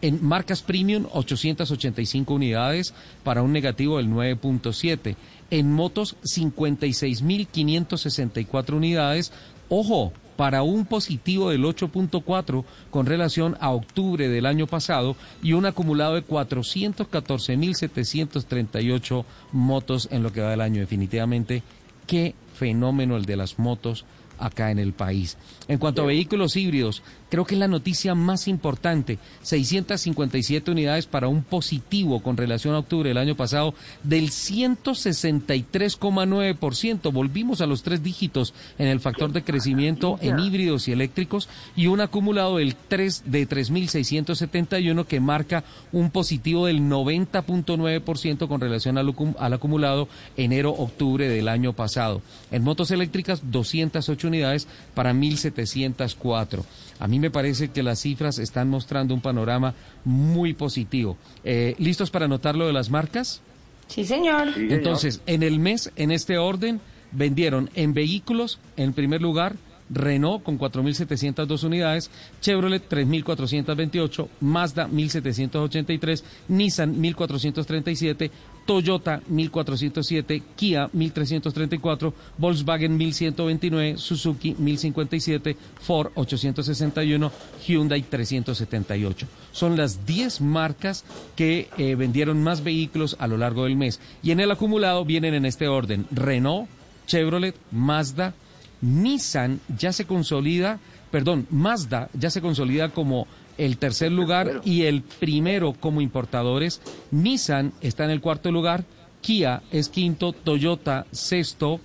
[0.01, 2.93] En marcas premium, 885 unidades
[3.25, 5.17] para un negativo del 9.7%.
[5.51, 9.31] En motos, 56.564 unidades.
[9.69, 15.65] Ojo, para un positivo del 8.4 con relación a octubre del año pasado y un
[15.65, 20.79] acumulado de 414.738 motos en lo que va del año.
[20.79, 21.61] Definitivamente,
[22.07, 24.05] qué fenómeno el de las motos
[24.37, 25.37] acá en el país.
[25.67, 29.19] En cuanto a vehículos híbridos, creo que es la noticia más importante.
[29.43, 33.73] 657 unidades para un positivo con relación a octubre del año pasado
[34.03, 37.11] del 163,9%.
[37.11, 41.87] Volvimos a los tres dígitos en el factor de crecimiento en híbridos y eléctricos y
[41.87, 49.13] un acumulado del 3 de 3.671 que marca un positivo del 90.9% con relación al,
[49.37, 50.07] al acumulado
[50.37, 52.21] enero-octubre del año pasado.
[52.51, 56.63] En motos eléctricas, 208 unidades para 1.704.
[56.99, 59.73] A mí me parece que las cifras están mostrando un panorama
[60.03, 61.17] muy positivo.
[61.43, 63.41] Eh, ¿Listos para anotar lo de las marcas?
[63.87, 64.49] Sí, señor.
[64.57, 66.81] Entonces, en el mes, en este orden,
[67.11, 69.55] vendieron en vehículos, en primer lugar,
[69.89, 72.11] Renault con 4.702 unidades,
[72.41, 78.31] Chevrolet 3.428, Mazda 1.783, Nissan 1.437,
[78.65, 87.31] Toyota 1407, Kia 1334, Volkswagen 1129, Suzuki 1057, Ford 861,
[87.65, 89.27] Hyundai 378.
[89.51, 91.03] Son las 10 marcas
[91.35, 93.99] que eh, vendieron más vehículos a lo largo del mes.
[94.21, 96.69] Y en el acumulado vienen en este orden Renault,
[97.07, 98.35] Chevrolet, Mazda,
[98.81, 100.79] Nissan ya se consolida,
[101.11, 103.27] perdón, Mazda ya se consolida como
[103.57, 106.81] el tercer lugar y el primero como importadores.
[107.11, 108.85] Nissan está en el cuarto lugar,
[109.21, 111.79] Kia es quinto, Toyota sexto.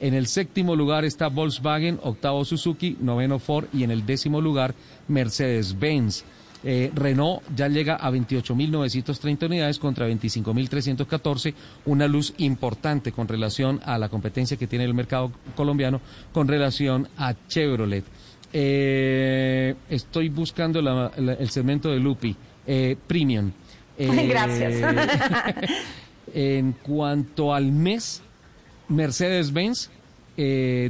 [0.00, 4.74] En el séptimo lugar está Volkswagen, octavo Suzuki, noveno Ford y en el décimo lugar
[5.08, 6.24] Mercedes-Benz.
[6.62, 11.54] Eh, Renault ya llega a 28.930 unidades contra 25.314,
[11.86, 16.00] una luz importante con relación a la competencia que tiene el mercado colombiano
[16.32, 18.04] con relación a Chevrolet.
[18.52, 23.52] Eh, estoy buscando el segmento de Lupi, eh, Premium.
[23.98, 24.94] Gracias.
[26.34, 28.22] en cuanto al mes,
[28.88, 29.90] Mercedes-Benz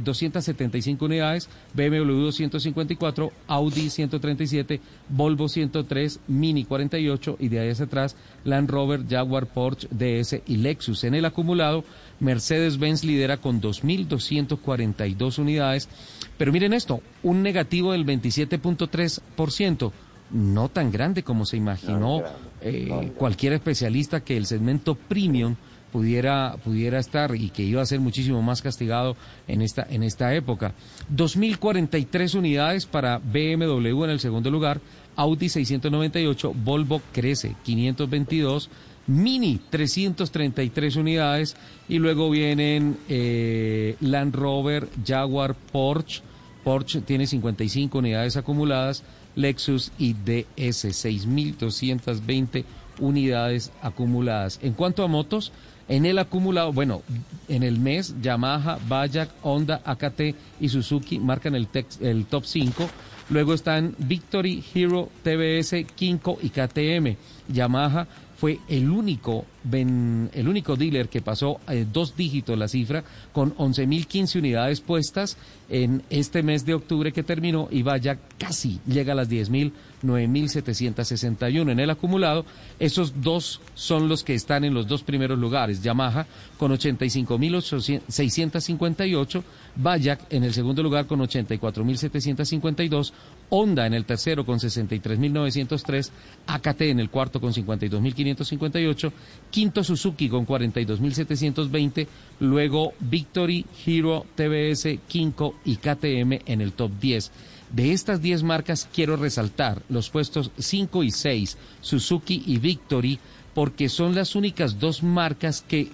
[0.03, 4.79] 275 eh, unidades, BMW 254, Audi 137,
[5.09, 8.15] Volvo 103, Mini 48 y de ahí hacia atrás
[8.45, 11.03] Land Rover, Jaguar, Porsche, DS y Lexus.
[11.03, 11.83] En el acumulado,
[12.19, 15.89] Mercedes-Benz lidera con 2.242 unidades,
[16.37, 19.91] pero miren esto, un negativo del 27.3%.
[20.31, 22.23] No tan grande como se imaginó
[22.61, 25.57] eh, cualquier especialista que el segmento premium
[25.91, 29.15] pudiera, pudiera estar y que iba a ser muchísimo más castigado
[29.47, 30.73] en esta, en esta época.
[31.13, 34.81] 2.043 unidades para BMW en el segundo lugar,
[35.15, 38.69] Audi 698, Volvo crece 522,
[39.07, 41.55] Mini 333 unidades
[41.89, 46.21] y luego vienen eh, Land Rover, Jaguar, Porsche.
[46.63, 49.03] Porsche tiene 55 unidades acumuladas,
[49.35, 52.63] Lexus y DS 6.220
[52.99, 54.59] unidades acumuladas.
[54.61, 55.51] En cuanto a motos,
[55.91, 57.01] en el acumulado, bueno,
[57.49, 60.21] en el mes, Yamaha, Bayak, Honda, AKT
[60.61, 61.67] y Suzuki marcan el,
[61.99, 62.89] el top 5.
[63.29, 67.17] Luego están Victory, Hero, TBS, Kinko y KTM.
[67.49, 68.07] Yamaha
[68.41, 74.39] fue el único, el único dealer que pasó eh, dos dígitos la cifra con 11.015
[74.39, 75.37] unidades puestas
[75.69, 79.71] en este mes de octubre que terminó y vaya casi llega a las 10.000
[80.03, 82.45] 9.761 en el acumulado.
[82.79, 85.83] Esos dos son los que están en los dos primeros lugares.
[85.83, 86.25] Yamaha
[86.57, 89.43] con 85.658,
[89.75, 93.11] Bayak en el segundo lugar con 84.752,
[93.53, 96.09] Honda en el tercero con 63.903,
[96.47, 99.11] AKT en el cuarto con 52.558,
[99.49, 102.07] quinto Suzuki con 42.720,
[102.39, 107.31] luego Victory, Hero, TBS, Kinko y KTM en el top 10.
[107.71, 113.19] De estas 10 marcas quiero resaltar los puestos 5 y 6, Suzuki y Victory,
[113.53, 115.89] porque son las únicas dos marcas que,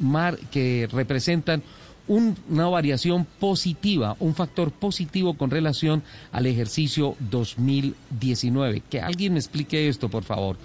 [0.52, 1.64] que representan
[2.08, 8.84] una variación positiva, un factor positivo con relación al ejercicio 2019.
[8.90, 10.58] Que alguien me explique esto, por favor.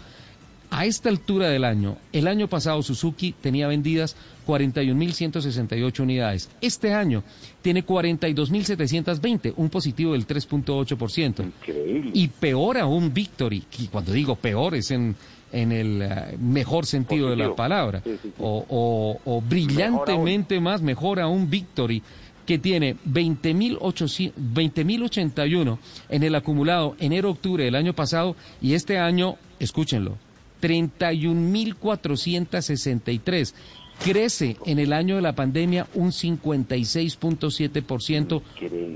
[0.74, 4.16] a esta altura del año, el año pasado Suzuki tenía vendidas
[4.46, 6.48] 41.168 unidades.
[6.62, 7.22] Este año
[7.60, 11.52] tiene 42.720, un positivo del 3.8%.
[12.14, 15.14] Y peor aún Victory, y cuando digo peor es en,
[15.52, 18.02] en el eh, mejor sentido de la palabra,
[18.38, 22.02] O, o, brillantemente más, mejor aún Victory
[22.46, 30.18] que tiene 20.081 en el acumulado enero-octubre del año pasado y este año, escúchenlo,
[30.60, 33.54] 31.463
[34.02, 38.42] crece en el año de la pandemia un 56.7%,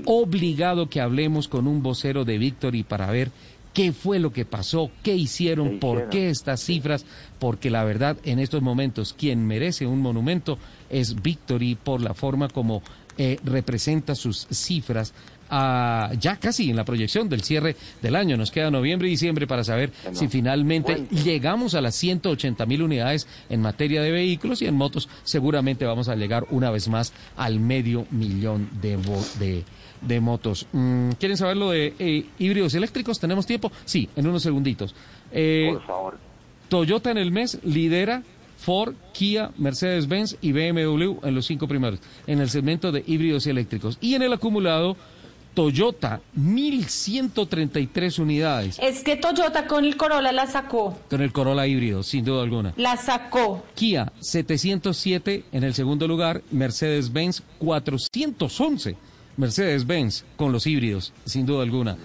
[0.05, 3.31] obligado que hablemos con un vocero de Victory para ver
[3.77, 7.05] qué fue lo que pasó, qué hicieron, por qué estas cifras,
[7.37, 10.57] porque la verdad en estos momentos quien merece un monumento
[10.89, 12.81] es Victory por la forma como
[13.19, 15.13] eh, representa sus cifras
[15.49, 18.37] ya casi en la proyección del cierre del año.
[18.37, 23.27] Nos queda noviembre y diciembre para saber si finalmente llegamos a las 180 mil unidades
[23.49, 25.09] en materia de vehículos y en motos.
[25.23, 28.97] Seguramente vamos a llegar una vez más al medio millón de,
[29.39, 29.63] de,
[30.21, 30.67] motos.
[30.71, 33.19] Mm, ¿Quieren saber lo de eh, híbridos eléctricos?
[33.19, 33.71] ¿Tenemos tiempo?
[33.85, 34.95] Sí, en unos segunditos.
[35.31, 36.17] Eh, Por favor.
[36.69, 38.23] Toyota en el mes lidera
[38.57, 43.97] Ford, Kia, Mercedes-Benz y BMW en los cinco primeros, en el segmento de híbridos eléctricos.
[44.01, 44.97] Y en el acumulado,
[45.53, 48.77] Toyota, 1.133 unidades.
[48.81, 50.97] Es que Toyota con el Corolla la sacó.
[51.09, 52.73] Con el Corolla híbrido, sin duda alguna.
[52.77, 53.63] La sacó.
[53.73, 56.43] Kia, 707 en el segundo lugar.
[56.51, 58.97] Mercedes-Benz, 411.
[59.37, 61.97] Mercedes-Benz con los híbridos, sin duda alguna.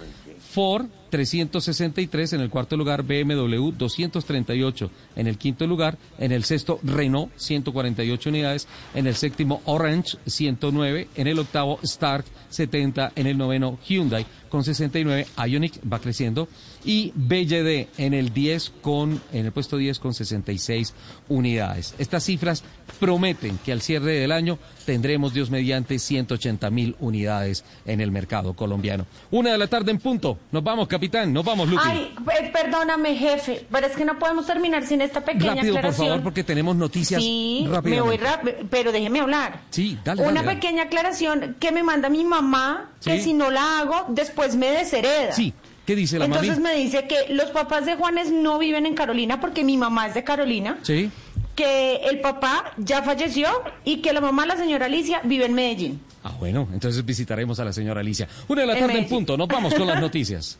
[0.53, 6.79] Ford, 363 en el cuarto lugar, BMW 238 en el quinto lugar, en el sexto
[6.81, 13.37] Renault 148 unidades, en el séptimo Orange 109, en el octavo Stark 70, en el
[13.37, 16.47] noveno Hyundai con 69, Ionic va creciendo
[16.85, 20.93] y BYD en el 10 con en el puesto 10 con 66
[21.29, 21.95] unidades.
[21.97, 22.63] Estas cifras
[22.99, 28.53] prometen que al cierre del año tendremos Dios mediante 180 mil unidades en el mercado
[28.53, 29.07] colombiano.
[29.31, 30.37] Una de la tarde en punto.
[30.51, 31.02] Nos vamos, capitán.
[31.27, 31.83] Nos vamos, Lupi.
[31.85, 35.97] Ay, eh, perdóname, jefe, pero es que no podemos terminar sin esta pequeña Rápido, aclaración.
[35.97, 39.61] por favor, porque tenemos noticias sí, me voy rápido, pero déjeme hablar.
[39.69, 44.05] Sí, dale, Una pequeña aclaración que me manda mi mamá, que si no la hago,
[44.09, 45.31] después me deshereda.
[45.33, 45.53] Sí,
[45.85, 49.41] ¿Qué dice la Entonces me dice que los papás de Juanes no viven en Carolina
[49.41, 50.79] porque mi mamá es de Carolina.
[50.81, 51.11] Sí.
[51.55, 53.47] Que el papá ya falleció
[53.83, 56.01] y que la mamá, la señora Alicia, vive en Medellín.
[56.23, 58.27] Ah, bueno, entonces visitaremos a la señora Alicia.
[58.47, 60.57] Una de la tarde en punto, nos vamos con las noticias.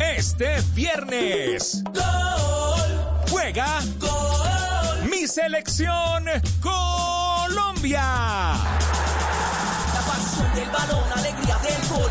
[0.00, 1.82] Este viernes.
[1.92, 2.02] Gol.
[3.30, 3.80] Juega.
[3.98, 5.10] Gol.
[5.10, 6.24] Mi selección
[6.60, 8.02] Colombia.
[9.92, 12.10] La pasión del balón, alegría del gol.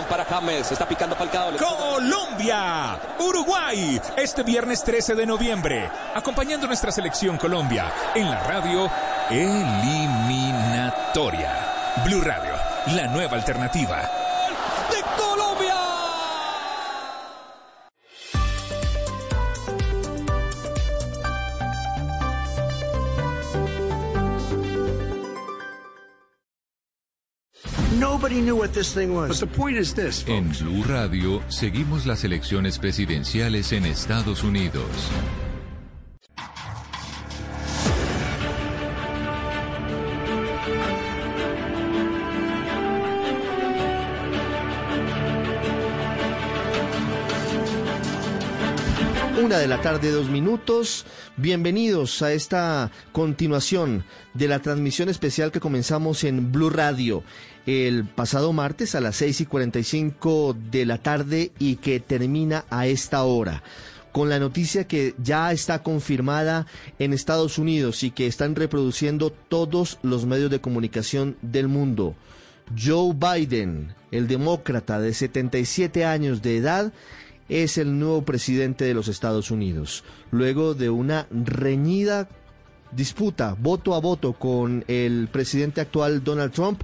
[0.00, 1.14] Para James, está picando.
[1.58, 8.90] Colombia, Uruguay, este viernes 13 de noviembre, acompañando nuestra selección Colombia en la radio
[9.28, 11.52] eliminatoria.
[12.06, 12.54] Blue Radio,
[12.96, 14.21] la nueva alternativa.
[30.26, 34.86] En Blue Radio seguimos las elecciones presidenciales en Estados Unidos.
[49.44, 51.04] Una de la tarde, dos minutos.
[51.36, 57.24] Bienvenidos a esta continuación de la transmisión especial que comenzamos en Blue Radio
[57.66, 62.86] el pasado martes a las 6 y 45 de la tarde y que termina a
[62.86, 63.62] esta hora
[64.12, 66.66] con la noticia que ya está confirmada
[66.98, 72.14] en Estados Unidos y que están reproduciendo todos los medios de comunicación del mundo.
[72.78, 76.92] Joe Biden, el demócrata de 77 años de edad,
[77.48, 82.28] es el nuevo presidente de los Estados Unidos, luego de una reñida
[82.92, 86.82] disputa voto a voto con el presidente actual Donald Trump.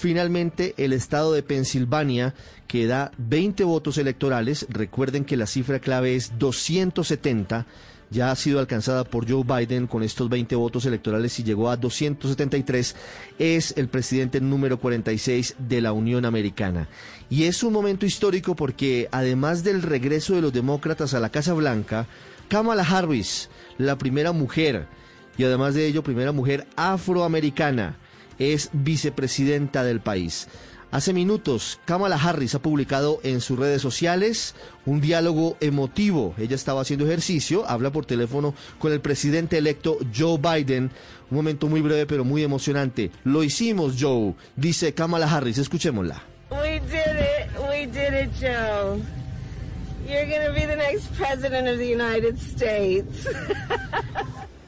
[0.00, 2.32] Finalmente, el estado de Pensilvania,
[2.66, 7.66] que da 20 votos electorales, recuerden que la cifra clave es 270,
[8.08, 11.76] ya ha sido alcanzada por Joe Biden con estos 20 votos electorales y llegó a
[11.76, 12.96] 273,
[13.38, 16.88] es el presidente número 46 de la Unión Americana.
[17.28, 21.52] Y es un momento histórico porque además del regreso de los demócratas a la Casa
[21.52, 22.06] Blanca,
[22.48, 24.86] Kamala Harris, la primera mujer,
[25.36, 27.98] y además de ello, primera mujer afroamericana,
[28.40, 30.48] es vicepresidenta del país.
[30.92, 34.56] Hace minutos, Kamala Harris ha publicado en sus redes sociales
[34.86, 36.34] un diálogo emotivo.
[36.36, 40.90] Ella estaba haciendo ejercicio, habla por teléfono con el presidente electo Joe Biden.
[41.30, 43.12] Un momento muy breve pero muy emocionante.
[43.22, 45.58] Lo hicimos, Joe, dice Kamala Harris.
[45.58, 46.24] Escuchémosla.
[46.50, 47.50] We did it.
[47.70, 49.00] We did it, Joe.
[50.08, 53.28] You're going to be the next president of the United States.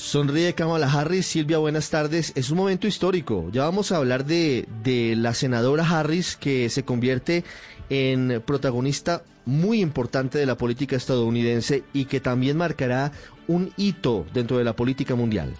[0.00, 1.26] Sonríe Kamala Harris.
[1.26, 2.32] Silvia, buenas tardes.
[2.34, 3.50] Es un momento histórico.
[3.52, 4.66] Ya vamos a hablar de,
[5.18, 7.44] la senadora Harris que se convierte
[7.90, 13.12] en protagonista muy importante de la política estadounidense y que también marcará
[13.46, 15.54] un hito dentro de la política mundial.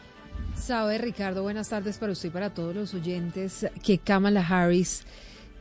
[0.57, 5.05] Sabe, Ricardo, buenas tardes para usted para todos los oyentes, que Kamala Harris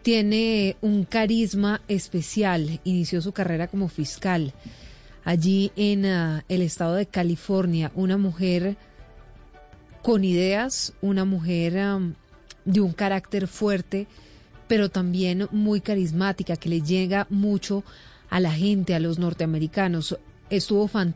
[0.03, 2.79] tiene un carisma especial.
[2.85, 4.53] Inició su carrera como fiscal
[5.29, 8.77] allí en uh, el estado de California, una mujer
[10.01, 11.73] con ideas, una mujer
[12.65, 14.07] de un carácter fuerte,
[14.67, 17.83] pero también muy carismática, que le llega mucho
[18.31, 20.17] a la gente, a los norteamericanos.
[20.49, 21.07] Estuvo fantástico